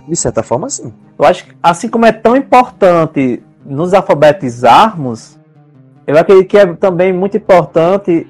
De 0.08 0.16
certa 0.16 0.44
forma, 0.44 0.70
sim. 0.70 0.94
eu 1.18 1.26
acho 1.26 1.46
que 1.46 1.54
assim 1.62 1.90
como 1.90 2.06
é 2.06 2.12
tão 2.12 2.36
importante 2.36 3.42
nos 3.66 3.94
alfabetizarmos, 3.94 5.38
eu 6.06 6.18
acredito 6.18 6.48
que 6.48 6.58
é 6.58 6.66
também 6.74 7.14
muito 7.14 7.38
importante 7.38 8.28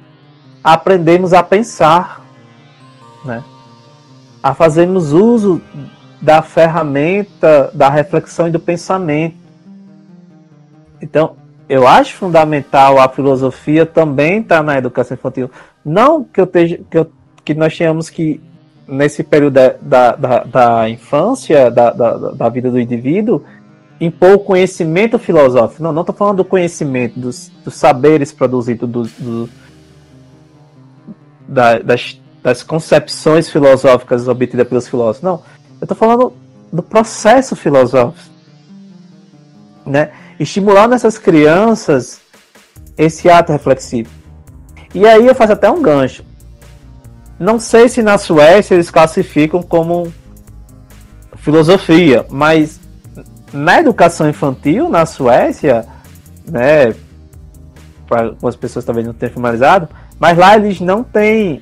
aprendermos 0.64 1.34
a 1.34 1.42
pensar, 1.42 2.22
né? 3.26 3.44
A 4.44 4.54
fazermos 4.54 5.12
uso 5.12 5.62
da 6.22 6.42
ferramenta 6.42 7.72
da 7.74 7.90
reflexão 7.90 8.48
e 8.48 8.52
do 8.52 8.60
pensamento. 8.60 9.36
Então, 11.02 11.36
eu 11.68 11.88
acho 11.88 12.16
fundamental 12.16 13.00
a 13.00 13.10
filosofia 13.10 13.86
também 13.86 14.42
estar 14.42 14.62
na 14.62 14.78
educação 14.78 15.16
infantil. 15.16 15.50
Não 15.84 16.24
que 16.24 16.40
eu 16.40 16.46
esteja, 16.46 16.80
que, 16.90 16.98
eu- 16.98 17.12
que 17.44 17.54
nós 17.54 17.76
tenhamos 17.76 18.10
que 18.10 18.40
nesse 18.88 19.24
período 19.24 19.54
da, 19.82 20.12
da, 20.16 20.44
da 20.44 20.90
infância, 20.90 21.72
da, 21.72 21.92
da, 21.92 22.14
da 22.32 22.50
vida 22.50 22.70
do 22.70 22.80
indivíduo, 22.80 23.44
impor 24.00 24.34
o 24.34 24.40
conhecimento 24.40 25.18
filosófico. 25.18 25.82
Não, 25.82 25.94
não 25.94 26.02
estou 26.02 26.16
falando 26.16 26.38
do 26.38 26.46
conhecimento, 26.46 27.20
dos, 27.20 27.50
dos 27.64 27.74
saberes 27.76 28.32
produzidos, 28.32 28.88
do, 28.90 29.04
do- 29.04 29.50
da- 31.48 31.80
das, 31.80 32.20
das 32.44 32.64
concepções 32.64 33.50
filosóficas 33.50 34.28
obtidas 34.28 34.68
pelos 34.68 34.88
filósofos. 34.88 35.22
Não, 35.24 35.42
eu 35.82 35.86
estou 35.86 35.98
falando 35.98 36.34
do 36.72 36.84
processo 36.84 37.56
filosófico. 37.56 38.30
Né? 39.86 40.12
Estimular 40.40 40.88
nessas 40.88 41.18
crianças 41.18 42.22
esse 42.96 43.30
ato 43.30 43.52
reflexivo. 43.52 44.10
E 44.94 45.06
aí 45.08 45.26
eu 45.26 45.34
faço 45.34 45.54
até 45.54 45.70
um 45.70 45.82
gancho. 45.82 46.24
Não 47.40 47.60
sei 47.60 47.90
se 47.90 48.04
na 48.04 48.20
Suécia 48.20 48.76
eles 48.76 48.92
classificam 48.92 49.64
como 49.64 50.14
filosofia, 51.38 52.26
mas 52.30 52.80
na 53.52 53.80
educação 53.80 54.30
infantil 54.30 54.88
na 54.88 55.08
Suécia, 55.08 55.86
né, 56.46 56.94
para 58.08 58.28
algumas 58.28 58.56
pessoas 58.56 58.86
talvez 58.86 59.08
não 59.08 59.14
tenham 59.14 59.34
formalizado, 59.34 59.90
mas 60.20 60.38
lá 60.38 60.56
eles 60.56 60.80
não 60.80 61.04
têm 61.04 61.60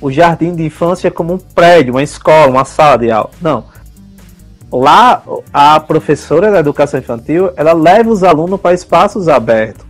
o 0.00 0.10
jardim 0.10 0.54
de 0.54 0.64
infância 0.64 1.10
como 1.10 1.34
um 1.34 1.38
prédio, 1.38 1.94
uma 1.94 2.02
escola, 2.02 2.48
uma 2.48 2.64
sala 2.64 2.98
de 2.98 3.10
aula. 3.10 3.30
Não. 3.40 3.64
Lá 4.70 5.22
a 5.52 5.78
professora 5.80 6.50
da 6.50 6.58
educação 6.58 7.00
infantil, 7.00 7.50
ela 7.56 7.72
leva 7.72 8.10
os 8.10 8.22
alunos 8.22 8.60
para 8.60 8.74
espaços 8.74 9.28
abertos. 9.28 9.86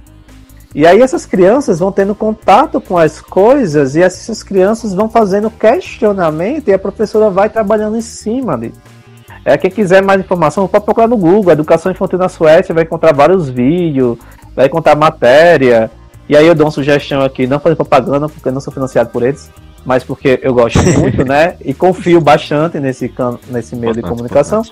E 0.74 0.86
aí 0.86 1.00
essas 1.00 1.24
crianças 1.24 1.78
vão 1.78 1.90
tendo 1.90 2.14
contato 2.14 2.82
com 2.82 2.98
as 2.98 3.18
coisas 3.18 3.96
e 3.96 4.02
essas 4.02 4.42
crianças 4.42 4.92
vão 4.92 5.08
fazendo 5.08 5.50
questionamento 5.50 6.68
e 6.68 6.72
a 6.74 6.78
professora 6.78 7.30
vai 7.30 7.48
trabalhando 7.48 7.96
em 7.96 8.02
cima. 8.02 8.60
É, 9.42 9.56
quem 9.56 9.70
quiser 9.70 10.02
mais 10.02 10.20
informação, 10.20 10.68
pode 10.68 10.84
procurar 10.84 11.06
no 11.06 11.16
Google, 11.16 11.52
Educação 11.52 11.90
Infantil 11.90 12.18
na 12.18 12.28
Suécia, 12.28 12.74
vai 12.74 12.84
encontrar 12.84 13.14
vários 13.14 13.48
vídeos, 13.48 14.18
vai 14.54 14.66
encontrar 14.66 14.94
matéria. 14.96 15.90
E 16.28 16.36
aí 16.36 16.46
eu 16.46 16.54
dou 16.54 16.66
uma 16.66 16.72
sugestão 16.72 17.22
aqui, 17.22 17.46
não 17.46 17.58
fazer 17.58 17.76
propaganda, 17.76 18.28
porque 18.28 18.46
eu 18.46 18.52
não 18.52 18.60
sou 18.60 18.72
financiado 18.72 19.08
por 19.08 19.22
eles, 19.22 19.48
mas 19.86 20.02
porque 20.02 20.40
eu 20.42 20.52
gosto 20.52 20.82
muito, 20.98 21.24
né? 21.24 21.54
E 21.64 21.72
confio 21.72 22.20
bastante 22.20 22.78
nesse, 22.80 23.08
can- 23.08 23.38
nesse 23.48 23.76
meio 23.76 23.94
de 23.94 24.02
comunicação. 24.02 24.62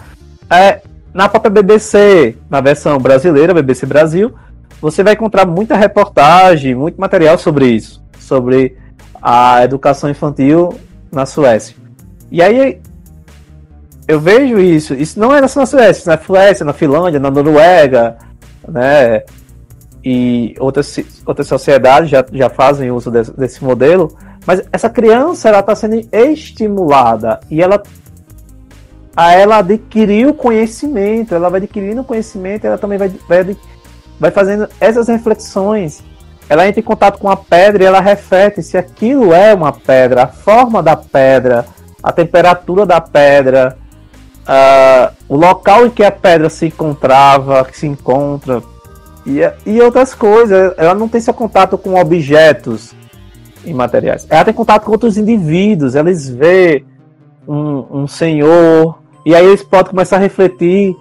É, 0.51 0.83
na 1.15 1.29
própria 1.29 1.51
BBC, 1.51 2.37
na 2.51 2.61
versão 2.61 2.99
brasileira, 2.99 3.55
BBC 3.55 3.87
Brasil, 3.87 4.35
você 4.81 5.05
vai 5.05 5.15
encontrar 5.15 5.47
muita 5.47 5.77
reportagem, 5.77 6.75
muito 6.75 7.01
material 7.01 7.39
sobre 7.39 7.69
isso, 7.69 8.03
sobre 8.19 8.77
a 9.23 9.63
educação 9.65 10.11
infantil 10.11 10.75
na 11.11 11.25
Suécia. 11.25 11.77
E 12.31 12.43
aí 12.43 12.81
eu 14.09 14.19
vejo 14.21 14.59
isso, 14.59 14.93
isso 14.95 15.19
não 15.19 15.33
é 15.33 15.47
só 15.47 15.61
na 15.61 15.67
Suécia, 15.67 16.01
isso 16.01 16.09
na 16.09 16.19
Suécia, 16.19 16.67
na 16.67 16.73
Finlândia, 16.73 17.21
na 17.21 17.31
Noruega, 17.31 18.17
né? 18.69 19.23
E 20.05 20.55
outras, 20.59 20.99
outras 21.25 21.47
sociedades 21.47 22.11
já, 22.11 22.23
já 22.31 22.51
fazem 22.51 22.91
uso 22.91 23.11
desse, 23.11 23.35
desse 23.35 23.65
modelo, 23.65 24.15
mas 24.47 24.63
essa 24.73 24.91
criança 24.91 25.49
ela 25.49 25.61
está 25.61 25.75
sendo 25.75 26.07
estimulada 26.13 27.41
e 27.51 27.63
ela 27.63 27.83
a 29.17 29.33
ela 29.33 29.59
adquirir 29.59 30.27
o 30.27 30.35
conhecimento, 30.35 31.35
ela 31.35 31.49
vai 31.49 31.61
adquirindo 31.61 32.03
conhecimento, 32.03 32.67
ela 32.67 32.77
também 32.77 32.99
vai, 32.99 33.09
vai, 33.29 33.57
vai 34.19 34.31
fazendo 34.33 34.69
essas 34.81 35.07
reflexões. 35.07 36.03
Ela 36.49 36.67
entra 36.67 36.81
em 36.81 36.85
contato 36.85 37.19
com 37.19 37.31
a 37.31 37.37
pedra 37.37 37.85
e 37.85 37.87
ela 37.87 38.01
reflete 38.01 38.61
se 38.61 38.77
aquilo 38.77 39.33
é 39.33 39.55
uma 39.55 39.73
pedra, 39.73 40.25
a 40.25 40.27
forma 40.27 40.83
da 40.83 40.97
pedra, 40.97 41.65
a 42.03 42.11
temperatura 42.11 42.85
da 42.85 43.01
pedra, 43.01 43.79
ah, 44.47 45.13
o 45.29 45.37
local 45.37 45.87
em 45.87 45.91
que 45.91 46.03
a 46.03 46.11
pedra 46.11 46.51
se 46.51 46.67
encontrava, 46.67 47.65
que 47.65 47.79
se 47.79 47.87
encontra, 47.87 48.63
e, 49.25 49.41
e 49.65 49.81
outras 49.81 50.13
coisas. 50.13 50.75
Ela 50.77 50.95
não 50.95 51.09
tem 51.09 51.21
seu 51.21 51.33
contato 51.33 51.79
com 51.79 51.95
objetos 51.95 52.93
imateriais. 53.67 54.27
Ela 54.29 54.45
tem 54.45 54.55
contato 54.55 54.85
com 54.85 54.93
outros 54.93 55.17
indivíduos, 55.17 55.95
eles 55.95 56.29
vê 56.29 56.85
um, 57.47 58.03
um 58.03 58.07
senhor, 58.07 58.99
e 59.25 59.35
aí 59.35 59.47
eles 59.47 59.63
podem 59.63 59.91
começar 59.91 60.17
a 60.17 60.21
refletir 60.21 60.97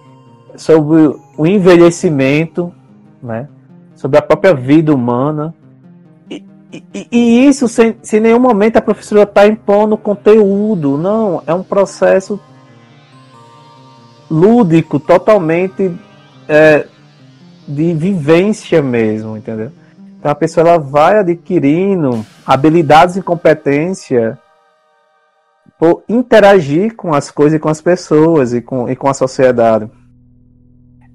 sobre 0.55 1.15
o 1.37 1.47
envelhecimento, 1.47 2.73
né? 3.21 3.47
sobre 3.95 4.17
a 4.17 4.21
própria 4.21 4.53
vida 4.53 4.93
humana. 4.93 5.53
E, 6.29 6.43
e, 6.71 7.07
e 7.11 7.47
isso 7.47 7.67
sem, 7.67 7.95
sem 8.01 8.19
nenhum 8.19 8.39
momento 8.39 8.77
a 8.77 8.81
professora 8.81 9.23
está 9.23 9.47
impondo 9.47 9.97
conteúdo, 9.97 10.97
não, 10.97 11.41
é 11.45 11.53
um 11.53 11.63
processo 11.63 12.39
lúdico, 14.29 14.99
totalmente 14.99 15.91
é, 16.47 16.87
de 17.67 17.93
vivência 17.93 18.81
mesmo, 18.81 19.37
entendeu? 19.37 19.71
Então 20.23 20.31
a 20.31 20.35
pessoa 20.35 20.65
ela 20.65 20.79
vai 20.79 21.19
adquirindo 21.19 22.25
habilidades 22.47 23.17
e 23.17 23.21
competência 23.21 24.39
por 25.77 26.01
interagir 26.07 26.95
com 26.95 27.13
as 27.13 27.29
coisas 27.29 27.57
e 27.57 27.59
com 27.59 27.67
as 27.67 27.81
pessoas 27.81 28.53
e 28.53 28.61
com, 28.61 28.89
e 28.89 28.95
com 28.95 29.09
a 29.09 29.13
sociedade. 29.13 29.91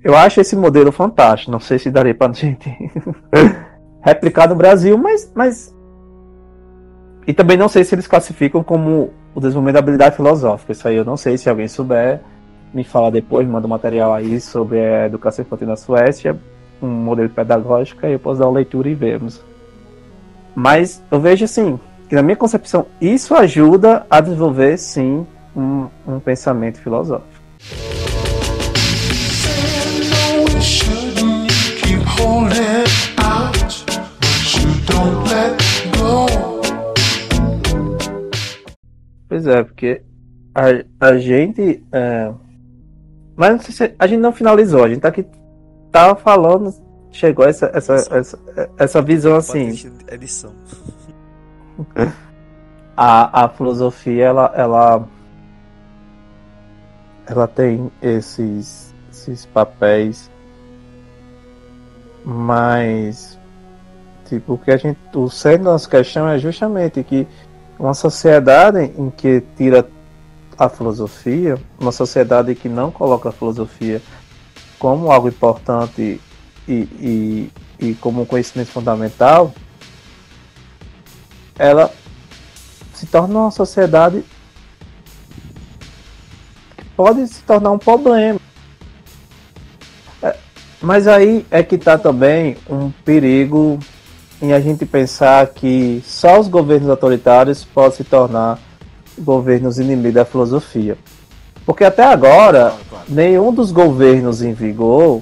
Eu 0.05 0.15
acho 0.15 0.43
esse 0.43 0.55
modelo 0.55 0.93
fantástico. 0.93 1.51
Não 1.51 1.59
sei 1.59 1.79
se 1.79 1.91
daria 1.91 2.15
para 2.15 2.35
gente 2.35 2.71
replicar 4.05 4.47
no 4.47 4.55
Brasil, 4.55 4.99
mas, 4.99 5.33
mas. 5.35 5.75
E 7.27 7.33
também 7.33 7.57
não 7.57 7.71
sei 7.71 7.85
se 7.85 7.95
eles 7.95 8.07
classificam 8.07 8.63
como 8.63 9.09
o 9.35 9.41
desenvolvimento 9.41 9.73
da 9.73 9.79
habilidade 9.79 10.17
filosófica. 10.17 10.73
Isso 10.73 10.87
aí 10.87 10.97
eu 10.97 11.05
não 11.07 11.17
sei. 11.17 11.39
Se 11.39 11.49
alguém 11.49 11.67
souber, 11.67 12.21
me 12.75 12.85
fala 12.85 13.11
depois, 13.11 13.49
manda 13.49 13.67
um 13.67 13.71
material 13.71 14.13
aí 14.13 14.39
sobre 14.39 14.79
a 14.79 15.07
educação 15.07 15.43
infantil 15.47 15.67
na 15.67 15.77
Suécia, 15.77 16.39
um 16.81 16.89
modelo 16.89 17.29
pedagógico, 17.29 18.05
aí 18.05 18.12
eu 18.12 18.18
posso 18.18 18.41
dar 18.41 18.47
uma 18.47 18.55
leitura 18.55 18.89
e 18.89 18.95
vermos. 18.95 19.43
Mas 20.55 21.03
eu 21.11 21.20
vejo 21.20 21.45
assim, 21.45 21.79
que 22.09 22.14
na 22.14 22.22
minha 22.22 22.37
concepção, 22.37 22.87
isso 23.01 23.35
ajuda 23.35 24.07
a 24.11 24.20
desenvolver, 24.20 24.76
sim, 24.79 25.26
um, 25.55 25.87
um 26.07 26.20
pensamento 26.20 26.79
filosófico. 26.79 27.39
Pois 39.29 39.47
é, 39.47 39.62
porque 39.62 40.03
a, 40.55 41.09
a 41.09 41.18
gente. 41.18 41.85
é, 41.93 42.33
Mas 43.37 43.51
não 43.51 43.61
sei 43.61 43.74
se 43.74 43.95
a 43.99 44.07
gente 44.07 44.20
não 44.20 44.33
finalizou, 44.33 44.83
a 44.83 44.89
gente 44.89 45.01
tá 45.01 45.09
aqui 45.09 45.24
tava 45.99 46.14
falando, 46.14 46.72
chegou 47.11 47.44
essa, 47.44 47.70
essa, 47.74 47.94
essa, 47.94 48.38
essa 48.78 49.03
visão 49.03 49.34
assim. 49.34 49.70
Edição. 50.09 50.53
a, 52.96 53.44
a 53.44 53.49
filosofia 53.49 54.26
ela, 54.26 54.53
ela 54.55 55.09
ela 57.26 57.46
tem 57.46 57.90
esses, 58.01 58.94
esses 59.12 59.46
papéis 59.46 60.30
mas 62.24 63.38
tipo 64.26 64.55
o 64.55 64.59
que 64.59 64.70
a 64.72 64.76
gente 64.76 64.99
o 65.14 65.28
centro 65.28 65.64
da 65.64 65.72
nossa 65.72 65.88
questão 65.88 66.28
é 66.28 66.38
justamente 66.38 67.05
que 67.05 67.26
uma 67.78 67.94
sociedade 67.94 68.92
em 68.99 69.11
que 69.11 69.40
tira 69.57 69.88
a 70.59 70.68
filosofia 70.68 71.57
uma 71.78 71.92
sociedade 71.92 72.53
que 72.57 72.68
não 72.68 72.90
coloca 72.90 73.28
a 73.28 73.32
filosofia 73.32 74.03
como 74.79 75.11
algo 75.11 75.29
importante 75.29 76.20
e, 76.66 76.72
e, 76.72 77.53
e 77.79 77.95
como 77.95 78.22
um 78.22 78.26
conhecimento 78.26 78.70
fundamental 78.70 79.53
ela 81.59 81.93
se 82.95 83.07
torna 83.07 83.39
uma 83.39 83.51
sociedade 83.51 84.24
que 86.76 86.85
pode 86.97 87.26
se 87.26 87.43
tornar 87.43 87.72
um 87.72 87.79
problema. 87.79 88.41
É, 90.22 90.37
Mas 90.81 91.07
aí 91.09 91.45
é 91.51 91.62
que 91.62 91.74
está 91.74 91.99
também 91.99 92.57
um 92.70 92.91
perigo 93.05 93.79
em 94.41 94.53
a 94.53 94.61
gente 94.61 94.87
pensar 94.87 95.49
que 95.49 96.01
só 96.07 96.39
os 96.39 96.47
governos 96.47 96.89
autoritários 96.89 97.64
podem 97.64 97.97
se 97.97 98.05
tornar 98.05 98.59
governos 99.18 99.79
inimigos 99.81 100.14
da 100.14 100.24
filosofia. 100.24 100.97
Porque 101.69 101.85
até 101.85 102.03
agora, 102.03 102.73
nenhum 103.07 103.53
dos 103.53 103.71
governos 103.71 104.41
em 104.41 104.55
vigor 104.55 105.21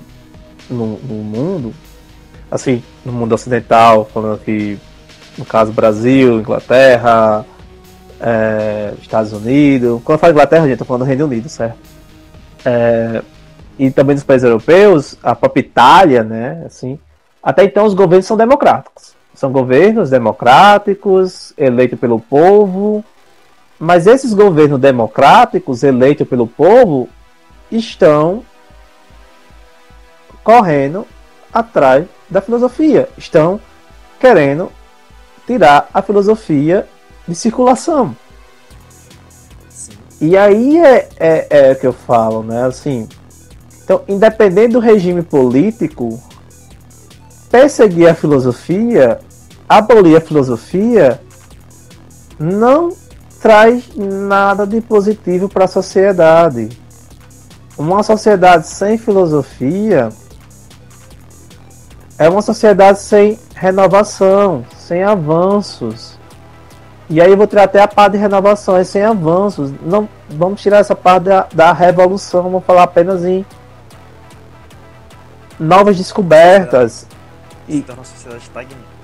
no, 0.70 0.96
no 0.98 1.14
mundo, 1.16 1.74
assim, 2.48 2.84
no 3.04 3.12
mundo 3.12 3.32
ocidental, 3.34 4.08
falando 4.14 4.34
aqui 4.34 4.78
no 5.36 5.44
caso 5.44 5.72
Brasil, 5.72 6.38
Inglaterra, 6.38 7.44
é, 8.20 8.94
Estados 9.02 9.32
Unidos. 9.32 10.00
Quando 10.04 10.14
eu 10.14 10.20
falo 10.20 10.34
Inglaterra, 10.34 10.62
gente, 10.62 10.74
eu 10.74 10.78
tô 10.78 10.84
falando 10.84 11.02
do 11.02 11.08
Reino 11.08 11.24
Unido, 11.24 11.48
certo? 11.48 11.78
É, 12.64 13.22
e 13.76 13.90
também 13.90 14.14
dos 14.14 14.22
países 14.22 14.44
europeus, 14.44 15.18
a 15.24 15.34
própria 15.34 15.62
Itália, 15.62 16.22
né? 16.22 16.62
Assim, 16.64 16.96
até 17.42 17.64
então 17.64 17.84
os 17.84 17.92
governos 17.92 18.24
são 18.24 18.36
democráticos. 18.36 19.16
São 19.34 19.50
governos 19.50 20.10
democráticos, 20.10 21.52
eleitos 21.58 21.98
pelo 21.98 22.20
povo. 22.20 23.04
Mas 23.78 24.06
esses 24.06 24.32
governos 24.32 24.80
democráticos, 24.80 25.82
eleitos 25.82 26.26
pelo 26.26 26.46
povo, 26.46 27.08
estão 27.70 28.42
correndo 30.42 31.06
atrás 31.52 32.06
da 32.30 32.40
filosofia. 32.40 33.08
Estão 33.18 33.60
querendo 34.18 34.70
tirar 35.46 35.88
a 35.92 36.00
filosofia 36.00 36.88
de 37.26 37.34
circulação. 37.34 38.16
E 40.20 40.36
aí 40.36 40.78
é, 40.78 41.08
é, 41.18 41.46
é 41.50 41.74
que 41.74 41.86
eu 41.86 41.92
falo, 41.92 42.42
né? 42.42 42.64
Assim, 42.64 43.06
então, 43.84 44.02
independente 44.08 44.72
do 44.72 44.80
regime 44.80 45.22
político, 45.22 46.20
perseguir 47.50 48.08
a 48.08 48.14
filosofia, 48.14 49.20
abolir 49.68 50.16
a 50.16 50.20
filosofia, 50.20 51.20
não 52.38 52.90
traz 53.46 53.94
nada 53.94 54.66
de 54.66 54.80
positivo 54.80 55.48
para 55.48 55.66
a 55.66 55.68
sociedade. 55.68 56.68
Uma 57.78 58.02
sociedade 58.02 58.66
sem 58.66 58.98
filosofia 58.98 60.08
é 62.18 62.28
uma 62.28 62.42
sociedade 62.42 62.98
sem 62.98 63.38
renovação, 63.54 64.66
sem 64.76 65.04
avanços. 65.04 66.18
E 67.08 67.20
aí 67.20 67.30
eu 67.30 67.36
vou 67.36 67.46
tirar 67.46 67.62
até 67.62 67.80
a 67.80 67.86
parte 67.86 68.14
de 68.14 68.18
renovações 68.18 68.88
sem 68.88 69.04
avanços. 69.04 69.72
Não 69.80 70.08
vamos 70.28 70.60
tirar 70.60 70.78
essa 70.78 70.96
parte 70.96 71.26
da, 71.26 71.46
da 71.54 71.72
revolução, 71.72 72.42
vamos 72.42 72.64
falar 72.64 72.82
apenas 72.82 73.24
em 73.24 73.46
novas 75.56 75.96
descobertas. 75.96 77.06
Se 77.68 77.80
torna 77.82 78.00
uma 78.00 78.04
sociedade 78.04 78.42
estagnante. 78.42 78.96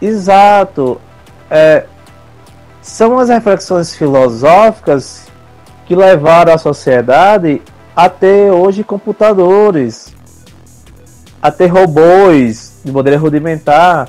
Exato. 0.00 1.00
É, 1.48 1.86
são 2.82 3.16
as 3.18 3.28
reflexões 3.28 3.94
filosóficas 3.94 5.26
que 5.86 5.94
levaram 5.94 6.52
a 6.52 6.58
sociedade 6.58 7.62
a 7.94 8.08
ter 8.08 8.50
hoje 8.50 8.82
computadores, 8.82 10.12
a 11.40 11.50
ter 11.50 11.68
robôs 11.68 12.72
de 12.84 12.90
maneira 12.90 13.18
rudimentar. 13.18 14.08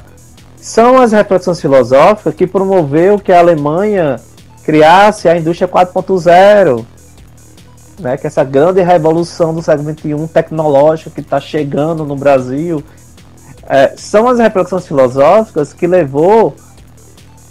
São 0.57 0.99
as 0.99 1.11
reflexões 1.11 1.61
filosóficas 1.61 2.33
que 2.33 2.47
promoveu 2.47 3.19
que 3.19 3.31
a 3.31 3.39
Alemanha 3.39 4.19
criasse 4.63 5.29
a 5.29 5.37
indústria 5.37 5.67
4.0, 5.67 6.85
né? 7.99 8.17
Que 8.17 8.25
essa 8.25 8.43
grande 8.43 8.81
revolução 8.81 9.53
do 9.53 9.61
século 9.61 9.93
XXI 9.93 10.27
tecnológica 10.33 11.11
que 11.11 11.21
está 11.21 11.39
chegando 11.39 12.05
no 12.05 12.15
Brasil. 12.15 12.83
É, 13.67 13.93
são 13.97 14.27
as 14.27 14.39
reflexões 14.39 14.87
filosóficas 14.87 15.73
que 15.73 15.85
levou 15.85 16.55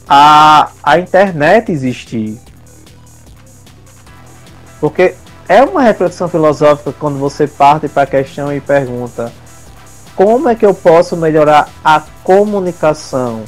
a, 0.09 0.71
a 0.83 0.99
internet 0.99 1.71
existir. 1.71 2.39
Porque 4.81 5.15
é 5.49 5.63
uma 5.63 5.83
reflexão 5.83 6.29
filosófica 6.29 6.93
quando 6.99 7.19
você 7.19 7.47
parte 7.47 7.89
para 7.89 8.03
a 8.03 8.07
questão 8.07 8.53
e 8.53 8.61
pergunta 8.61 9.33
como 10.17 10.49
é 10.49 10.55
que 10.55 10.67
eu 10.67 10.75
posso 10.75 11.17
melhorar 11.17 11.69
a 11.85 12.01
comunicação 12.23 13.45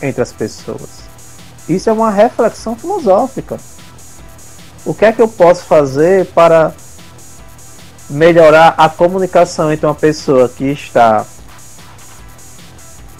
entre 0.00 0.22
as 0.22 0.32
pessoas. 0.32 1.04
Isso 1.68 1.88
é 1.88 1.92
uma 1.92 2.10
reflexão 2.10 2.76
filosófica. 2.76 3.58
o 4.84 4.92
que 4.92 5.06
é 5.06 5.12
que 5.12 5.22
eu 5.22 5.28
posso 5.28 5.64
fazer 5.64 6.26
para 6.26 6.74
melhorar 8.08 8.74
a 8.76 8.86
comunicação 8.88 9.72
entre 9.72 9.86
uma 9.86 9.94
pessoa 9.94 10.46
que 10.46 10.64
está 10.64 11.24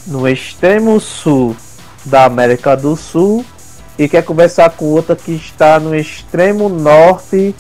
no 0.07 0.29
extremo 0.29 1.01
sul 1.01 1.57
da 2.05 2.25
América 2.25 2.77
do 2.77 2.97
Sul 2.97 3.45
e 3.99 4.09
quer 4.09 4.25
conversar 4.25 4.71
com 4.71 4.87
outra 4.87 5.15
que 5.15 5.33
está 5.33 5.79
no 5.79 5.95
extremo 5.95 6.69
norte 6.69 7.55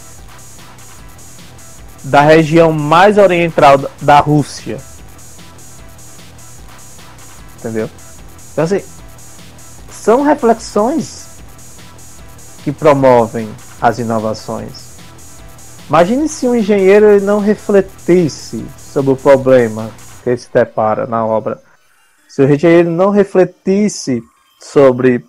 da 2.02 2.20
região 2.20 2.72
mais 2.72 3.16
oriental 3.16 3.78
da- 4.00 4.20
Rússia. 4.20 4.78
Entendeu? 7.58 7.88
Então 8.52 8.64
assim, 8.64 8.82
são 9.90 10.22
reflexões 10.22 11.24
que 12.62 12.70
promovem 12.72 13.48
as 13.80 13.98
inovações. 13.98 14.94
Imagine 15.88 16.28
se 16.28 16.46
um 16.46 16.54
engenheiro 16.54 17.20
não 17.22 17.38
refletisse 17.38 18.64
sobre 18.78 19.12
o 19.12 19.16
problema 19.16 19.90
que 20.22 20.30
ele 20.30 20.38
se 20.38 20.48
depara 20.52 21.06
na 21.06 21.24
obra. 21.24 21.60
Se 22.28 22.42
o 22.42 22.52
engenheiro 22.52 22.90
não 22.90 23.10
refletisse 23.10 24.22
sobre 24.64 25.24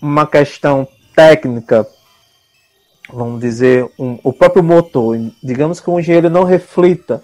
uma 0.00 0.26
questão 0.26 0.86
técnica, 1.16 1.86
vamos 3.10 3.40
dizer, 3.40 3.90
um- 3.98 4.18
o 4.22 4.32
próprio 4.32 4.62
motor. 4.62 5.16
Digamos 5.42 5.80
que 5.80 5.88
o 5.88 5.98
engenheiro 5.98 6.28
não 6.28 6.44
reflita 6.44 7.22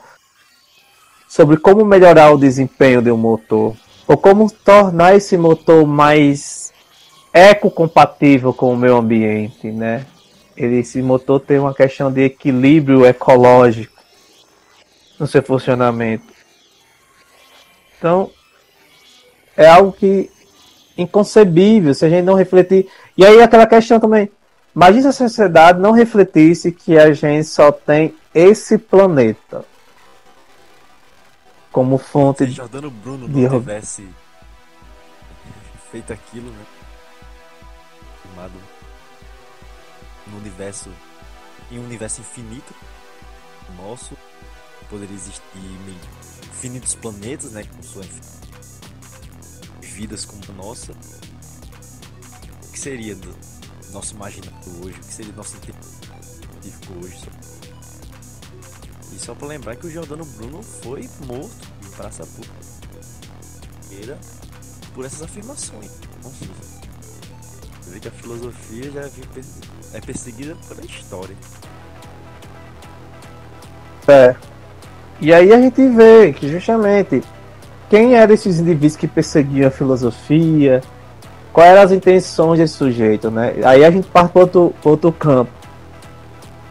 sobre 1.29 1.59
como 1.59 1.85
melhorar 1.85 2.31
o 2.31 2.39
desempenho 2.39 3.03
de 3.03 3.11
um 3.11 3.17
motor, 3.17 3.77
ou 4.07 4.17
como 4.17 4.51
tornar 4.51 5.15
esse 5.15 5.37
motor 5.37 5.87
mais 5.87 6.73
ecocompatível 7.33 8.55
com 8.55 8.73
o 8.73 8.77
meio 8.77 8.97
ambiente, 8.97 9.71
né? 9.71 10.07
Ele, 10.57 10.79
esse 10.81 11.03
motor 11.03 11.41
tem 11.41 11.59
uma 11.59 11.75
questão 11.75 12.11
de 12.11 12.23
equilíbrio 12.23 13.05
ecológico 13.05 14.03
no 15.19 15.27
seu 15.27 15.43
funcionamento. 15.43 16.33
Então, 17.97 18.31
é 19.59 19.67
algo 19.67 19.91
que 19.93 20.31
inconcebível 20.97 21.93
se 21.93 22.07
a 22.07 22.09
gente 22.09 22.25
não 22.25 22.35
refletir. 22.35 22.89
E 23.17 23.27
aí 23.27 23.43
aquela 23.43 23.67
questão 23.67 23.99
também. 23.99 24.31
Imagina 24.75 25.11
se 25.11 25.25
a 25.25 25.29
sociedade 25.29 25.81
não 25.81 25.91
refletisse 25.91 26.71
que 26.71 26.97
a 26.97 27.13
gente 27.13 27.49
só 27.49 27.73
tem 27.73 28.15
esse 28.33 28.79
planeta 28.79 29.65
como 31.73 31.99
fonte 31.99 32.39
Se 32.39 32.47
de. 32.47 32.53
Jordano 32.53 32.89
Bruno 32.89 33.29
de 33.29 33.41
não 33.41 33.59
tivesse 33.59 34.09
feito 35.91 36.13
aquilo, 36.13 36.51
né? 36.51 36.65
Filmado 38.23 38.55
no 40.29 40.39
universo, 40.39 40.91
em 41.73 41.81
um 41.81 41.85
universo 41.85 42.21
infinito, 42.21 42.73
nosso, 43.77 44.17
poderia 44.89 45.17
existir 45.17 45.43
infinitos 46.53 46.95
planetas, 46.95 47.53
né? 47.53 47.65
Com 47.65 47.83
suas 47.83 48.07
vidas 49.99 50.25
como 50.25 50.41
a 50.49 50.53
nossa. 50.53 50.93
O 50.93 52.73
que 52.73 52.79
seria 52.79 53.17
do 53.17 53.35
nosso 53.93 54.15
imaginário 54.15 54.57
hoje? 54.85 54.97
O 54.97 55.01
que 55.01 55.13
seria 55.13 55.33
do 55.33 55.37
nosso 55.37 55.51
científico 55.51 56.95
hoje? 57.03 57.29
E 59.13 59.19
só 59.19 59.35
pra 59.35 59.49
lembrar 59.49 59.75
que 59.75 59.89
o 59.89 59.91
Giordano 59.91 60.25
Bruno 60.25 60.63
foi 60.63 61.11
morto 61.27 61.69
em 61.85 61.91
praça 61.91 62.25
pública 62.25 62.69
por 64.95 65.05
essas 65.05 65.23
afirmações. 65.23 65.91
Você 67.83 67.91
vê 67.91 67.99
que 67.99 68.07
a 68.07 68.13
filosofia 68.13 68.91
já 68.93 69.11
é 69.95 70.01
perseguida 70.01 70.57
pela 70.69 70.85
história. 70.85 71.37
É. 74.07 74.37
E 75.21 75.35
aí 75.35 75.53
a 75.53 75.61
gente 75.61 75.89
vê 75.89 76.33
que 76.33 76.49
justamente 76.49 77.21
quem 77.89 78.15
eram 78.15 78.35
esses 78.35 78.61
indivíduos 78.61 78.97
que 78.97 79.07
perseguiam 79.07 79.69
a 79.69 79.71
filosofia, 79.71 80.83
quais 81.53 81.71
eram 81.71 81.83
as 81.83 81.93
intenções 81.93 82.59
desse 82.59 82.75
sujeito, 82.75 83.31
né? 83.31 83.55
Aí 83.65 83.85
a 83.85 83.91
gente 83.91 84.07
parte 84.09 84.33
para 84.33 84.43
outro, 84.43 84.75
outro 84.85 85.13
campo. 85.13 85.51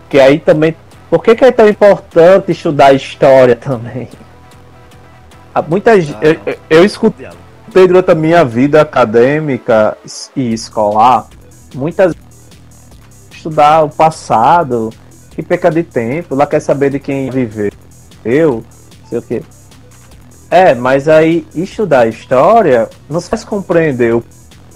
Que 0.10 0.20
aí 0.20 0.40
também. 0.40 0.76
Por 1.10 1.24
que, 1.24 1.36
que 1.36 1.46
é 1.46 1.52
tão 1.52 1.68
importante 1.68 2.52
estudar 2.52 2.94
história 2.94 3.56
também? 3.56 4.10
Há 5.54 5.62
muita 5.62 6.00
gente. 6.00 6.18
Eu, 6.22 6.56
eu, 6.70 6.86
escutei 6.86 7.28
durante 7.74 8.12
a 8.12 8.16
minha 8.16 8.46
vida 8.46 8.82
acadêmica 8.82 9.98
e 10.36 10.54
escolar 10.54 11.28
muitas 11.74 12.14
vezes 12.14 12.28
estudar 13.32 13.84
o 13.84 13.90
passado, 13.90 14.92
que 15.32 15.42
perca 15.42 15.70
de 15.70 15.84
tempo, 15.84 16.36
lá 16.36 16.46
quer 16.46 16.60
saber 16.60 16.90
de 16.90 17.00
quem 17.00 17.30
viveu, 17.30 17.72
eu, 18.24 18.64
sei 19.10 19.20
o 19.20 19.22
quê. 19.22 19.44
É, 20.50 20.74
mas 20.74 21.08
aí 21.08 21.46
estudar 21.54 22.02
a 22.02 22.08
história 22.08 22.90
nos 23.10 23.28
faz 23.28 23.44
compreender 23.44 24.16
o 24.16 24.24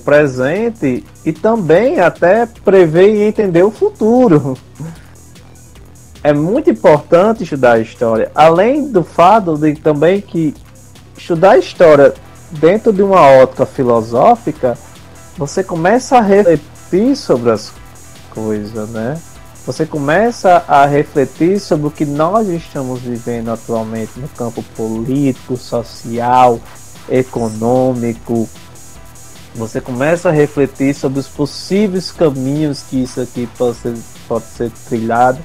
presente 0.03 1.05
e 1.25 1.31
também 1.31 1.99
até 1.99 2.45
prever 2.45 3.15
e 3.15 3.21
entender 3.21 3.63
o 3.63 3.71
futuro. 3.71 4.57
É 6.23 6.31
muito 6.31 6.69
importante 6.69 7.43
estudar 7.43 7.73
a 7.73 7.79
história, 7.79 8.31
além 8.35 8.91
do 8.91 9.03
fato 9.03 9.57
de 9.57 9.73
também 9.73 10.21
que 10.21 10.53
estudar 11.17 11.53
a 11.53 11.57
história 11.57 12.13
dentro 12.51 12.93
de 12.93 13.01
uma 13.01 13.21
ótica 13.21 13.65
filosófica, 13.65 14.77
você 15.35 15.63
começa 15.63 16.19
a 16.19 16.21
refletir 16.21 17.15
sobre 17.15 17.49
as 17.49 17.73
coisas, 18.29 18.87
né? 18.89 19.19
Você 19.65 19.85
começa 19.85 20.63
a 20.67 20.87
refletir 20.87 21.59
sobre 21.59 21.87
o 21.87 21.91
que 21.91 22.03
nós 22.03 22.47
estamos 22.47 23.01
vivendo 23.01 23.49
atualmente 23.49 24.19
no 24.19 24.27
campo 24.29 24.63
político, 24.75 25.55
social, 25.55 26.59
econômico. 27.07 28.49
Você 29.53 29.79
começa 29.79 30.29
a 30.29 30.31
refletir 30.31 30.95
sobre 30.95 31.19
os 31.19 31.27
possíveis 31.27 32.11
caminhos 32.11 32.81
que 32.89 33.03
isso 33.03 33.21
aqui 33.21 33.47
pode 33.55 33.77
ser, 33.77 33.97
pode 34.27 34.45
ser 34.45 34.71
trilhado. 34.89 35.37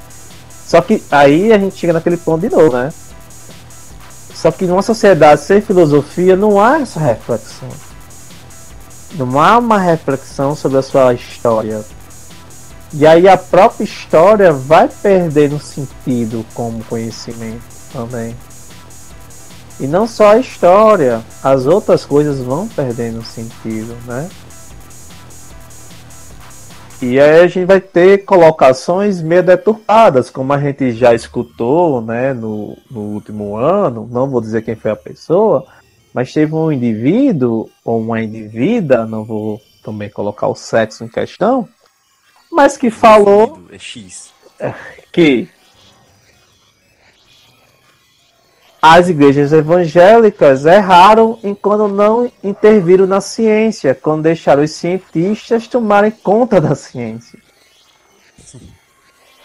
Só 0.64 0.80
que 0.80 1.02
aí 1.10 1.52
a 1.52 1.58
gente 1.58 1.76
chega 1.76 1.92
naquele 1.92 2.16
ponto 2.16 2.40
de 2.40 2.54
novo, 2.54 2.74
né? 2.74 2.90
Só 4.34 4.50
que 4.50 4.64
numa 4.64 4.82
sociedade 4.82 5.42
sem 5.42 5.60
filosofia 5.60 6.36
não 6.36 6.58
há 6.58 6.80
essa 6.80 7.00
reflexão. 7.00 7.68
Não 9.14 9.38
há 9.38 9.58
uma 9.58 9.78
reflexão 9.78 10.54
sobre 10.56 10.78
a 10.78 10.82
sua 10.82 11.12
história. 11.12 11.84
E 12.98 13.06
aí 13.06 13.28
a 13.28 13.36
própria 13.36 13.84
história 13.84 14.52
vai 14.54 14.88
perdendo 14.88 15.58
sentido 15.58 16.46
como 16.54 16.82
conhecimento 16.84 17.62
também. 17.92 18.34
E 19.78 19.86
não 19.86 20.06
só 20.06 20.32
a 20.32 20.38
história, 20.38 21.22
as 21.42 21.66
outras 21.66 22.06
coisas 22.06 22.38
vão 22.38 22.66
perdendo 22.66 23.22
sentido, 23.22 23.94
né? 24.06 24.30
E 27.02 27.20
aí 27.20 27.40
a 27.40 27.46
gente 27.46 27.66
vai 27.66 27.82
ter 27.82 28.24
colocações 28.24 29.20
meio 29.20 29.42
deturpadas, 29.42 30.30
como 30.30 30.54
a 30.54 30.58
gente 30.58 30.92
já 30.92 31.12
escutou 31.12 32.00
né, 32.00 32.32
no, 32.32 32.78
no 32.90 33.00
último 33.00 33.56
ano, 33.56 34.08
não 34.10 34.30
vou 34.30 34.40
dizer 34.40 34.62
quem 34.62 34.74
foi 34.74 34.92
a 34.92 34.96
pessoa, 34.96 35.66
mas 36.14 36.32
teve 36.32 36.54
um 36.54 36.72
indivíduo 36.72 37.68
ou 37.84 38.00
uma 38.00 38.22
indivídua, 38.22 39.04
não 39.04 39.22
vou 39.22 39.60
também 39.84 40.08
colocar 40.08 40.48
o 40.48 40.54
sexo 40.54 41.04
em 41.04 41.08
questão, 41.08 41.68
mas 42.56 42.78
que 42.78 42.90
falou 42.90 43.60
É 43.70 43.78
X. 43.78 44.32
que 45.12 45.48
as 48.80 49.08
igrejas 49.08 49.52
evangélicas 49.52 50.64
erraram 50.64 51.38
em 51.42 51.54
quando 51.54 51.88
não 51.88 52.30
interviram 52.42 53.06
na 53.06 53.20
ciência, 53.20 53.94
quando 53.94 54.22
deixaram 54.22 54.62
os 54.62 54.70
cientistas 54.70 55.66
tomarem 55.66 56.10
conta 56.10 56.60
da 56.60 56.74
ciência. 56.74 57.38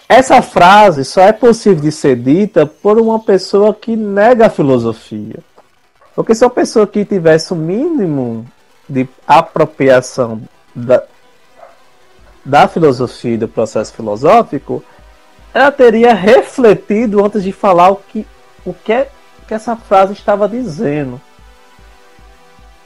Essa 0.08 0.42
frase 0.42 1.04
só 1.04 1.22
é 1.22 1.32
possível 1.32 1.82
de 1.82 1.92
ser 1.92 2.18
dita 2.18 2.66
por 2.66 3.00
uma 3.00 3.20
pessoa 3.20 3.74
que 3.74 3.96
nega 3.96 4.48
a 4.48 4.50
filosofia. 4.50 5.40
Porque 6.14 6.36
se 6.36 6.44
uma 6.44 6.50
pessoa 6.50 6.86
que 6.86 7.06
tivesse 7.06 7.54
o 7.54 7.56
mínimo 7.56 8.46
de 8.88 9.08
apropriação 9.26 10.42
da, 10.76 11.04
da 12.44 12.68
filosofia 12.68 13.36
e 13.36 13.38
do 13.38 13.48
processo 13.48 13.94
filosófico, 13.94 14.84
ela 15.54 15.72
teria 15.72 16.14
refletido 16.14 17.24
antes 17.24 17.44
de 17.44 17.52
falar 17.52 17.90
o 17.90 17.96
que, 17.98 18.26
o 18.66 18.74
que, 18.74 18.94
é, 18.94 19.10
que 19.48 19.54
essa 19.54 19.76
frase 19.76 20.14
estava 20.14 20.48
dizendo. 20.48 21.20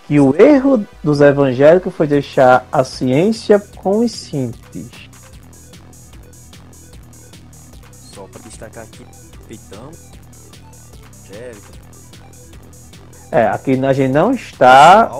Que 0.08 0.20
o 0.20 0.36
erro 0.40 0.86
dos 1.04 1.20
evangélicos 1.22 1.94
foi 1.94 2.06
deixar 2.06 2.68
a 2.72 2.84
ciência 2.84 3.60
com 3.78 4.00
os 4.00 4.12
cientistas. 4.12 5.10
Só 7.92 8.24
pra 8.24 8.42
destacar 8.42 8.84
aqui, 8.84 9.06
peitamos. 9.48 9.98
Angélica, 11.24 11.68
É, 13.32 13.48
aqui 13.48 13.84
a 13.84 13.94
gente 13.94 14.12
não 14.12 14.32
está 14.32 15.12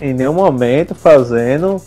em 0.00 0.14
nenhum 0.14 0.32
momento 0.32 0.94
fazendo 0.94 1.82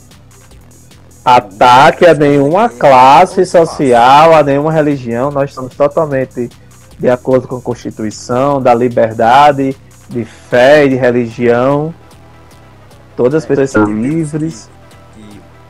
ataque 1.24 2.06
a 2.06 2.14
nenhuma 2.14 2.68
classe 2.70 3.46
social, 3.46 4.34
a 4.34 4.44
nenhuma 4.44 4.72
religião. 4.72 5.32
Nós 5.32 5.52
estamos 5.52 5.76
totalmente 5.76 6.50
de 7.00 7.10
acordo 7.10 7.48
com 7.48 7.58
a 7.58 7.62
Constituição, 7.62 8.62
da 8.62 8.74
liberdade 8.74 9.76
de 10.10 10.26
fé 10.26 10.86
e 10.86 10.90
de 10.90 10.96
religião. 10.96 11.94
Todas 13.16 13.44
as 13.44 13.46
pessoas 13.46 13.72
são 13.72 13.86
livres. 13.86 14.70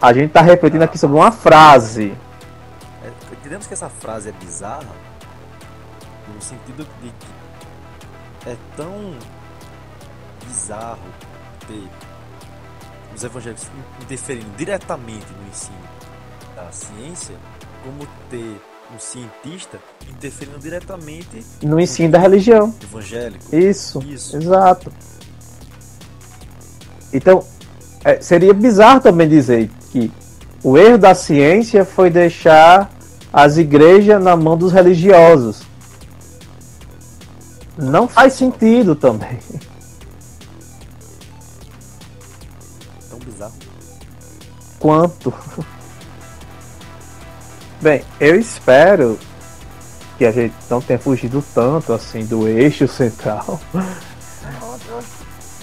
A 0.01 0.11
gente 0.11 0.27
está 0.27 0.41
refletindo 0.41 0.83
aqui 0.83 0.97
sobre 0.97 1.15
uma 1.15 1.31
frase. 1.31 2.13
é, 3.03 3.09
entendemos 3.31 3.67
que 3.67 3.73
essa 3.73 3.89
frase 3.89 4.29
é 4.29 4.31
bizarra 4.33 5.03
no 6.33 6.41
sentido 6.41 6.85
de 7.01 7.09
que 7.09 8.49
é 8.49 8.55
tão 8.75 9.15
bizarro 10.45 10.99
ter 11.67 11.87
os 13.15 13.23
evangélicos 13.23 13.67
interferindo 14.01 14.49
diretamente 14.57 15.25
no 15.41 15.47
ensino 15.49 15.77
da 16.55 16.71
ciência, 16.71 17.35
como 17.83 18.07
ter 18.29 18.59
um 18.95 18.99
cientista 18.99 19.79
interferindo 20.09 20.59
diretamente 20.59 21.43
No 21.63 21.79
ensino 21.79 22.11
da 22.11 22.19
religião. 22.19 22.73
evangélico. 22.83 23.55
Isso, 23.55 23.99
Isso. 24.03 24.37
exato. 24.37 24.91
Então, 27.11 27.43
é, 28.03 28.21
seria 28.21 28.53
bizarro 28.53 28.99
também 29.01 29.27
dizer 29.27 29.69
que 29.91 30.11
o 30.63 30.77
erro 30.77 30.97
da 30.97 31.13
ciência 31.15 31.85
foi 31.85 32.09
deixar 32.09 32.91
as 33.31 33.57
igrejas 33.57 34.21
na 34.23 34.35
mão 34.35 34.57
dos 34.57 34.71
religiosos. 34.71 35.63
Não 37.77 38.07
faz 38.07 38.33
sentido 38.33 38.95
também. 38.95 39.39
Quanto? 44.83 45.33
Bem, 47.81 48.03
eu 48.19 48.37
espero 48.37 49.17
que 50.17 50.25
a 50.25 50.31
gente 50.31 50.53
não 50.69 50.81
tenha 50.81 50.99
fugido 50.99 51.41
tanto 51.55 51.93
assim 51.93 52.25
do 52.25 52.45
eixo 52.49 52.85
central. 52.85 53.61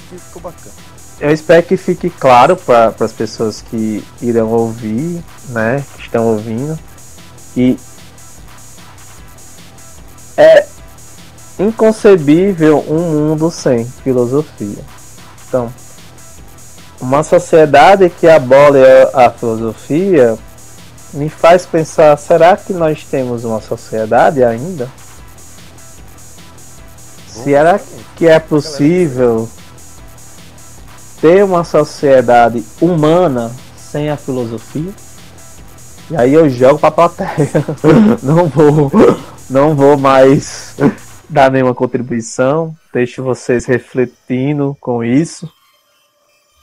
Ficou 0.08 0.40
bacana. 0.40 0.74
Eu 1.20 1.30
espero 1.30 1.62
que 1.66 1.76
fique 1.76 2.08
claro 2.08 2.56
para 2.56 2.94
as 2.98 3.12
pessoas 3.12 3.60
que 3.60 4.02
irão 4.22 4.48
ouvir, 4.48 5.22
né, 5.50 5.84
que 5.96 6.00
estão 6.00 6.24
ouvindo, 6.24 6.78
que 7.52 7.78
é 10.34 10.66
inconcebível 11.58 12.82
um 12.88 13.00
mundo 13.00 13.50
sem 13.50 13.84
filosofia. 13.84 14.82
Então, 15.46 15.70
uma 17.00 17.22
sociedade 17.22 18.10
que 18.10 18.28
abole 18.28 18.78
a, 19.14 19.30
filosofia 19.30 20.38
me 21.14 21.28
faz 21.28 21.64
pensar: 21.64 22.16
será 22.16 22.56
que 22.56 22.72
nós 22.72 23.04
temos 23.04 23.44
uma 23.44 23.60
sociedade 23.60 24.44
ainda? 24.44 24.88
Será 27.26 27.80
que 28.16 28.26
é 28.26 28.38
possível 28.38 29.48
ter 31.20 31.42
uma 31.42 31.64
sociedade 31.64 32.62
humana 32.80 33.50
sem 33.76 34.10
a 34.10 34.16
filosofia? 34.16 34.92
E 36.10 36.16
aí 36.16 36.34
eu 36.34 36.50
jogo 36.50 36.78
pra 36.78 36.90
plateia. 36.90 37.48
Não 38.22 38.48
vou, 38.48 38.90
não 39.48 39.76
vou 39.76 39.96
mais 39.96 40.74
dar 41.28 41.50
nenhuma 41.50 41.74
contribuição. 41.74 42.74
Deixo 42.92 43.22
vocês 43.22 43.64
refletindo 43.64 44.76
com 44.80 45.04
isso. 45.04 45.48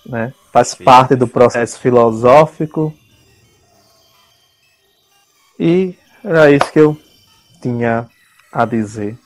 Né? 0.08 0.34
Faz 0.52 0.70
Sim. 0.70 0.84
parte 0.84 1.16
do 1.16 1.28
processo 1.28 1.80
filosófico. 1.80 2.98
E 5.60 5.96
era 6.24 6.52
isso 6.52 6.72
que 6.72 6.80
eu 6.80 6.98
tinha 7.62 8.10
a 8.52 8.66
dizer. 8.66 9.18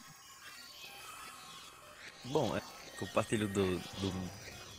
Bom, 2.26 2.56
é, 2.56 2.62
compartilho 2.98 3.48
do, 3.48 3.78
do, 3.78 4.12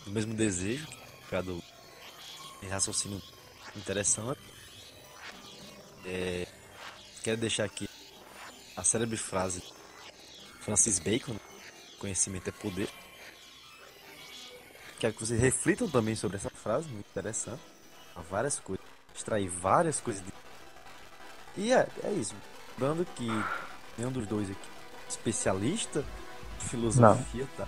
do 0.04 0.10
mesmo 0.10 0.34
desejo, 0.34 0.86
que 1.28 1.36
é 1.36 1.42
do 1.42 1.62
raciocínio 2.68 3.20
interessante. 3.76 4.40
É, 6.04 6.46
quero 7.22 7.36
deixar 7.36 7.64
aqui 7.64 7.88
a 8.76 8.82
célebre 8.82 9.16
frase 9.16 9.62
Francis 10.60 10.98
Bacon, 10.98 11.36
conhecimento 11.98 12.48
é 12.48 12.52
poder. 12.52 12.88
Quero 15.02 15.14
que 15.14 15.26
vocês 15.26 15.40
reflitam 15.40 15.88
também 15.88 16.14
sobre 16.14 16.36
essa 16.36 16.48
frase, 16.48 16.86
muito 16.86 17.06
interessante. 17.10 17.58
Há 18.14 18.20
várias 18.30 18.60
coisas, 18.60 18.84
extrair 19.12 19.48
várias 19.48 20.00
coisas. 20.00 20.22
De... 20.22 20.32
E 21.60 21.72
é, 21.72 21.88
é 22.04 22.10
isso. 22.12 22.36
Lembrando 22.78 23.04
que 23.16 23.28
nenhum 23.98 24.12
dos 24.12 24.28
dois 24.28 24.48
aqui 24.48 24.60
é 24.60 25.10
especialista 25.10 26.04
em 26.64 26.68
filosofia, 26.68 27.48
tá? 27.56 27.64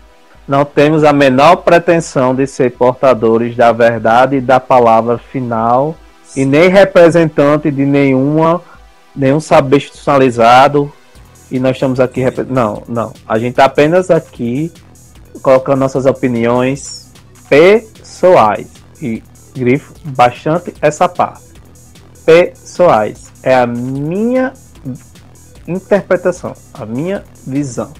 Não 0.47 0.65
temos 0.65 1.03
a 1.03 1.13
menor 1.13 1.57
pretensão 1.57 2.37
de 2.37 2.47
ser 2.47 2.71
portadores 2.71 3.57
da 3.57 3.73
verdade 3.73 4.37
e 4.37 4.41
da 4.41 4.61
palavra 4.61 5.19
final 5.19 5.97
e 6.37 6.45
nem 6.45 6.69
representante 6.69 7.69
de 7.69 7.85
nenhuma 7.85 8.63
nenhum 9.17 9.41
saber 9.41 9.79
institucionalizado 9.79 10.93
e 11.51 11.59
nós 11.59 11.75
estamos 11.75 11.99
aqui 11.99 12.21
repre- 12.21 12.47
não 12.49 12.85
não 12.87 13.13
a 13.27 13.41
gente 13.41 13.51
está 13.51 13.65
apenas 13.65 14.09
aqui 14.09 14.73
colocando 15.43 15.81
nossas 15.81 16.07
opiniões 16.07 17.04
pessoais. 17.55 18.67
E 19.01 19.23
grifo 19.55 19.95
bastante 20.05 20.75
essa 20.81 21.09
parte. 21.09 21.45
Pessoais 22.25 23.33
é 23.43 23.55
a 23.55 23.67
minha 23.67 24.53
interpretação 25.67 26.55
a 26.73 26.85
minha 26.85 27.23
visão. 27.47 27.93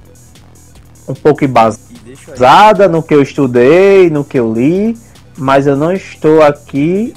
Um 1.09 1.15
pouco 1.15 1.47
baseada 1.47 2.89
no 2.89 3.03
que 3.03 3.15
eu 3.15 3.23
estudei, 3.23 4.11
no 4.11 4.25
que 4.25 4.39
eu 4.39 4.53
li, 4.53 4.97
mas 5.37 5.67
eu 5.67 5.77
não 5.77 5.93
estou 5.93 6.43
aqui 6.43 7.15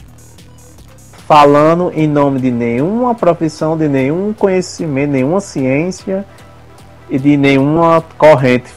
falando 1.27 1.91
em 1.93 2.07
nome 2.07 2.39
de 2.39 2.51
nenhuma 2.51 3.15
profissão, 3.15 3.77
de 3.77 3.87
nenhum 3.87 4.33
conhecimento, 4.33 5.11
nenhuma 5.11 5.41
ciência 5.41 6.25
e 7.09 7.17
de 7.17 7.35
nenhuma 7.35 8.03
corrente 8.17 8.71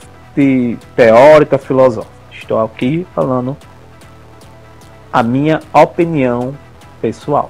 teórica, 0.97 1.59
filosófica. 1.59 2.20
Estou 2.51 2.65
aqui 2.65 3.07
falando 3.15 3.57
a 5.13 5.23
minha 5.23 5.61
opinião 5.73 6.53
pessoal. 7.01 7.49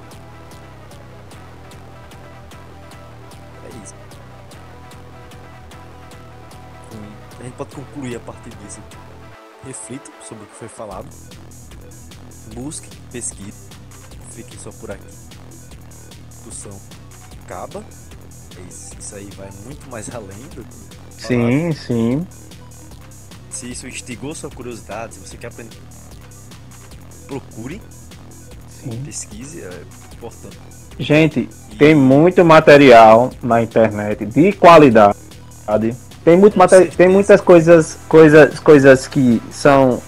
É 3.65 3.83
isso. 3.83 3.95
Hum, 6.93 7.13
A 7.39 7.43
gente 7.45 7.55
pode 7.55 7.75
concluir 7.75 8.17
a 8.17 8.21
partir 8.21 8.51
disso. 8.57 8.83
Reflita 9.67 10.11
sobre 10.23 10.45
o 10.45 10.47
que 10.49 10.55
foi 10.55 10.69
falado. 10.69 11.09
Busque, 12.55 12.95
pesquise. 13.11 13.71
Fique 14.33 14.59
só 14.59 14.71
por 14.71 14.91
aqui. 14.91 15.07
discussão 16.29 16.79
acaba. 17.45 17.83
É 18.59 18.61
Isso, 18.69 18.95
isso 18.99 19.15
aí 19.15 19.31
vai 19.35 19.49
muito 19.65 19.91
mais 19.91 20.13
além 20.15 20.43
do 20.55 20.63
que. 20.63 21.23
Sim, 21.27 21.73
sim. 21.73 22.27
Se 23.51 23.71
isso 23.71 23.87
instigou 23.87 24.35
sua 24.35 24.49
curiosidade, 24.49 25.15
se 25.15 25.21
você 25.21 25.37
quer 25.37 25.49
aprender, 25.49 25.77
procure, 27.27 27.81
sim. 28.69 29.03
pesquise, 29.05 29.63
é 29.63 29.71
importante. 30.15 30.59
Gente, 30.99 31.49
tem 31.79 31.95
muito 31.95 32.45
material 32.45 33.31
na 33.43 33.63
internet 33.63 34.25
de 34.25 34.53
qualidade. 34.53 35.17
Tem 36.25 36.37
muito 36.37 36.59
material, 36.59 36.91
tem 36.97 37.09
muitas 37.09 37.41
coisas, 37.41 37.99
coisas, 38.09 38.61
coisas 38.61 39.07
que 39.07 39.43
são 39.51 40.01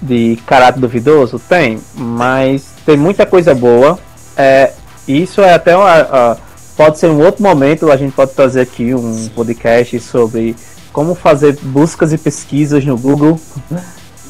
de 0.00 0.38
caráter 0.46 0.80
duvidoso, 0.80 1.38
tem, 1.38 1.80
mas 1.94 2.74
tem 2.84 2.96
muita 2.96 3.26
coisa 3.26 3.54
boa. 3.54 3.98
É, 4.36 4.72
isso 5.08 5.40
é 5.40 5.54
até 5.54 5.76
uma, 5.76 5.90
ah, 5.90 6.36
pode 6.76 6.98
ser 6.98 7.08
um 7.08 7.24
outro 7.24 7.42
momento, 7.42 7.90
a 7.90 7.96
gente 7.96 8.12
pode 8.12 8.34
fazer 8.34 8.60
aqui 8.60 8.94
um 8.94 9.28
podcast 9.30 9.98
sobre 10.00 10.54
como 10.96 11.14
fazer 11.14 11.58
buscas 11.60 12.10
e 12.14 12.16
pesquisas 12.16 12.82
no 12.86 12.96
Google. 12.96 13.38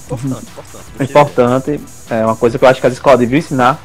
Importante, 0.05 0.47
importante. 0.51 0.85
É 0.99 1.05
importante, 1.05 1.81
é 2.11 2.27
uma 2.27 2.35
coisa 2.35 2.59
que 2.59 2.65
eu 2.65 2.69
acho 2.69 2.81
que 2.81 2.87
as 2.89 2.95
escolas 2.95 3.21
deviam 3.21 3.39
ensinar, 3.39 3.81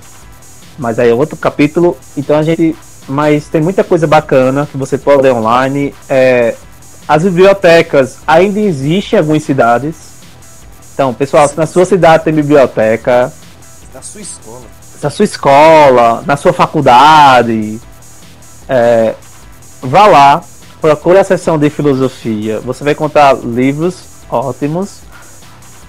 mas 0.80 0.98
aí 0.98 1.12
é 1.12 1.14
outro 1.14 1.38
capítulo. 1.38 1.96
Então 2.18 2.36
a 2.36 2.42
gente, 2.42 2.76
mas 3.08 3.48
tem 3.50 3.62
muita 3.62 3.84
coisa 3.84 4.08
bacana 4.08 4.66
que 4.66 4.80
você 4.80 4.98
pode 4.98 5.22
ler 5.22 5.32
online. 5.32 5.94
É, 6.10 6.56
as 7.08 7.22
bibliotecas 7.22 8.18
ainda 8.26 8.60
existem 8.60 9.18
em 9.18 9.20
algumas 9.20 9.44
cidades. 9.44 9.96
Então, 10.96 11.14
pessoal, 11.14 11.48
se 11.48 11.56
na 11.56 11.68
sua 11.68 11.86
cidade 11.86 12.24
tem 12.24 12.34
biblioteca, 12.34 13.32
Na 13.94 14.02
sua 14.02 14.22
escola, 14.22 14.66
na 15.04 15.10
sua 15.12 15.26
escola, 15.26 16.24
na 16.26 16.36
sua 16.36 16.52
faculdade, 16.52 17.80
é, 18.68 19.14
vá 19.84 20.08
lá, 20.08 20.44
procure 20.82 21.20
a 21.20 21.24
seção 21.24 21.58
de 21.58 21.70
filosofia. 21.70 22.60
Você 22.60 22.84
vai 22.84 22.94
encontrar 22.94 23.38
livros 23.38 24.12
ótimos 24.30 25.02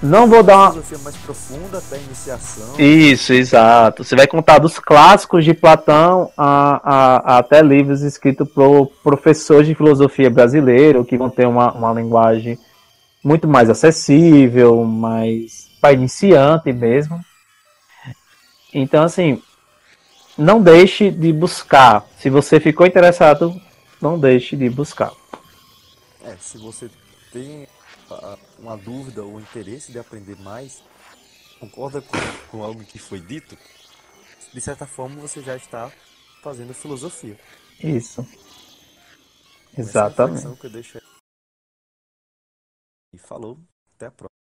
Não 0.01 0.27
vou 0.27 0.43
dar 0.43 0.57
uma. 0.57 0.71
filosofia 0.71 0.97
mais 0.99 1.15
profunda 1.17 1.77
até 1.77 1.95
a 1.95 1.99
iniciação. 1.99 2.75
Isso, 2.77 3.33
exato. 3.33 4.03
Você 4.03 4.15
vai 4.15 4.27
contar 4.27 4.59
dos 4.59 4.77
clássicos 4.77 5.43
de 5.43 5.53
Platão 5.53 6.29
a, 6.37 6.81
a, 6.83 7.35
a 7.35 7.37
até 7.39 7.61
livros 7.61 8.01
escritos 8.01 8.47
por 8.49 8.87
professores 9.01 9.65
de 9.65 9.73
filosofia 9.73 10.29
brasileiro, 10.29 11.05
que 11.05 11.17
vão 11.17 11.29
ter 11.29 11.47
uma, 11.47 11.71
uma 11.71 11.93
linguagem 11.93 12.59
muito 13.23 13.47
mais 13.47 13.69
acessível, 13.69 14.83
mais 14.83 15.69
para 15.81 15.93
iniciante 15.93 16.71
mesmo. 16.71 17.19
Então, 18.73 19.03
assim, 19.03 19.41
não 20.37 20.61
deixe 20.61 21.09
de 21.09 21.31
buscar. 21.31 22.05
Se 22.19 22.29
você 22.29 22.59
ficou 22.59 22.85
interessado, 22.85 23.55
não 24.03 24.19
deixe 24.19 24.57
de 24.57 24.69
buscar. 24.69 25.13
É, 26.25 26.35
se 26.35 26.57
você 26.57 26.91
tem 27.31 27.65
ah, 28.11 28.37
uma 28.59 28.75
dúvida 28.75 29.23
ou 29.23 29.39
interesse 29.39 29.93
de 29.93 29.97
aprender 29.97 30.35
mais, 30.41 30.83
concorda 31.57 32.01
com, 32.01 32.17
com 32.51 32.63
algo 32.63 32.83
que 32.83 32.99
foi 32.99 33.21
dito, 33.21 33.57
de 34.53 34.59
certa 34.59 34.85
forma 34.85 35.21
você 35.21 35.41
já 35.41 35.55
está 35.55 35.89
fazendo 36.41 36.73
filosofia. 36.73 37.39
Isso. 37.81 38.21
Essa 39.71 39.81
Exatamente. 39.81 40.59
que 40.59 40.67
eu 40.67 40.69
deixo. 40.69 40.99
E 43.13 43.17
falou, 43.17 43.57
até 43.95 44.07
a 44.07 44.11
próxima. 44.11 44.42